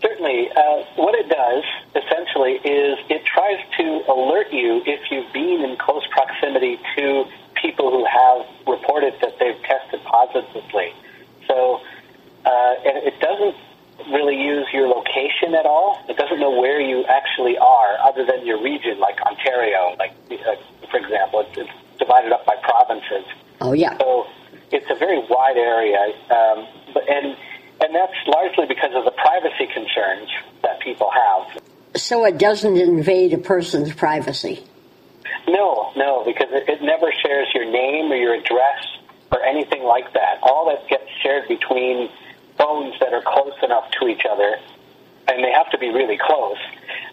Certainly. 0.00 0.50
Uh, 0.50 0.84
what 0.96 1.14
it 1.14 1.28
does, 1.28 1.64
essentially, 1.94 2.52
is 2.52 2.98
it 3.08 3.24
tries 3.24 3.58
to 3.78 4.04
alert 4.12 4.52
you 4.52 4.82
if 4.86 5.10
you've 5.10 5.32
been 5.32 5.64
in 5.64 5.76
close 5.76 6.06
proximity 6.10 6.78
to 6.96 7.24
people 7.54 7.90
who 7.90 8.04
have 8.04 8.46
reported 8.66 9.14
that 9.20 9.38
they've 9.38 9.60
tested 9.62 10.02
positively. 10.04 10.92
So, 11.48 11.80
uh, 12.44 12.74
and 12.84 12.98
it 13.04 13.18
doesn't 13.20 13.56
really 14.12 14.40
use 14.40 14.66
your 14.72 14.88
location 14.88 15.54
at 15.54 15.66
all. 15.66 16.04
It 16.08 16.16
doesn't 16.16 16.38
know 16.38 16.60
where 16.60 16.80
you 16.80 17.04
actually 17.04 17.56
are, 17.58 17.98
other 18.04 18.24
than 18.24 18.46
your 18.46 18.62
region, 18.62 18.98
like 18.98 19.20
Ontario, 19.22 19.96
like 19.98 20.12
uh, 20.30 20.54
for 20.90 20.98
example, 20.98 21.40
it's, 21.40 21.58
it's, 21.58 21.70
divided 21.98 22.30
up 22.30 22.44
by 22.44 22.54
provinces. 22.62 23.24
Oh 23.62 23.72
yeah. 23.72 23.96
So 23.96 24.26
it's 24.70 24.84
a 24.90 24.94
very 24.94 25.18
wide 25.30 25.56
area, 25.56 26.12
um, 26.28 26.66
but, 26.92 27.08
and 27.08 27.34
and 27.86 27.94
that's 27.94 28.18
largely 28.26 28.66
because 28.66 28.90
of 28.94 29.04
the 29.04 29.12
privacy 29.12 29.66
concerns 29.72 30.28
that 30.62 30.80
people 30.80 31.08
have. 31.08 31.62
So 31.94 32.24
it 32.24 32.36
doesn't 32.36 32.76
invade 32.76 33.32
a 33.32 33.38
person's 33.38 33.94
privacy. 33.94 34.64
No, 35.46 35.92
no, 35.94 36.24
because 36.24 36.48
it, 36.50 36.68
it 36.68 36.82
never 36.82 37.12
shares 37.24 37.46
your 37.54 37.70
name 37.70 38.10
or 38.10 38.16
your 38.16 38.34
address 38.34 38.82
or 39.30 39.40
anything 39.44 39.84
like 39.84 40.12
that. 40.14 40.40
All 40.42 40.66
that 40.66 40.88
gets 40.88 41.08
shared 41.22 41.46
between 41.46 42.10
phones 42.58 42.98
that 42.98 43.12
are 43.12 43.22
close 43.22 43.54
enough 43.62 43.88
to 44.00 44.08
each 44.08 44.22
other, 44.28 44.56
and 45.28 45.44
they 45.44 45.52
have 45.52 45.70
to 45.70 45.78
be 45.78 45.90
really 45.90 46.18
close, 46.18 46.58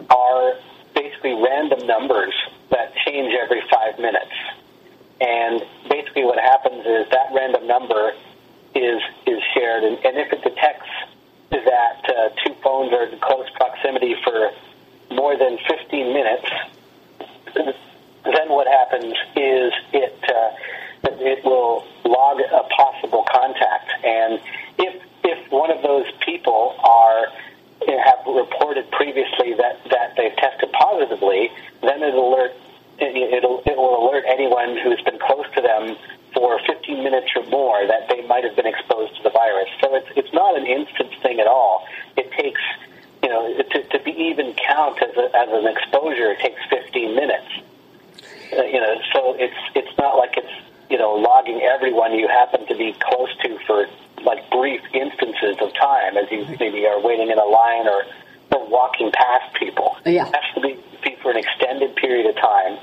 are 0.09 0.53
basically 0.95 1.34
random 1.34 1.86
numbers 1.86 2.34
that 2.71 2.93
change 3.05 3.32
every 3.39 3.61
five 3.69 3.99
minutes. 3.99 4.34
And 5.21 5.61
basically, 5.88 6.24
what 6.24 6.39
happens 6.39 6.84
is 6.86 7.09
that 7.11 7.30
random 7.32 7.67
number 7.67 8.13
is 8.76 9.01
is 9.28 9.41
shared, 9.53 9.84
and, 9.84 9.97
and 10.03 10.17
if 10.17 10.32
it 10.34 10.43
detects 10.43 10.89
that 11.51 12.01
uh, 12.09 12.30
two 12.43 12.53
phones 12.63 12.91
are 12.93 13.05
in 13.05 13.19
close 13.19 13.49
proximity 13.55 14.15
for 14.24 14.51
more 15.11 15.38
than 15.38 15.57
15 15.67 16.13
minutes, 16.13 16.49
then 17.53 18.49
what 18.49 18.67
happens 18.67 19.13
is 19.36 19.71
it 19.93 20.17
uh, 20.28 20.55
it 21.03 21.43
will 21.45 21.86
log 22.05 22.39
a 22.39 22.63
possible 22.76 23.26
contact, 23.32 23.91
and 24.03 24.39
if 24.80 25.03
if 25.24 25.51
one 25.51 25.71
of 25.71 25.82
those 25.84 26.05
people 26.26 26.76
are 26.80 27.28
have 27.88 28.26
reported 28.26 28.89
previously 28.91 29.53
that 29.53 29.84
that 29.89 30.15
they've 30.17 30.36
tested 30.38 30.71
positively, 30.71 31.51
then 31.82 32.01
it'll 32.01 32.34
alert 32.34 32.53
it'll 32.99 33.61
it 33.65 33.78
will 33.78 34.07
alert 34.07 34.24
anyone 34.28 34.78
who's 34.78 35.01
been 35.01 35.19
close 35.19 35.45
to 35.55 35.61
them 35.61 35.95
for 36.34 36.59
15 36.65 37.03
minutes 37.03 37.27
or 37.36 37.43
more 37.47 37.86
that 37.88 38.09
they 38.09 38.25
might 38.27 38.43
have 38.43 38.55
been 38.55 38.65
exposed 38.65 39.15
to 39.17 39.23
the 39.23 39.29
virus. 39.29 39.69
So 39.81 39.95
it's 39.95 40.09
it's 40.15 40.34
not 40.34 40.57
an 40.57 40.65
instant 40.65 41.13
thing 41.21 41.39
at 41.39 41.47
all. 41.47 41.86
It 42.17 42.31
takes 42.31 42.61
you 43.21 43.29
know 43.29 43.53
to, 43.57 43.84
to 43.84 43.99
be 44.03 44.11
even 44.11 44.53
count 44.53 45.01
as 45.01 45.15
a, 45.15 45.25
as 45.36 45.49
an 45.49 45.67
exposure, 45.67 46.31
it 46.31 46.39
takes 46.39 46.61
15 46.69 47.15
minutes. 47.15 47.51
Uh, 48.51 48.63
you 48.63 48.79
know, 48.79 48.95
so 49.13 49.36
it's 49.38 49.61
it's 49.75 49.97
not 49.97 50.17
like 50.17 50.38
it's 50.38 50.53
you 50.89 50.97
know 50.97 51.13
logging 51.13 51.61
everyone 51.61 52.13
you 52.13 52.27
happen 52.27 52.65
to 52.67 52.75
be 52.75 52.93
close 52.99 53.36
to 53.43 53.57
for 53.65 53.88
like 54.23 54.49
brief 54.49 54.81
instances 54.93 55.57
of 55.61 55.73
time 55.73 56.17
as 56.17 56.31
you 56.31 56.45
maybe 56.59 56.86
are 56.88 56.99
waiting 57.01 57.29
in 57.29 57.38
a 57.38 57.45
line 57.45 57.88
or, 57.88 58.03
or 58.51 58.69
walking 58.69 59.11
past 59.11 59.53
people. 59.55 59.97
Yeah. 60.05 60.27
It 60.27 60.36
has 60.36 60.55
to 60.55 60.61
be, 60.61 60.79
be 61.03 61.17
for 61.21 61.31
an 61.31 61.38
extended 61.38 61.95
period 61.95 62.27
of 62.27 62.36
time. 62.36 62.77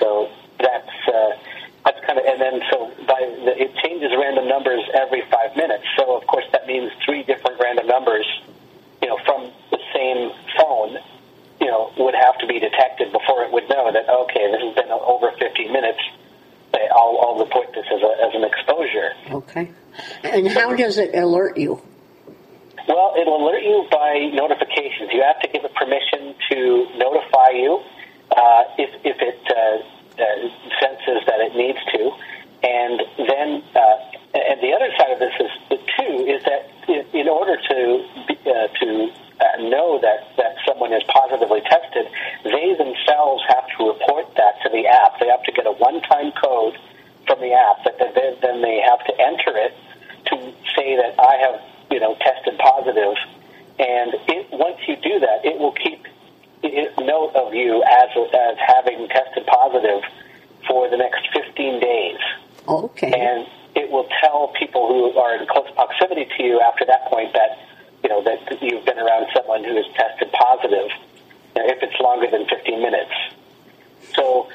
So 0.00 0.30
that's 0.58 1.08
uh, 1.08 1.36
that's 1.84 1.98
kind 2.06 2.18
of 2.18 2.24
and 2.24 2.40
then 2.40 2.60
so 2.70 2.90
by 3.06 3.20
the, 3.44 3.52
it 3.58 3.74
changes 3.82 4.10
random 4.14 4.48
numbers 4.48 4.82
every 4.94 5.22
five 5.30 5.56
minutes. 5.56 5.84
So 5.98 6.16
of 6.16 6.26
course 6.26 6.46
that 6.52 6.66
means 6.66 6.92
three 7.04 7.22
different 7.22 7.58
random 7.58 7.86
numbers, 7.86 8.26
you 9.02 9.08
know, 9.08 9.18
from 9.26 9.50
the 9.70 9.80
same 9.94 10.30
phone, 10.58 10.98
you 11.60 11.66
know, 11.66 11.92
would 11.98 12.14
have 12.14 12.38
to 12.38 12.46
be 12.46 12.60
detected 12.60 13.10
before 13.10 13.42
it 13.44 13.52
would 13.52 13.68
know 13.68 13.90
that 13.90 14.08
okay, 14.08 14.50
this 14.50 14.62
has 14.62 14.74
been 14.74 14.90
over 14.90 15.32
15 15.38 15.72
minutes. 15.72 16.00
I'll, 16.72 17.18
I'll 17.20 17.38
report 17.38 17.68
this 17.74 17.86
as, 17.92 18.02
a, 18.02 18.12
as 18.26 18.34
an 18.34 18.44
exposure. 18.44 19.10
Okay. 19.30 19.70
And 20.24 20.48
how 20.48 20.74
does 20.74 20.98
it 20.98 21.14
alert 21.14 21.56
you? 21.56 21.80
Well, 22.88 23.14
it'll 23.20 23.46
alert 23.46 23.62
you 23.62 23.86
by 23.90 24.30
notifications. 24.32 25.10
You 25.12 25.22
have 25.22 25.40
to 25.40 25.48
give 25.48 25.64
it 25.64 25.74
permission 25.74 26.34
to 26.50 26.86
notify 26.96 27.50
you 27.54 27.80
uh, 28.36 28.62
if, 28.78 28.90
if 29.04 29.16
it 29.20 29.40
uh, 29.50 29.54
uh, 29.54 30.01
senses 30.16 31.20
that 31.26 31.40
it 31.40 31.56
needs 31.56 31.78
to. 31.92 32.12
And 32.62 33.02
then, 33.18 33.62
uh, 33.74 33.96
and 34.34 34.60
the 34.62 34.72
other 34.72 34.90
side 34.96 35.10
of 35.10 35.18
this 35.18 35.34
is 35.40 35.50
the 35.68 35.78
too 35.98 36.14
is 36.30 36.42
that 36.44 36.70
in 37.12 37.28
order 37.28 37.56
to 37.56 37.78
uh, 38.46 38.68
to 38.68 38.88
uh, 39.40 39.68
know 39.68 39.98
that 39.98 40.30
that 40.36 40.56
someone 40.66 40.92
is 40.92 41.02
positively 41.08 41.60
tested, 41.62 42.06
they 42.44 42.74
themselves 42.78 43.42
have 43.48 43.66
to 43.78 43.88
report 43.88 44.30
that 44.36 44.62
to 44.62 44.70
the 44.70 44.86
app. 44.86 45.18
They 45.18 45.26
have 45.26 45.42
to 45.42 45.52
get 45.52 45.66
a 45.66 45.72
one-time 45.72 46.32
code 46.32 46.78
from 47.26 47.40
the 47.40 47.52
app 47.52 47.84
that 47.84 47.98
they, 47.98 48.38
then 48.42 48.62
they 48.62 48.80
have 48.80 49.04
to 49.06 49.12
enter 49.20 49.58
it 49.58 49.74
to 50.26 50.36
say 50.76 50.96
that 50.96 51.18
I 51.18 51.36
have 51.42 51.60
you 51.90 51.98
know 51.98 52.14
tested 52.14 52.58
positive. 52.58 53.16
And 53.78 54.14
it, 54.28 54.46
once 54.52 54.78
you 54.86 54.96
do 54.96 55.18
that, 55.18 55.44
it 55.44 55.58
will 55.58 55.72
keep 55.72 56.06
note 56.62 57.32
of 57.34 57.54
you 57.54 57.82
as 57.82 58.08
as 58.34 58.56
having 58.58 59.08
tested 59.08 59.46
positive 59.46 60.02
for 60.66 60.88
the 60.88 60.96
next 60.96 61.26
15 61.32 61.80
days. 61.80 62.18
Okay. 62.68 63.12
And 63.12 63.46
it 63.74 63.90
will 63.90 64.08
tell 64.20 64.52
people 64.58 64.88
who 64.88 65.18
are 65.18 65.36
in 65.36 65.46
close 65.46 65.70
proximity 65.74 66.26
to 66.36 66.42
you 66.42 66.60
after 66.60 66.84
that 66.86 67.06
point 67.06 67.32
that 67.32 67.58
you 68.02 68.10
know 68.10 68.22
that 68.22 68.62
you've 68.62 68.84
been 68.84 68.98
around 68.98 69.26
someone 69.34 69.64
who 69.64 69.74
has 69.76 69.86
tested 69.94 70.30
positive 70.32 70.90
you 71.54 71.62
know, 71.62 71.68
if 71.68 71.82
it's 71.82 71.98
longer 72.00 72.30
than 72.30 72.46
15 72.48 72.82
minutes. 72.82 73.12
So 74.14 74.48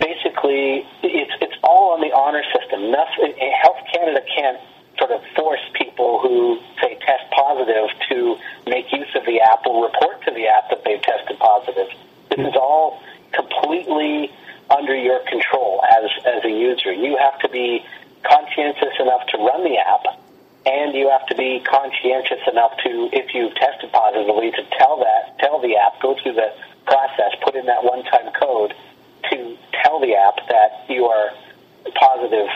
basically, 0.00 0.86
it's 1.02 1.32
it's 1.40 1.56
all 1.62 1.94
on 1.94 2.00
the 2.00 2.12
honor 2.12 2.42
system. 2.58 2.90
Nothing, 2.90 3.34
Health 3.62 3.82
Canada 3.92 4.20
can't 4.34 4.58
sort 5.02 5.10
of 5.10 5.22
force 5.34 5.60
people 5.74 6.20
who 6.22 6.60
say 6.80 6.94
test 7.02 7.26
positive 7.34 7.90
to 8.08 8.36
make 8.70 8.86
use 8.92 9.10
of 9.16 9.26
the 9.26 9.40
app 9.40 9.66
or 9.66 9.84
report 9.84 10.22
to 10.22 10.30
the 10.30 10.46
app 10.46 10.70
that 10.70 10.84
they've 10.84 11.02
tested 11.02 11.38
positive. 11.38 11.88
This 12.30 12.38
is 12.38 12.54
all 12.54 13.02
completely 13.32 14.30
under 14.70 14.94
your 14.94 15.18
control 15.26 15.82
as 15.82 16.06
as 16.24 16.44
a 16.44 16.50
user. 16.50 16.92
You 16.92 17.18
have 17.18 17.38
to 17.40 17.48
be 17.48 17.84
conscientious 18.22 18.94
enough 19.00 19.26
to 19.34 19.38
run 19.38 19.64
the 19.64 19.76
app, 19.76 20.22
and 20.66 20.94
you 20.94 21.10
have 21.10 21.26
to 21.26 21.34
be 21.34 21.60
conscientious 21.66 22.46
enough 22.46 22.78
to, 22.84 23.10
if 23.12 23.34
you've 23.34 23.54
tested 23.56 23.90
positively, 23.90 24.52
to 24.52 24.62
tell 24.78 24.98
that 24.98 25.38
tell 25.40 25.60
the 25.60 25.76
app, 25.76 26.00
go 26.00 26.14
through 26.22 26.34
the 26.34 26.54
process, 26.86 27.34
put 27.42 27.56
in 27.56 27.66
that 27.66 27.82
one-time 27.82 28.30
code 28.38 28.72
to 29.30 29.56
tell 29.82 29.98
the 30.00 30.14
app 30.14 30.46
that 30.48 30.86
you 30.88 31.06
are 31.06 31.30
positive 31.94 32.46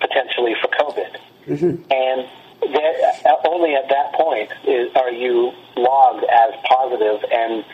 potentially 0.00 0.54
for 0.62 0.68
COVID. 0.68 1.18
Mm-hmm. 1.48 1.90
And 1.90 2.28
that, 2.74 3.40
only 3.46 3.74
at 3.74 3.88
that 3.88 4.12
point 4.14 4.50
is, 4.64 4.94
are 4.96 5.10
you 5.10 5.52
logged 5.76 6.24
as 6.24 6.54
positive, 6.64 7.24
and 7.30 7.64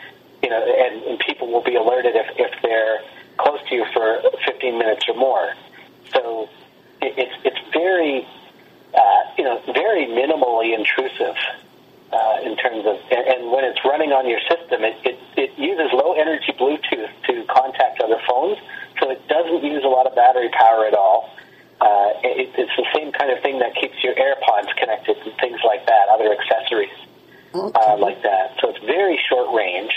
you 0.43 0.49
know, 0.49 0.61
and, 0.61 1.03
and 1.03 1.19
people 1.19 1.51
will 1.51 1.63
be 1.63 1.75
alerted 1.75 2.15
if, 2.15 2.27
if 2.37 2.61
they're 2.61 3.01
close 3.37 3.59
to 3.69 3.75
you 3.75 3.85
for 3.93 4.21
15 4.45 4.77
minutes 4.77 5.03
or 5.09 5.15
more. 5.15 5.53
So 6.13 6.49
it, 7.01 7.13
it's 7.17 7.35
it's 7.43 7.73
very 7.73 8.27
uh, 8.93 9.23
you 9.37 9.43
know 9.43 9.61
very 9.73 10.05
minimally 10.07 10.77
intrusive 10.77 11.35
uh, 12.13 12.39
in 12.43 12.55
terms 12.57 12.85
of, 12.85 12.95
and, 13.11 13.27
and 13.27 13.51
when 13.51 13.65
it's 13.65 13.83
running 13.83 14.11
on 14.11 14.29
your 14.29 14.39
system, 14.47 14.83
it, 14.83 14.95
it, 15.03 15.19
it 15.35 15.51
uses 15.59 15.91
low 15.91 16.13
energy 16.13 16.53
Bluetooth 16.53 17.11
to 17.27 17.43
contact 17.49 17.99
other 17.99 18.21
phones, 18.27 18.57
so 18.99 19.09
it 19.09 19.27
doesn't 19.27 19.63
use 19.63 19.83
a 19.83 19.87
lot 19.87 20.07
of 20.07 20.15
battery 20.15 20.49
power 20.49 20.85
at 20.85 20.93
all. 20.93 21.35
Uh, 21.81 22.13
it, 22.23 22.47
it's 22.55 22.71
the 22.77 22.87
same 22.95 23.11
kind 23.11 23.31
of 23.31 23.41
thing 23.41 23.59
that 23.59 23.75
keeps 23.75 24.01
your 24.01 24.15
AirPods 24.15 24.73
connected 24.77 25.17
and 25.17 25.33
things 25.41 25.59
like 25.65 25.85
that, 25.87 26.07
other 26.13 26.31
accessories 26.31 26.93
Okay. 27.53 27.79
uh, 27.79 27.97
like 27.97 28.21
that. 28.23 28.55
So 28.61 28.69
it's 28.69 28.83
very 28.85 29.19
short 29.27 29.53
range, 29.53 29.93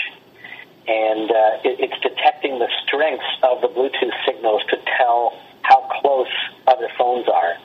and 0.87 1.31
uh, 1.31 1.63
it, 1.63 1.79
it's 1.79 1.99
detecting 2.01 2.59
the 2.59 2.69
strengths 2.83 3.31
of 3.43 3.61
the 3.61 3.67
Bluetooth 3.67 4.15
signals 4.25 4.63
to 4.69 4.77
tell 4.97 5.39
how 5.61 5.87
close 6.01 6.31
other 6.67 6.89
phones 6.97 7.27
are 7.27 7.55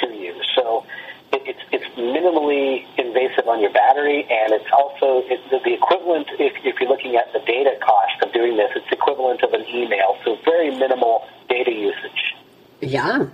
to 0.00 0.12
you. 0.12 0.34
So 0.56 0.84
it, 1.32 1.42
it's 1.46 1.60
it's 1.72 1.84
minimally 1.96 2.86
invasive 2.98 3.48
on 3.48 3.60
your 3.60 3.72
battery, 3.72 4.22
and 4.22 4.52
it's 4.52 4.70
also 4.72 5.22
it's 5.28 5.42
the, 5.50 5.58
the 5.64 5.74
equivalent 5.74 6.28
if, 6.38 6.54
if 6.64 6.80
you're 6.80 6.88
looking 6.88 7.16
at 7.16 7.32
the 7.32 7.40
data 7.40 7.76
cost 7.80 8.22
of 8.22 8.32
doing 8.32 8.56
this. 8.56 8.70
It's 8.76 8.90
equivalent 8.90 9.42
of 9.42 9.52
an 9.52 9.66
email, 9.68 10.16
so 10.24 10.38
very 10.44 10.70
minimal 10.70 11.26
data 11.48 11.72
usage. 11.72 12.34
Yeah. 12.80 13.26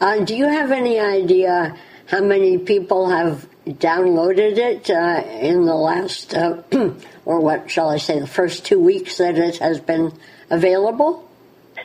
Uh, 0.00 0.24
do 0.24 0.34
you 0.34 0.46
have 0.62 0.70
any 0.70 1.00
idea 1.00 1.76
how 2.06 2.20
many 2.20 2.58
people 2.58 3.08
have 3.10 3.48
downloaded 3.66 4.56
it 4.58 4.90
uh, 4.90 5.22
in 5.40 5.64
the 5.66 5.74
last, 5.74 6.34
uh, 6.34 6.62
or 7.24 7.40
what 7.40 7.70
shall 7.70 7.90
I 7.90 7.98
say, 7.98 8.20
the 8.20 8.26
first 8.26 8.64
two 8.64 8.78
weeks 8.78 9.18
that 9.18 9.38
it 9.38 9.58
has 9.58 9.80
been 9.80 10.12
available? 10.50 11.28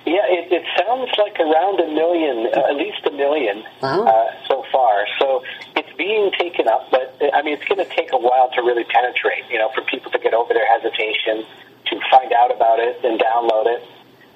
Yeah, 0.06 0.26
it, 0.30 0.52
it 0.52 0.66
sounds 0.78 1.10
like 1.18 1.40
around 1.40 1.80
a 1.80 1.90
million, 1.90 2.54
uh, 2.54 2.70
at 2.72 2.76
least 2.76 3.02
a 3.08 3.12
million 3.12 3.64
Wow. 3.82 4.06
uh, 4.06 4.48
so 4.48 4.64
far. 4.72 5.06
So 5.20 5.44
it's 5.76 5.92
being 5.98 6.32
taken 6.38 6.68
up, 6.68 6.92
but 6.92 7.18
I 7.34 7.42
mean, 7.42 7.54
it's 7.58 7.66
going 7.66 7.84
to 7.84 7.96
take 7.96 8.14
a 8.14 8.18
while 8.18 8.52
to 8.54 8.62
really 8.62 8.84
penetrate. 8.84 9.50
You 9.50 9.58
know, 9.58 9.70
for 9.74 9.82
people 9.82 10.12
to 10.12 10.20
get 10.20 10.34
over 10.34 10.54
their 10.54 10.68
hesitation, 10.68 11.46
to 11.88 12.00
find 12.12 12.32
out 12.32 12.54
about 12.54 12.80
it 12.80 13.04
and 13.04 13.20
download 13.20 13.68
it, 13.68 13.84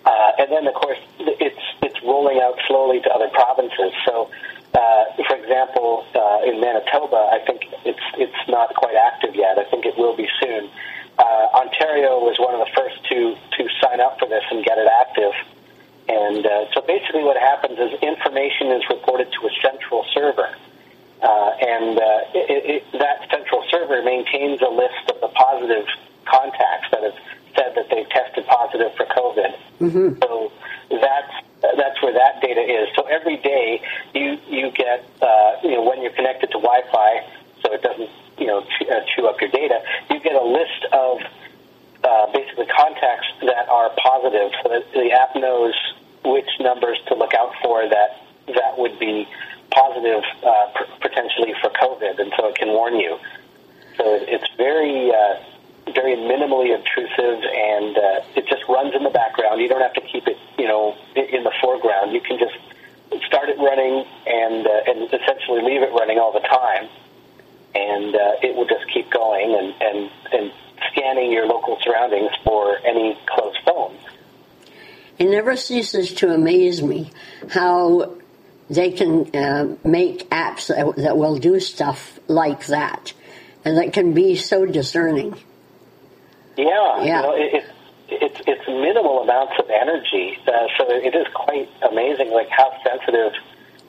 uh, 0.05 0.31
and 0.39 0.51
then 0.51 0.67
of 0.67 0.73
course 0.73 0.97
it's 1.19 1.65
it's 1.83 1.99
rolling 2.03 2.41
out 2.41 2.57
slowly 2.67 2.99
to 3.01 3.09
other 3.09 3.29
provinces. 3.29 3.93
So, 4.05 4.29
uh, 4.73 5.03
for 5.27 5.35
example, 5.37 6.05
uh, 6.15 6.49
in 6.49 6.59
Manitoba, 6.59 7.29
I 7.31 7.39
think 7.45 7.65
it's 7.85 8.05
it's 8.17 8.41
not 8.49 8.73
quite 8.75 8.95
active 8.95 9.35
yet. 9.35 9.57
I 9.59 9.65
think 9.69 9.85
it 9.85 9.97
will 9.97 10.15
be 10.15 10.27
soon. 10.41 10.69
Uh, 11.19 11.61
Ontario 11.61 12.17
was 12.19 12.39
one 12.39 12.55
of 12.55 12.61
the 12.65 12.71
first 12.73 12.97
to 13.09 13.35
to 13.57 13.69
sign 13.81 14.01
up 14.01 14.17
for 14.17 14.27
this 14.27 14.43
and 14.49 14.65
get 14.65 14.77
it 14.77 14.89
active. 14.89 15.33
And 16.09 16.45
uh, 16.45 16.65
so 16.73 16.81
basically, 16.81 17.23
what 17.23 17.37
happens 17.37 17.77
is 17.77 17.93
information 18.01 18.71
is 18.73 18.83
reported 18.89 19.31
to 19.31 19.47
a 19.47 19.51
central 19.61 20.03
server, 20.13 20.49
uh, 21.21 21.51
and 21.61 21.97
uh, 21.99 22.33
it, 22.33 22.81
it, 22.81 22.91
that 22.97 23.29
central 23.29 23.63
server 23.69 24.01
maintains 24.01 24.61
a 24.61 24.69
list 24.69 25.13
of 25.13 25.21
the 25.21 25.29
positive 25.29 25.85
contacts 26.25 26.89
that 26.91 27.03
have 27.03 27.17
said 27.55 27.75
that 27.75 27.89
they've 27.89 28.09
tested 28.09 28.45
positive 28.47 28.93
for 28.95 29.05
COVID. 29.05 29.51
Mm-hmm. 29.79 30.19
So 30.21 30.51
that's 30.89 31.33
that's 31.61 32.01
where 32.01 32.13
that 32.13 32.41
data 32.41 32.61
is. 32.61 32.89
So 32.95 33.03
every 33.03 33.37
day 33.37 33.81
you 34.13 34.37
you 34.49 34.71
get 34.71 35.05
uh, 35.21 35.55
you 35.63 35.71
know 35.71 35.83
when 35.83 36.01
you're 36.01 36.13
connected 36.13 36.47
to 36.51 36.59
Wi-Fi, 36.59 37.25
so 37.63 37.73
it 37.73 37.81
doesn't 37.81 38.09
you 38.37 38.47
know 38.47 38.61
chew, 38.61 38.70
uh, 38.89 39.01
chew 39.15 39.27
up 39.27 39.39
your 39.41 39.49
data. 39.49 39.81
You 40.09 40.19
get 40.19 40.35
a 40.35 40.43
list 40.43 40.85
of 40.91 41.19
uh, 42.03 42.31
basically 42.33 42.65
contacts 42.65 43.27
that 43.41 43.69
are 43.69 43.91
positive, 43.97 44.51
so 44.63 44.69
that 44.69 44.91
the 44.93 45.11
app 45.11 45.35
knows 45.35 45.73
which 46.25 46.49
numbers 46.59 46.97
to 47.07 47.15
look 47.15 47.33
out 47.33 47.53
for 47.61 47.87
that 47.87 48.21
that 48.47 48.77
would 48.77 48.97
be 48.99 49.27
positive 49.71 50.23
uh, 50.43 50.67
p- 50.75 50.85
potentially 50.99 51.53
for 51.61 51.69
COVID, 51.69 52.19
and 52.19 52.33
so 52.37 52.47
it 52.47 52.55
can 52.55 52.69
warn 52.69 52.95
you. 52.95 53.17
So 53.97 54.03
it's 54.21 54.47
very 54.57 55.11
uh, 55.11 55.91
very 55.93 56.15
minimally 56.15 56.75
obtrusive, 56.75 57.43
and 57.43 57.97
uh, 57.97 58.35
it 58.35 58.47
just 58.47 58.63
runs 58.67 58.95
in 58.95 59.03
the 59.03 59.09
background. 59.09 59.61
You 59.61 59.67
don't 59.67 59.81
have 59.81 59.93
to 59.93 60.01
keep 60.01 60.27
it, 60.27 60.37
you 60.57 60.67
know, 60.67 60.95
in 61.15 61.43
the 61.43 61.51
foreground. 61.61 62.13
You 62.13 62.21
can 62.21 62.39
just 62.39 62.55
start 63.25 63.49
it 63.49 63.57
running 63.57 64.05
and 64.27 64.67
uh, 64.67 64.89
and 64.91 65.13
essentially 65.13 65.61
leave 65.61 65.81
it 65.81 65.91
running 65.91 66.17
all 66.19 66.31
the 66.31 66.45
time, 66.45 66.89
and 67.75 68.15
uh, 68.15 68.33
it 68.41 68.55
will 68.55 68.67
just 68.67 68.85
keep 68.93 69.09
going 69.11 69.55
and 69.55 69.73
and 69.81 70.11
and 70.33 70.51
scanning 70.91 71.31
your 71.31 71.45
local 71.45 71.77
surroundings 71.83 72.31
for 72.43 72.77
any 72.85 73.17
close 73.27 73.55
phones. 73.65 73.99
It 75.19 75.29
never 75.29 75.55
ceases 75.55 76.13
to 76.15 76.33
amaze 76.33 76.81
me 76.81 77.11
how 77.49 78.15
they 78.69 78.91
can 78.91 79.35
uh, 79.35 79.75
make 79.83 80.29
apps 80.29 80.67
that, 80.67 80.95
that 81.03 81.17
will 81.17 81.37
do 81.37 81.59
stuff 81.59 82.19
like 82.27 82.65
that 82.67 83.13
and 83.63 83.77
that 83.77 83.93
can 83.93 84.13
be 84.13 84.35
so 84.35 84.65
discerning. 84.65 85.35
Yeah, 86.57 87.03
Yeah. 87.03 87.03
you 87.03 87.27
know, 87.27 87.35
it, 87.35 87.53
it, 87.53 87.65
it's 88.09 88.41
it's 88.47 88.67
minimal 88.67 89.21
amounts 89.21 89.53
of 89.59 89.69
energy, 89.69 90.37
uh, 90.47 90.51
so 90.77 90.89
it 90.89 91.15
is 91.15 91.27
quite 91.33 91.69
amazing, 91.89 92.31
like 92.31 92.49
how 92.49 92.71
sensitive 92.83 93.33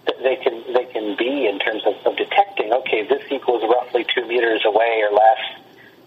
they 0.06 0.36
can 0.36 0.62
they 0.72 0.84
can 0.92 1.16
be 1.16 1.46
in 1.46 1.58
terms 1.58 1.82
of, 1.86 1.94
of 2.06 2.16
detecting. 2.16 2.72
Okay, 2.72 3.06
this 3.06 3.22
equals 3.30 3.62
roughly 3.62 4.06
two 4.14 4.26
meters 4.26 4.62
away 4.66 5.02
or 5.02 5.12
less. 5.14 5.42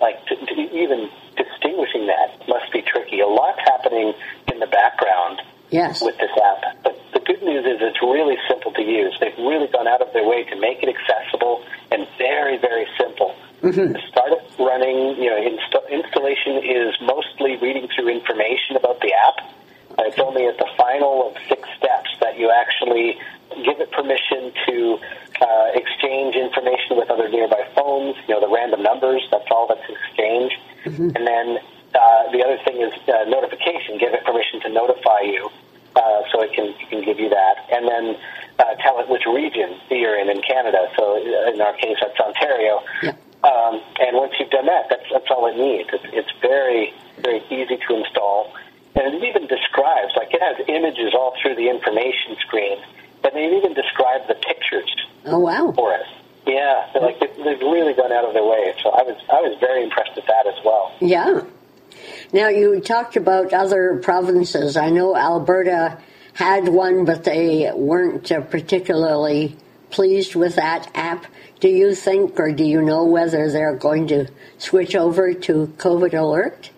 Like 0.02 0.26
to, 0.28 0.36
to 0.36 0.54
even 0.76 1.10
distinguishing 1.38 2.08
that 2.08 2.48
must 2.48 2.72
be 2.74 2.82
tricky. 2.82 3.20
A 3.22 3.28
lot's 3.28 3.60
happening 3.64 4.14
in 4.52 4.60
the 4.60 4.68
background 4.68 5.42
Yes. 5.72 6.02
with 6.02 6.18
this 6.18 6.32
app. 6.36 6.84
But 6.84 7.00
the 7.14 7.20
good 7.20 7.42
news 7.42 7.66
is 7.66 7.82
it's 7.82 8.02
really 8.02 8.38
simple 8.48 8.72
to 8.74 8.82
use. 8.82 9.16
They've 9.20 9.38
really 9.40 9.68
gone 9.68 9.88
out 9.88 10.02
of 10.02 10.12
their 10.14 10.28
way 10.28 10.44
to 10.44 10.56
make 10.60 10.84
it 10.84 10.90
accessible 10.90 11.64
and 11.92 12.08
very, 12.18 12.58
very 12.58 12.88
simple. 13.00 13.36
To 13.62 13.98
start 14.12 14.32
it 14.32 14.44
running, 14.60 15.18
you 15.18 15.30
know, 15.32 15.42
inst- 15.42 15.90
installation 15.90 16.62
is 16.64 16.94
mostly 17.02 17.58
reading 17.58 17.88
through 17.96 18.10
information 18.10 18.76
about 18.76 19.00
the 19.02 19.12
app. 19.12 19.50
Uh, 19.98 20.04
it's 20.06 20.20
only 20.20 20.46
at 20.46 20.58
the 20.60 20.68
final 20.78 21.30
of 21.30 21.34
six 21.50 21.68
steps 21.78 22.12
that 22.22 22.38
you 22.38 22.52
actually 22.52 23.18
give 23.64 23.80
it 23.80 23.92
permission 23.92 24.52
to 24.68 25.00
uh, 25.42 25.68
exchange 25.74 26.36
information 26.36 26.98
with 26.98 27.10
other 27.10 27.30
nearby 27.30 27.68
phones, 27.76 28.16
you 28.28 28.34
know, 28.34 28.42
the 28.42 28.52
random 28.52 28.84
numbers, 28.84 29.22
that's 29.32 29.48
all 29.52 29.68
that's 29.68 29.88
exchanged. 29.90 30.60
And 31.16 31.26
then 31.28 31.58
uh, 31.96 32.32
the 32.32 32.44
other 32.44 32.60
thing 32.64 32.82
is 32.82 32.94
uh, 33.08 33.24
notification. 33.28 33.98
Give 33.98 34.14
it 34.14 34.24
permission 34.26 34.62
to 34.62 34.70
notify 34.70 35.22
you, 35.24 35.50
uh, 35.96 36.22
so 36.32 36.42
it 36.42 36.54
can 36.54 36.66
it 36.66 36.90
can 36.90 37.04
give 37.04 37.20
you 37.20 37.30
that, 37.30 37.56
and 37.72 37.88
then 37.88 38.18
uh, 38.60 38.76
tell 38.84 39.00
it 39.00 39.10
which 39.10 39.26
region 39.26 39.80
you're 39.90 40.20
in 40.20 40.30
in 40.30 40.42
Canada. 40.42 40.92
So 40.98 41.18
uh, 41.18 41.54
in 41.54 41.62
our 41.62 41.74
case, 41.74 41.98
that's 42.02 42.20
Ontario. 42.20 42.84
Yeah. 43.02 43.16
Um, 43.44 43.82
and 44.00 44.18
once 44.18 44.34
you've 44.40 44.50
done 44.50 44.66
that, 44.66 44.90
that's 44.90 45.08
that's 45.12 45.30
all 45.30 45.48
it 45.48 45.58
needs. 45.58 45.90
It's, 45.94 46.06
it's 46.12 46.34
very 46.42 46.94
very 47.20 47.42
easy 47.50 47.78
to 47.78 47.96
install, 47.96 48.54
and 48.96 49.16
it 49.16 49.24
even 49.24 49.48
describes 49.48 50.14
like 50.18 50.34
it 50.34 50.42
has 50.42 50.58
images 50.68 51.14
all 51.14 51.34
through 51.42 51.56
the 51.56 51.70
information 51.70 52.36
screen, 52.42 52.78
but 53.36 53.40
they 53.42 53.58
even 53.58 53.74
describe 53.74 54.28
the 54.28 54.36
pictures 54.36 54.90
Oh, 55.26 55.40
wow. 55.40 55.74
for 55.76 55.94
us. 55.94 56.08
Yeah, 56.48 56.88
they're 56.94 57.02
like 57.02 57.20
they- 57.20 57.44
they've 57.44 57.60
really 57.60 57.94
gone 57.94 58.12
out 58.12 58.24
of 58.26 58.34
their 58.34 58.46
way. 58.46 58.74
So 58.82 58.90
I 58.92 59.02
was 59.04 59.18
I 59.30 59.42
was 59.42 59.58
very 59.60 59.84
impressed 59.84 60.16
with 60.16 60.26
that 60.28 60.46
as 60.48 60.64
well. 60.64 60.92
Yeah. 61.02 61.42
Now, 62.34 62.50
you 62.50 62.80
talked 62.82 63.16
about 63.18 63.54
other 63.54 64.00
provinces. 64.04 64.78
I 64.78 64.90
know 64.90 65.16
Alberta 65.16 65.98
had 66.34 66.68
one, 66.68 67.06
but 67.06 67.24
they 67.24 67.72
weren't 67.74 68.32
uh, 68.32 68.42
particularly 68.42 69.56
pleased 69.90 70.36
with 70.36 70.56
that 70.56 70.90
app. 70.94 71.26
Do 71.62 71.70
you 71.70 71.96
think, 71.96 72.40
or 72.40 72.52
do 72.52 72.64
you 72.66 72.82
know 72.82 73.06
whether 73.06 73.50
they're 73.50 73.76
going 73.78 74.08
to 74.08 74.28
switch 74.58 74.96
over 74.96 75.34
to 75.34 75.68
COVID 75.78 76.14
Alert? 76.14 76.70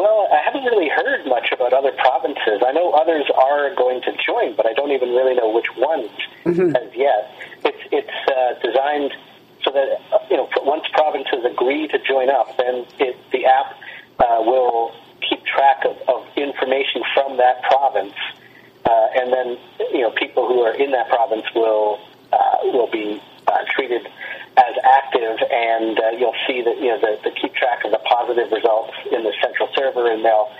Well, 0.00 0.28
I 0.32 0.40
haven't 0.42 0.64
really 0.64 0.88
heard 0.88 1.26
much 1.26 1.52
about 1.52 1.74
other 1.74 1.92
provinces. 1.92 2.64
I 2.66 2.72
know 2.72 2.92
others 2.92 3.28
are 3.36 3.74
going 3.74 4.00
to 4.00 4.12
join, 4.24 4.56
but 4.56 4.64
I 4.64 4.72
don't 4.72 4.92
even 4.92 5.10
really 5.10 5.34
know 5.34 5.52
which 5.52 5.68
ones 5.76 6.08
as 6.74 6.88
yet. 6.96 7.28
It's 7.68 7.84
it's 7.92 8.18
uh, 8.32 8.56
designed 8.64 9.12
so 9.62 9.70
that 9.72 10.00
uh, 10.10 10.24
you 10.30 10.38
know 10.38 10.48
once 10.64 10.84
provinces 10.94 11.44
agree 11.44 11.86
to 11.88 11.98
join 11.98 12.30
up, 12.30 12.56
then 12.56 12.86
it, 12.98 13.14
the 13.30 13.44
app 13.44 13.76
uh, 14.18 14.40
will 14.40 14.96
keep 15.20 15.44
track 15.44 15.84
of, 15.84 16.00
of 16.08 16.24
information 16.34 17.02
from 17.12 17.36
that 17.36 17.62
province, 17.64 18.16
uh, 18.86 19.20
and 19.20 19.30
then 19.30 19.58
you 19.92 20.00
know 20.00 20.12
people 20.12 20.48
who 20.48 20.62
are 20.62 20.72
in 20.72 20.92
that 20.92 21.10
province 21.10 21.44
will 21.54 22.00
uh, 22.32 22.56
will 22.72 22.90
be 22.90 23.20
uh, 23.46 23.64
treated 23.74 24.06
as 24.56 24.74
active, 24.84 25.38
and 25.50 25.98
uh, 25.98 26.10
you'll 26.18 26.36
see 26.46 26.62
that 26.62 26.76
you 26.78 26.88
know 26.88 27.00
the, 27.00 27.18
the 27.24 27.30
keep 27.40 27.54
track 27.54 27.84
of 27.84 27.90
the 27.92 28.02
positive 28.04 28.50
results 28.50 28.92
in 29.12 29.22
the 29.22 29.32
central 29.40 29.68
server, 29.74 30.10
and 30.10 30.24
they'll 30.24 30.50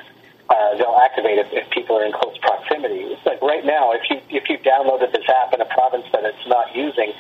uh, 0.49 0.77
they'll 0.77 0.99
activate 1.03 1.39
it 1.39 1.47
if 1.53 1.69
people 1.71 1.99
are 1.99 2.05
in 2.05 2.13
close 2.13 2.37
proximity. 2.39 3.03
It's 3.15 3.25
like 3.27 3.41
right 3.43 3.65
now, 3.65 3.93
if 3.93 4.03
you 4.11 4.21
if 4.31 4.49
you 4.49 4.59
downloaded 4.59 5.13
this 5.13 5.29
app 5.29 5.53
in 5.55 5.61
a 5.61 5.67
province 5.67 6.07
that 6.13 6.25
it's 6.25 6.47
not 6.47 6.75
using, 6.75 7.13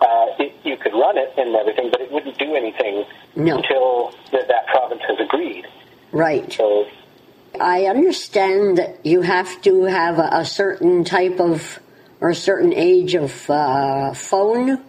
uh, 0.00 0.26
it, 0.38 0.52
you 0.64 0.76
could 0.76 0.92
run 0.92 1.16
it 1.16 1.32
and 1.36 1.54
everything, 1.54 1.90
but 1.90 2.00
it 2.00 2.10
wouldn't 2.10 2.38
do 2.38 2.54
anything 2.54 3.04
No. 3.36 3.58
until 3.58 4.14
that 4.32 4.48
that 4.48 4.66
province 4.68 5.02
has 5.08 5.18
agreed. 5.20 5.66
Right. 6.12 6.52
So 6.52 6.86
I 7.60 7.86
understand 7.86 8.78
that 8.78 9.04
you 9.06 9.22
have 9.22 9.60
to 9.62 9.84
have 9.84 10.18
a, 10.18 10.28
a 10.32 10.44
certain 10.44 11.04
type 11.04 11.40
of 11.40 11.80
or 12.20 12.30
a 12.30 12.34
certain 12.34 12.72
age 12.72 13.14
of 13.14 13.50
uh, 13.50 14.14
phone 14.14 14.82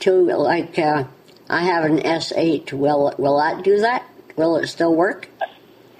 to 0.00 0.12
like. 0.36 0.78
Uh, 0.78 1.04
I 1.48 1.62
have 1.64 1.84
an 1.84 1.98
S8. 1.98 2.72
Will 2.72 3.14
will 3.18 3.38
that 3.38 3.64
do 3.64 3.78
that? 3.78 4.06
Will 4.36 4.56
it 4.56 4.68
still 4.68 4.94
work? 4.94 5.28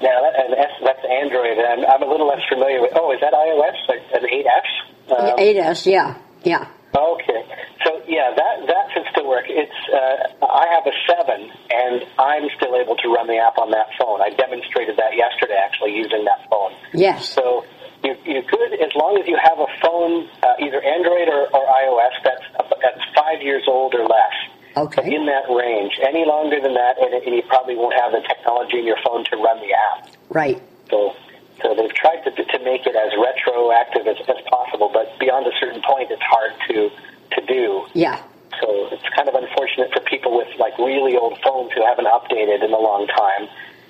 yeah, 0.00 0.16
that, 0.22 0.44
and 0.44 0.54
that's, 0.54 0.72
that's 0.84 1.04
Android, 1.04 1.58
and 1.58 1.84
I'm 1.84 2.02
a 2.02 2.10
little 2.10 2.28
less 2.28 2.40
familiar 2.48 2.80
with. 2.80 2.92
Oh, 2.94 3.12
is 3.12 3.20
that 3.20 3.32
iOS? 3.32 3.76
Like 3.88 4.02
an 4.14 4.24
8S? 4.24 5.32
Um, 5.32 5.38
8S. 5.38 5.86
Yeah. 5.86 6.16
Yeah. 6.42 6.68
Okay, 6.90 7.46
so 7.86 8.02
yeah, 8.08 8.34
that 8.34 8.66
that 8.66 8.86
should 8.92 9.06
still 9.12 9.28
work. 9.28 9.44
It's 9.46 9.80
uh, 9.94 10.44
I 10.44 10.66
have 10.74 10.82
a 10.90 10.94
seven, 11.06 11.46
and 11.70 12.02
I'm 12.18 12.50
still 12.56 12.74
able 12.74 12.96
to 12.96 13.08
run 13.14 13.28
the 13.28 13.38
app 13.38 13.58
on 13.58 13.70
that 13.70 13.94
phone. 13.94 14.20
I 14.20 14.30
demonstrated 14.30 14.96
that 14.96 15.14
yesterday, 15.14 15.54
actually 15.54 15.94
using 15.94 16.24
that 16.24 16.50
phone. 16.50 16.72
Yes. 16.92 17.30
So 17.30 17.64
you 18.02 18.16
you 18.26 18.42
could, 18.42 18.74
as 18.74 18.90
long 18.98 19.22
as 19.22 19.28
you 19.28 19.38
have 19.38 19.60
a 19.62 19.70
phone, 19.78 20.26
uh, 20.42 20.58
either 20.58 20.82
Android 20.82 21.28
or, 21.30 21.46
or 21.54 21.62
iOS, 21.62 22.14
that's 22.24 22.42
that's 22.82 23.04
five 23.14 23.42
years 23.42 23.64
old 23.68 23.94
or 23.94 24.04
less. 24.04 24.36
Okay. 24.76 25.14
In 25.14 25.26
that 25.26 25.50
range, 25.50 25.98
any 26.06 26.24
longer 26.24 26.60
than 26.60 26.74
that, 26.74 26.98
and, 26.98 27.12
and 27.14 27.34
you 27.34 27.42
probably 27.48 27.76
won't 27.76 27.94
have 27.94 28.12
the 28.12 28.22
technology 28.26 28.78
in 28.78 28.86
your 28.86 28.98
phone 29.04 29.24
to 29.24 29.36
run 29.36 29.58
the 29.58 29.72
app. 29.74 30.08
Right. 30.30 30.62
So 30.90 31.14
So 31.62 31.74
they've 31.74 31.92
tried 31.92 32.24
to, 32.24 32.30
to 32.30 32.58
make 32.64 32.86
it 32.86 32.96
as 32.96 33.12
retroactive 33.18 34.06
as, 34.06 34.16
as 34.28 34.40
possible, 34.48 34.90
but 34.92 35.18
beyond 35.18 35.46
a 35.46 35.52
certain 35.60 35.82
point, 35.82 36.10
it's 36.10 36.22
hard 36.22 36.52
to 36.68 36.90
to 37.36 37.46
do. 37.46 37.86
Yeah. 37.92 38.22
So 38.60 38.88
it's 38.90 39.08
kind 39.14 39.28
of 39.28 39.34
unfortunate 39.34 39.92
for 39.92 40.00
people 40.00 40.36
with 40.36 40.48
like 40.58 40.76
really 40.78 41.16
old 41.16 41.38
phones 41.42 41.72
who 41.72 41.84
haven't 41.84 42.06
updated 42.06 42.64
in 42.64 42.72
a 42.72 42.78
long 42.78 43.06
time. 43.06 43.48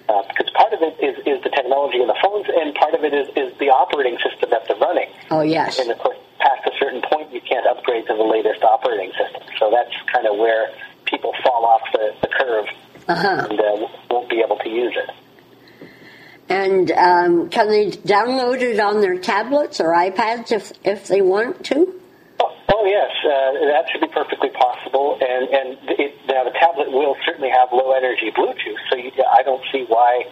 Uh, 0.09 0.23
because 0.29 0.51
part 0.51 0.73
of 0.73 0.83
it 0.83 0.99
is, 0.99 1.17
is 1.25 1.41
the 1.45 1.51
technology 1.51 2.01
in 2.03 2.09
the 2.09 2.19
phones, 2.21 2.47
and 2.51 2.75
part 2.75 2.95
of 2.95 3.05
it 3.05 3.15
is, 3.15 3.29
is 3.37 3.57
the 3.59 3.71
operating 3.71 4.19
system 4.19 4.51
that 4.51 4.67
they're 4.67 4.77
running. 4.77 5.09
Oh, 5.31 5.43
yes. 5.43 5.79
And 5.79 5.91
of 5.91 5.99
course, 5.99 6.19
past 6.41 6.67
a 6.67 6.73
certain 6.79 7.03
point, 7.03 7.33
you 7.33 7.41
can't 7.41 7.67
upgrade 7.67 8.07
to 8.07 8.15
the 8.17 8.23
latest 8.25 8.63
operating 8.63 9.13
system. 9.13 9.43
So 9.59 9.71
that's 9.71 9.93
kind 10.13 10.27
of 10.27 10.37
where 10.37 10.69
people 11.05 11.33
fall 11.45 11.65
off 11.65 11.83
the, 11.93 12.15
the 12.23 12.29
curve 12.29 12.67
Uh-huh. 13.09 13.47
and 13.51 13.61
uh, 13.61 13.89
won't 14.11 14.29
be 14.31 14.41
able 14.45 14.57
to 14.59 14.69
use 14.69 14.95
it. 14.97 15.11
And 16.49 16.91
um, 16.93 17.49
can 17.49 17.69
they 17.69 17.91
download 17.91 18.61
it 18.61 18.81
on 18.81 19.01
their 19.01 19.19
tablets 19.19 19.81
or 19.81 19.95
iPads 19.95 20.51
if 20.51 20.73
if 20.85 21.07
they 21.07 21.21
want 21.23 21.65
to? 21.67 21.95
Oh, 22.41 22.51
oh 22.75 22.85
yes, 22.87 23.11
uh, 23.25 23.53
that 23.71 23.87
should 23.91 24.01
be 24.01 24.09
perfectly 24.09 24.51
possible. 24.51 25.17
And 25.21 25.49
and 25.49 25.69
it, 25.99 26.15
now 26.27 26.43
the 26.43 26.51
tablet 26.51 26.91
will 26.91 27.15
certainly 27.25 27.51
have 27.51 27.69
low 27.73 27.93
energy 27.93 28.33
Bluetooth, 28.33 28.83
so 28.91 28.97
you, 28.97 29.13
I 29.31 29.43
don't 29.45 29.63
see 29.71 29.85
why 29.87 30.27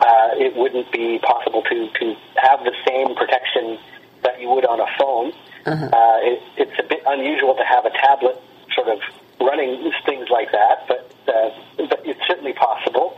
uh, 0.00 0.28
it 0.38 0.54
wouldn't 0.54 0.92
be 0.92 1.18
possible 1.18 1.62
to 1.62 1.90
to 1.98 2.14
have 2.36 2.60
the 2.62 2.74
same 2.86 3.16
protection 3.16 3.78
that 4.26 4.40
you 4.40 4.50
would 4.50 4.66
on 4.66 4.80
a 4.80 4.90
phone. 4.98 5.32
Uh-huh. 5.64 5.86
Uh, 5.86 6.18
it, 6.22 6.42
it's 6.58 6.78
a 6.78 6.86
bit 6.86 7.02
unusual 7.06 7.54
to 7.54 7.64
have 7.64 7.86
a 7.86 7.90
tablet 7.90 8.36
sort 8.74 8.88
of 8.88 8.98
running 9.40 9.90
things 10.04 10.28
like 10.30 10.50
that, 10.52 10.86
but 10.88 11.06
uh, 11.30 11.50
but 11.88 12.02
it's 12.04 12.20
certainly 12.26 12.52
possible. 12.52 13.16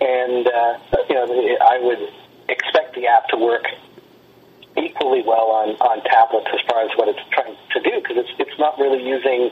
And 0.00 0.48
uh, 0.48 0.78
you 1.08 1.14
know, 1.14 1.56
I 1.60 1.78
would 1.80 2.12
expect 2.48 2.94
the 2.94 3.06
app 3.06 3.28
to 3.28 3.36
work 3.36 3.66
equally 4.76 5.22
well 5.22 5.50
on, 5.50 5.70
on 5.80 6.02
tablets 6.04 6.46
as 6.54 6.60
far 6.70 6.82
as 6.82 6.90
what 6.96 7.08
it's 7.08 7.20
trying 7.30 7.56
to 7.72 7.80
do 7.80 8.00
because 8.00 8.16
it's 8.16 8.32
it's 8.38 8.58
not 8.58 8.78
really 8.78 9.02
using 9.06 9.50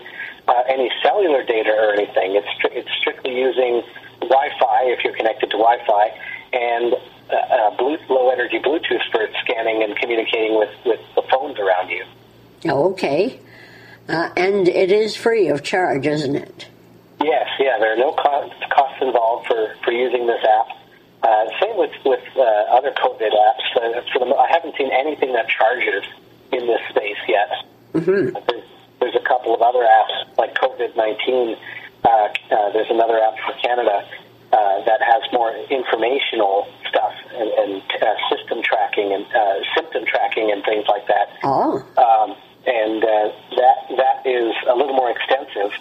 uh, 0.49 0.63
any 0.69 0.91
cellular 1.03 1.43
data 1.43 1.71
or 1.71 1.93
anything. 1.93 2.37
It's 2.37 2.53
it's 2.73 2.91
strictly 3.01 3.37
using 3.37 3.83
Wi-Fi 4.21 4.85
if 4.93 5.05
you're 5.05 5.17
connected 5.17 5.51
to 5.51 5.59
Wi-Fi 5.59 6.05
and 6.53 6.95
uh, 7.31 7.35
uh, 7.35 7.77
Bluetooth, 7.77 8.09
low 8.09 8.31
energy 8.31 8.59
Bluetooth 8.59 9.03
for 9.11 9.27
scanning 9.45 9.83
and 9.83 9.97
communicating 9.97 10.59
with, 10.59 10.71
with 10.85 11.01
the 11.15 11.23
phones 11.31 11.59
around 11.59 11.89
you. 11.89 12.05
Oh, 12.67 12.93
okay. 12.93 13.41
Uh, 14.09 14.31
and 14.37 14.69
it 14.69 14.93
is 14.93 15.17
free 15.17 15.49
of 15.49 15.63
charge, 15.63 16.07
isn't 16.07 16.37
it? 16.37 16.69
Yes, 17.23 17.49
yeah, 17.59 17.79
there 17.81 17.93
are 17.93 17.97
no 17.97 18.13
costs, 18.13 18.55
costs 18.71 19.03
involved 19.03 19.47
for, 19.49 19.75
for 19.85 19.91
using 19.91 20.27
this 20.27 20.45
app. 20.45 20.77
Uh, 21.23 21.47
same 21.61 21.77
with 21.77 21.91
with 22.05 22.23
uh, 22.37 22.43
other 22.77 22.93
COVID 22.93 23.33
apps. 23.33 23.67
Uh, 23.75 24.01
for 24.13 24.21
the, 24.21 24.35
I 24.37 24.49
haven't 24.53 24.77
seen 24.77 24.91
anything 24.93 25.33
that 25.33 25.49
charges 25.49 26.05
in 26.53 26.67
this 26.67 26.81
space 26.91 27.17
yet. 27.27 27.51
Mm-hmm. 27.95 28.37
There's, 28.47 28.65
there's 29.01 29.17
a 29.17 29.27
couple 29.27 29.55
of 29.55 29.63
other 29.63 29.81
apps 29.81 30.39
like 30.39 30.55
COVID 30.55 30.95
nineteen. 30.95 31.57
Uh, 32.05 32.09
uh, 32.09 32.71
there's 32.73 32.91
another 32.91 33.19
app 33.19 33.35
for 33.43 33.59
Canada 33.61 34.07
uh, 34.53 34.85
that 34.85 35.01
has 35.03 35.23
more 35.33 35.51
informational 35.69 36.69
and, 37.37 37.51
and 37.51 37.83
uh, 38.03 38.15
system 38.31 38.63
tracking 38.63 39.13
and 39.13 39.25
uh, 39.35 39.61
symptom 39.75 40.05
tracking 40.07 40.51
and 40.51 40.65
things 40.65 40.85
like 40.89 41.07
that. 41.07 41.29
Oh, 41.45 41.79
Um, 41.97 42.37
and 42.67 43.05
uh, 43.05 43.31
that 43.57 43.77
that 43.97 44.27
is 44.27 44.53
a 44.69 44.75
little 44.75 44.95
more 44.97 45.11
extensive. 45.11 45.73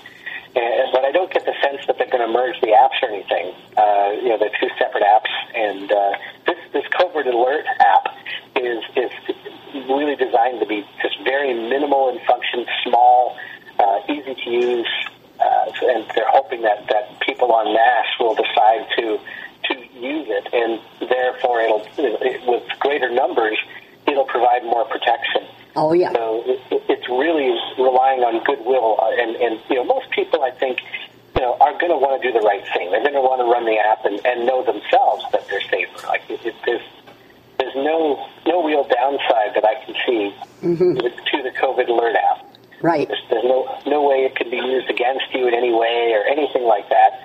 Uh, 0.55 0.61
but 0.93 1.03
I 1.03 1.11
don't 1.11 1.31
get 1.33 1.43
the 1.45 1.53
sense 1.61 1.85
that 1.87 1.97
they're 1.97 2.09
going 2.09 2.25
to 2.25 2.31
merge 2.31 2.55
the 2.61 2.67
apps 2.67 2.95
or 3.03 3.09
anything. 3.09 3.53
Uh, 3.75 4.11
you 4.21 4.29
know, 4.29 4.37
they're 4.37 4.55
two 4.57 4.69
separate 4.79 5.03
apps, 5.03 5.31
and 5.53 5.91
uh, 5.91 6.11
this 6.47 6.59
this 6.71 6.85
COVID 6.93 7.25
alert 7.27 7.65
app 7.79 8.15
is 8.55 8.79
is 8.95 9.11
really 9.89 10.15
designed 10.15 10.61
to 10.61 10.65
be 10.65 10.85
just 11.01 11.19
very 11.23 11.53
minimal 11.53 12.07
in 12.09 12.23
function, 12.25 12.65
small, 12.87 13.37
uh, 13.79 13.99
easy 14.07 14.33
to 14.33 14.49
use, 14.49 14.87
uh, 15.41 15.71
and 15.91 16.05
they're 16.15 16.31
hoping 16.31 16.61
that 16.61 16.87
that 16.87 17.19
people 17.19 17.51
en 17.59 17.73
masse 17.73 18.13
will 18.19 18.35
decide 18.35 18.87
to 18.97 19.19
use 19.95 20.27
it, 20.29 20.47
and 20.53 20.79
therefore 21.09 21.61
it'll 21.61 21.85
it, 21.97 22.41
with 22.47 22.63
greater 22.79 23.09
numbers, 23.09 23.57
it'll 24.07 24.25
provide 24.25 24.63
more 24.63 24.85
protection. 24.85 25.43
oh 25.75 25.93
yeah. 25.93 26.11
So 26.13 26.43
it, 26.45 26.59
it- 26.71 26.81
it's 26.87 27.09
really 27.09 27.49
relying 27.77 28.21
on 28.23 28.43
goodwill, 28.43 28.97
uh, 29.01 29.09
and 29.21 29.35
and 29.37 29.59
you 29.69 29.75
know 29.77 29.83
most 29.85 30.09
people 30.11 30.43
I 30.43 30.51
think 30.51 30.79
you 31.35 31.41
know 31.41 31.57
are 31.59 31.73
going 31.79 31.91
to 31.91 31.97
want 31.97 32.21
to 32.21 32.27
do 32.27 32.31
the 32.33 32.43
right 32.45 32.63
thing. 32.73 32.91
They're 32.91 33.01
going 33.01 33.13
to 33.17 33.21
want 33.21 33.41
to 33.41 33.49
run 33.49 33.65
the 33.65 33.77
app 33.77 34.05
and, 34.05 34.19
and 34.25 34.45
know 34.45 34.63
themselves 34.63 35.25
that 35.31 35.47
they're 35.49 35.61
safer. 35.69 36.07
Like 36.07 36.23
it, 36.29 36.45
it, 36.45 36.55
there's 36.65 36.85
there's 37.59 37.75
no 37.75 38.27
no 38.45 38.63
real 38.63 38.83
downside 38.83 39.55
that 39.55 39.65
I 39.65 39.75
can 39.85 39.95
see 40.05 40.33
to, 40.61 40.93
the, 41.03 41.09
to 41.09 41.37
the 41.43 41.51
COVID 41.57 41.87
alert 41.89 42.15
app. 42.15 42.45
Right. 42.81 43.07
There's, 43.07 43.23
there's 43.29 43.43
no 43.45 43.65
no 43.87 44.07
way 44.07 44.25
it 44.25 44.35
can 44.35 44.49
be 44.49 44.57
used 44.57 44.89
against 44.89 45.25
you 45.33 45.47
in 45.47 45.53
any 45.53 45.71
way 45.73 46.13
or 46.13 46.23
anything 46.27 46.63
like 46.63 46.87
that. 46.89 47.24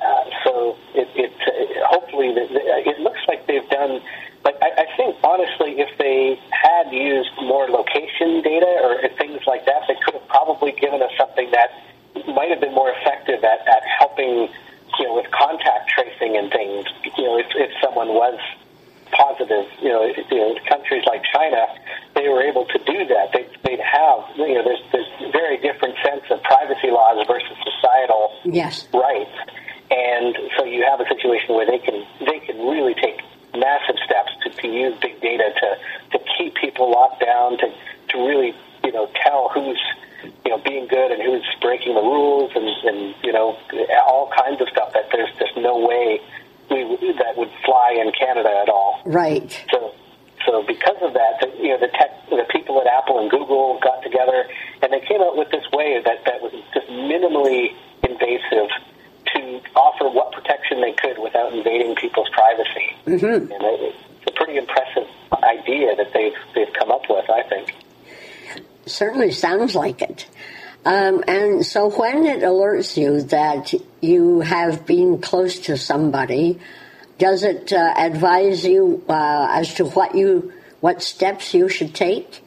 Uh, 0.00 0.24
so 0.44 0.76
it, 0.94 1.08
it 1.16 1.32
uh, 1.40 1.88
hopefully 1.88 2.28
it 2.36 3.00
looks 3.00 3.20
like 3.28 3.46
they've 3.46 3.68
done. 3.70 4.00
Like 4.44 4.56
I, 4.62 4.84
I 4.84 4.96
think 4.96 5.16
honestly, 5.24 5.80
if 5.80 5.90
they 5.98 6.38
had 6.50 6.92
used 6.92 7.30
more 7.42 7.66
location 7.68 8.42
data 8.42 8.68
or 8.84 9.08
things 9.18 9.40
like 9.46 9.64
that, 9.66 9.82
they 9.88 9.96
could 10.04 10.14
have 10.14 10.28
probably 10.28 10.72
given 10.72 11.02
us 11.02 11.10
something 11.18 11.50
that 11.50 11.70
might 12.34 12.50
have 12.50 12.60
been 12.60 12.74
more 12.74 12.90
effective 12.92 13.42
at, 13.44 13.60
at 13.66 13.82
helping, 13.98 14.48
you 14.98 15.04
know, 15.06 15.14
with 15.16 15.30
contact 15.32 15.88
tracing 15.90 16.36
and 16.36 16.50
things. 16.52 16.84
You 17.16 17.24
know, 17.24 17.38
if, 17.38 17.46
if 17.56 17.70
someone 17.82 18.08
was 18.08 18.38
positive, 19.12 19.66
you 19.82 19.88
know, 19.88 20.04
you 20.04 20.38
know, 20.38 20.54
countries 20.68 21.04
like 21.06 21.22
China, 21.32 21.66
they 22.14 22.28
were 22.28 22.42
able 22.42 22.66
to 22.66 22.78
do 22.84 23.06
that. 23.06 23.32
They, 23.32 23.46
they'd 23.64 23.80
have, 23.80 24.20
you 24.36 24.54
know, 24.54 24.64
there's 24.64 24.82
there's 24.92 25.32
very 25.32 25.56
different 25.58 25.96
sense 26.04 26.24
of 26.30 26.42
privacy 26.42 26.90
laws 26.90 27.24
versus 27.26 27.56
societal 27.64 28.32
Yes. 28.44 28.86
rights, 28.92 29.30
and 29.90 30.36
so 30.56 30.64
you 30.64 30.84
have 30.88 31.00
a 31.00 31.08
situation 31.08 31.54
where 31.54 31.66
they 31.66 31.78
can 31.78 32.06
they 32.20 32.40
can 32.40 32.58
really 32.66 32.94
take 32.94 33.20
massive 33.54 33.96
steps 34.04 34.32
to, 34.42 34.50
to 34.50 34.68
use 34.68 34.98
big 35.00 35.20
data 35.20 35.52
to 35.60 36.18
to 36.18 36.24
keep 36.36 36.54
people 36.54 36.90
locked 36.90 37.20
down, 37.20 37.58
to 37.58 37.72
to 38.10 38.18
really 38.18 38.54
you 38.84 38.92
know 38.92 39.08
tell 39.22 39.50
who's 39.54 39.80
you 40.44 40.50
know 40.50 40.58
being 40.58 40.86
good 40.88 41.12
and 41.12 41.22
who's 41.22 41.46
breaking 41.60 41.94
the 41.94 42.02
rules, 42.02 42.52
and 42.54 42.66
and 42.66 43.14
you 43.22 43.32
know 43.32 43.56
all 44.06 44.30
kinds 44.36 44.60
of 44.60 44.68
stuff 44.68 44.92
that 44.92 45.08
there's 45.12 45.32
just 45.38 45.56
no 45.56 45.78
way 45.86 46.20
we 46.70 47.12
that 47.18 47.36
would 47.36 47.50
fly 47.64 47.96
in 48.00 48.12
Canada 48.12 48.50
at 48.62 48.68
all. 48.68 49.00
Right. 49.04 49.64
So, 49.70 49.94
so 50.44 50.62
because 50.66 50.96
of 51.02 51.12
that, 51.14 51.40
the, 51.40 51.48
you 51.58 51.68
know, 51.68 51.78
the 51.78 51.88
tech, 51.88 52.10
the 52.28 52.46
people 52.50 52.80
at 52.80 52.86
Apple 52.86 53.20
and 53.20 53.30
Google 53.30 53.78
got 53.82 54.02
together, 54.02 54.46
and 54.82 54.92
they 54.92 55.00
came 55.06 55.20
up 55.20 55.36
with 55.36 55.50
this 55.50 55.64
way 55.72 56.00
that 56.04 56.24
that 56.24 56.42
was 56.42 56.52
just 56.74 56.88
minimally 56.88 57.74
invasive 58.02 58.70
offer 59.76 60.08
what 60.08 60.32
protection 60.32 60.80
they 60.80 60.92
could 60.92 61.18
without 61.18 61.52
invading 61.52 61.94
people's 61.94 62.28
privacy. 62.30 62.96
Mm-hmm. 63.06 63.52
And 63.52 63.62
it's 63.62 64.26
a 64.26 64.32
pretty 64.32 64.56
impressive 64.56 65.06
idea 65.42 65.94
that 65.96 66.12
they've 66.12 66.34
they've 66.54 66.72
come 66.78 66.90
up 66.90 67.02
with. 67.08 67.28
I 67.30 67.42
think. 67.48 67.74
Certainly 68.86 69.32
sounds 69.32 69.74
like 69.74 70.02
it. 70.02 70.28
Um, 70.84 71.24
and 71.26 71.66
so 71.66 71.90
when 71.90 72.24
it 72.26 72.42
alerts 72.42 72.96
you 72.96 73.22
that 73.22 73.74
you 74.00 74.40
have 74.40 74.86
been 74.86 75.20
close 75.20 75.58
to 75.60 75.76
somebody, 75.76 76.60
does 77.18 77.42
it 77.42 77.72
uh, 77.72 77.92
advise 77.96 78.64
you 78.64 79.04
uh, 79.08 79.48
as 79.50 79.74
to 79.74 79.84
what 79.84 80.14
you 80.14 80.52
what 80.80 81.02
steps 81.02 81.54
you 81.54 81.68
should 81.68 81.94
take? 81.94 82.42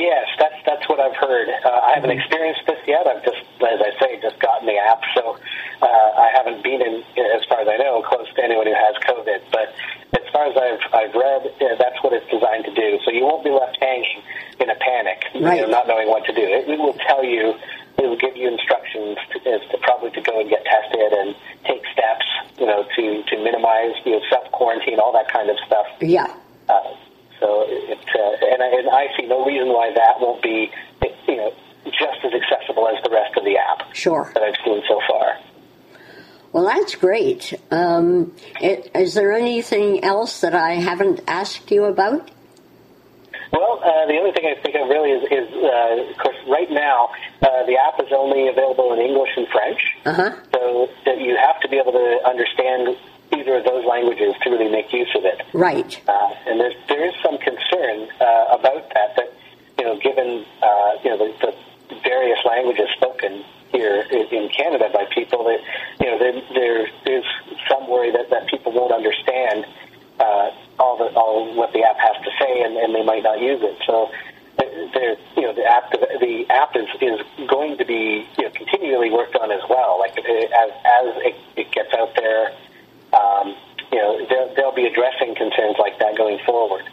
Yes, 0.00 0.24
that's 0.40 0.56
that's 0.64 0.88
what 0.88 0.96
I've 0.98 1.16
heard. 1.16 1.48
Uh, 1.60 1.68
I 1.68 1.92
haven't 1.94 2.10
experienced 2.16 2.64
this 2.66 2.80
yet. 2.88 3.04
I've 3.06 3.20
just, 3.20 3.44
as 3.60 3.80
I 3.84 3.92
say, 4.00 4.16
just 4.24 4.40
gotten 4.40 4.64
the 4.64 4.80
app, 4.80 5.04
so 5.14 5.36
uh, 5.36 5.86
I 6.16 6.32
haven't 6.32 6.64
been 6.64 6.80
in, 6.80 7.04
as 7.36 7.44
far 7.52 7.60
as 7.60 7.68
I 7.68 7.76
know, 7.76 8.00
close 8.00 8.24
to 8.32 8.40
anyone 8.42 8.64
who 8.64 8.72
has 8.72 8.96
COVID. 9.04 9.40
But 9.52 9.68
as 10.16 10.24
far 10.32 10.48
as 10.48 10.56
I've 10.56 10.80
I've 10.96 11.12
read, 11.14 11.52
uh, 11.52 11.76
that's 11.76 12.00
what 12.02 12.16
it's 12.16 12.24
designed 12.32 12.64
to 12.64 12.72
do. 12.72 12.96
So 13.04 13.12
you 13.12 13.28
won't 13.28 13.44
be 13.44 13.50
left 13.52 13.76
hanging 13.76 14.24
in 14.60 14.70
a 14.72 14.76
panic, 14.80 15.20
Right. 15.36 15.60
you 15.60 15.68
know, 15.68 15.72
not 15.72 15.86
knowing 15.86 16.08
what 16.08 16.24
to 16.26 16.32
do. 16.32 16.48
It, 16.48 16.68
it 16.68 16.78
will 16.80 16.96
tell 17.04 17.20
you, 17.24 17.52
it 18.00 18.08
will 18.08 18.16
give 18.20 18.36
you 18.36 18.48
instructions 18.48 19.18
to, 19.36 19.36
as 19.52 19.60
to 19.68 19.76
probably 19.84 20.10
to 20.16 20.20
go 20.24 20.40
and 20.40 20.48
get 20.48 20.64
tested 20.64 21.12
and 21.12 21.36
take 21.68 21.84
steps, 21.92 22.24
you 22.56 22.64
know, 22.64 22.88
to 22.96 23.04
to 23.28 23.34
minimize, 23.44 23.92
you 24.08 24.12
know, 24.16 24.22
self 24.32 24.48
quarantine, 24.52 24.96
all 24.98 25.12
that 25.12 25.28
kind 25.28 25.50
of 25.50 25.56
stuff. 25.66 25.86
Yeah. 26.00 26.32
Uh, 26.68 26.96
so 27.40 27.64
it, 27.66 27.98
uh, 27.98 28.46
and, 28.52 28.62
I, 28.62 28.68
and 28.78 28.88
I 28.88 29.06
see 29.18 29.26
no 29.26 29.44
reason 29.44 29.68
why 29.68 29.92
that 29.94 30.20
won't 30.20 30.42
be, 30.42 30.70
you 31.26 31.36
know, 31.36 31.52
just 31.86 32.24
as 32.24 32.32
accessible 32.32 32.86
as 32.88 33.02
the 33.02 33.10
rest 33.10 33.36
of 33.36 33.44
the 33.44 33.56
app 33.56 33.94
Sure. 33.94 34.30
that 34.34 34.42
I've 34.42 34.56
seen 34.64 34.82
so 34.86 35.00
far. 35.08 35.38
Well, 36.52 36.64
that's 36.64 36.96
great. 36.96 37.54
Um, 37.70 38.34
it, 38.60 38.90
is 38.94 39.14
there 39.14 39.32
anything 39.32 40.04
else 40.04 40.40
that 40.40 40.54
I 40.54 40.74
haven't 40.74 41.20
asked 41.28 41.70
you 41.70 41.84
about? 41.84 42.30
Well, 43.52 43.80
uh, 43.82 44.06
the 44.06 44.18
only 44.18 44.32
thing 44.32 44.46
I 44.46 44.60
think 44.60 44.74
of 44.76 44.88
really 44.88 45.10
is, 45.10 45.24
is 45.30 45.54
uh, 45.54 46.10
of 46.10 46.18
course, 46.18 46.36
right 46.48 46.70
now 46.70 47.08
uh, 47.42 47.66
the 47.66 47.76
app 47.78 48.00
is 48.00 48.12
only 48.12 48.48
available 48.48 48.92
in 48.92 49.00
English 49.00 49.30
and 49.36 49.46
French. 49.48 49.80
Uh 50.04 50.12
huh. 50.12 50.36
So 50.52 50.88
that 51.06 51.20
you 51.20 51.36
have 51.36 51.60
to 51.60 51.68
be 51.68 51.78
able 51.78 51.92
to 51.92 52.18
understand 52.26 52.96
either 53.32 53.58
of 53.58 53.64
those 53.64 53.84
languages 53.86 54.34
to 54.42 54.50
really 54.50 54.70
make 54.70 54.92
use 54.92 55.10
of 55.16 55.24
it. 55.24 55.42
Right. 55.52 56.00
Uh, 56.08 56.34
and 56.46 56.60
there's, 56.60 56.74
there 56.88 57.06
concern 57.80 58.08
uh, 58.20 58.58
about 58.58 58.88
that, 58.94 59.16
that, 59.16 59.32
you 59.78 59.84
know, 59.84 59.98
given, 59.98 60.44
uh, 60.62 60.92
you 61.02 61.10
know, 61.10 61.18
the, 61.18 61.54
the 61.88 62.00
various 62.02 62.38
languages 62.44 62.88
spoken 62.96 63.44
here 63.72 64.02
in 64.10 64.48
Canada 64.48 64.90
by 64.92 65.06
people 65.14 65.44
that, 65.44 65.60
you 66.00 66.06
know, 66.06 66.18
there, 66.18 66.42
there 66.54 67.18
is 67.18 67.24
some 67.68 67.88
worry 67.88 68.10
that, 68.10 68.30
that 68.30 68.48
people 68.48 68.72
won't 68.72 68.92
understand 68.92 69.66
uh, 70.18 70.50
all 70.78 70.98
the 70.98 71.04
all 71.16 71.54
what 71.54 71.72
the 71.72 71.82
app 71.82 71.96
has 71.96 72.22
to 72.24 72.30
say, 72.38 72.62
and, 72.62 72.76
and 72.76 72.94
they 72.94 73.04
might 73.04 73.22
not 73.22 73.40
use 73.40 73.60
it. 73.62 73.76
So, 73.86 74.10
there, 74.92 75.16
you 75.36 75.42
know, 75.42 75.54
the 75.54 75.64
app 75.64 75.90
the 75.92 76.44
app 76.50 76.76
is, 76.76 76.88
is 77.00 77.20
going 77.48 77.78
to 77.78 77.86
be 77.86 78.26
you 78.36 78.44
know 78.44 78.50
continually 78.50 79.10
worked 79.10 79.36
on 79.36 79.50
as 79.50 79.62
well. 79.70 79.98
Like 79.98 80.18
as 80.18 80.70
as 80.84 81.16
it, 81.24 81.36
it 81.56 81.72
gets 81.72 81.94
out 81.94 82.14
there, 82.16 82.52
um, 83.14 83.56
you 83.92 83.98
know, 83.98 84.26
they'll, 84.28 84.54
they'll 84.54 84.74
be 84.74 84.86
addressing 84.86 85.34
concerns 85.36 85.76
like 85.78 85.98
that 86.00 86.18
going 86.18 86.38
forward. 86.44 86.84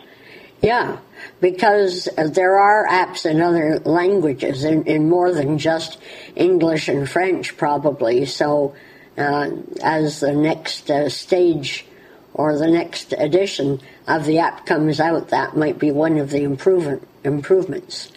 Yeah, 0.68 0.98
because 1.40 2.10
there 2.18 2.60
are 2.60 2.86
apps 2.90 3.26
in 3.26 3.40
other 3.40 3.80
languages, 3.80 4.66
in, 4.66 4.84
in 4.84 5.08
more 5.08 5.32
than 5.32 5.60
just 5.60 5.98
English 6.36 6.90
and 6.90 7.10
French, 7.10 7.56
probably. 7.56 8.26
So, 8.26 8.76
uh, 9.18 9.50
as 9.82 10.20
the 10.20 10.34
next 10.34 10.92
uh, 10.92 11.08
stage 11.08 11.86
or 12.34 12.58
the 12.58 12.68
next 12.68 13.14
edition 13.14 13.80
of 14.10 14.26
the 14.26 14.40
app 14.40 14.66
comes 14.66 15.00
out, 15.00 15.30
that 15.30 15.56
might 15.56 15.80
be 15.80 15.92
one 15.92 16.18
of 16.18 16.32
the 16.32 16.44
improvement, 16.44 17.08
improvements. 17.24 18.12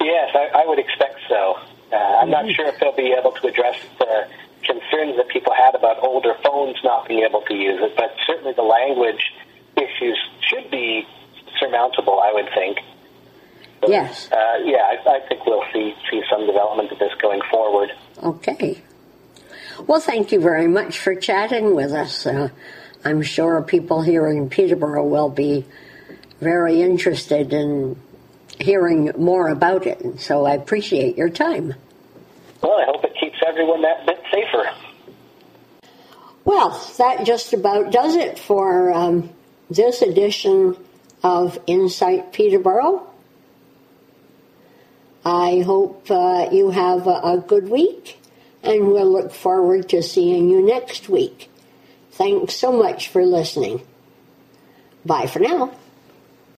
Yes, 0.00 0.30
I, 0.34 0.62
I 0.62 0.66
would 0.66 0.78
expect 0.78 1.20
so. 1.28 1.58
Uh, 1.92 1.96
I'm 1.96 2.30
not 2.30 2.50
sure 2.54 2.68
if 2.68 2.80
they'll 2.80 2.96
be 2.96 3.14
able 3.20 3.32
to 3.32 3.48
address 3.48 3.76
the 3.98 4.26
concerns 4.62 5.18
that 5.18 5.28
people 5.28 5.52
had 5.52 5.74
about 5.74 6.02
older 6.02 6.36
phones 6.42 6.78
not 6.82 7.06
being 7.06 7.22
able 7.22 7.42
to 7.42 7.54
use 7.54 7.82
it, 7.82 7.92
but 7.98 8.16
certainly 8.26 8.54
the 8.54 8.62
language 8.62 9.20
issues 9.76 10.18
should 10.40 10.70
be 10.70 11.06
surmountable, 11.58 12.20
I 12.20 12.32
would 12.32 12.48
think. 12.54 12.78
So, 13.80 13.90
yes. 13.90 14.30
Uh, 14.32 14.36
yeah, 14.64 14.78
I, 14.78 15.16
I, 15.16 15.28
think 15.28 15.44
we'll 15.46 15.64
see 15.72 15.94
see 16.10 16.22
some 16.30 16.46
development 16.46 16.90
of 16.92 16.98
this 16.98 17.12
going 17.20 17.40
forward. 17.50 17.90
Okay. 18.22 18.82
Well, 19.86 20.00
thank 20.00 20.32
you 20.32 20.40
very 20.40 20.66
much 20.66 20.98
for 20.98 21.14
chatting 21.14 21.74
with 21.74 21.92
us. 21.92 22.26
Uh, 22.26 22.48
I'm 23.04 23.22
sure 23.22 23.60
people 23.62 24.02
here 24.02 24.26
in 24.26 24.48
Peterborough 24.48 25.06
will 25.06 25.28
be 25.28 25.66
very 26.40 26.80
interested 26.82 27.52
in 27.52 27.96
hearing 28.58 29.12
more 29.16 29.48
about 29.48 29.86
it. 29.86 30.20
So 30.20 30.46
I 30.46 30.54
appreciate 30.54 31.16
your 31.16 31.28
time. 31.28 31.74
Well, 32.62 32.78
I 32.78 32.84
hope 32.86 33.04
it 33.04 33.14
keeps 33.20 33.38
everyone 33.46 33.82
that 33.82 34.06
bit 34.06 34.22
safer. 34.32 34.70
Well, 36.44 36.70
that 36.98 37.26
just 37.26 37.52
about 37.52 37.92
does 37.92 38.16
it 38.16 38.38
for 38.38 38.92
um, 38.92 39.30
this 39.68 40.00
edition 40.00 40.76
of 41.22 41.58
Insight 41.66 42.32
Peterborough. 42.32 43.06
I 45.24 45.60
hope 45.60 46.10
uh, 46.10 46.48
you 46.52 46.70
have 46.70 47.06
a, 47.06 47.20
a 47.22 47.44
good 47.44 47.68
week, 47.68 48.20
and 48.62 48.88
we'll 48.88 49.10
look 49.10 49.32
forward 49.32 49.88
to 49.88 50.02
seeing 50.02 50.48
you 50.48 50.64
next 50.64 51.08
week. 51.08 51.50
Thanks 52.12 52.54
so 52.54 52.72
much 52.72 53.08
for 53.08 53.24
listening. 53.24 53.84
Bye 55.04 55.26
for 55.26 55.40
now. 55.40 55.72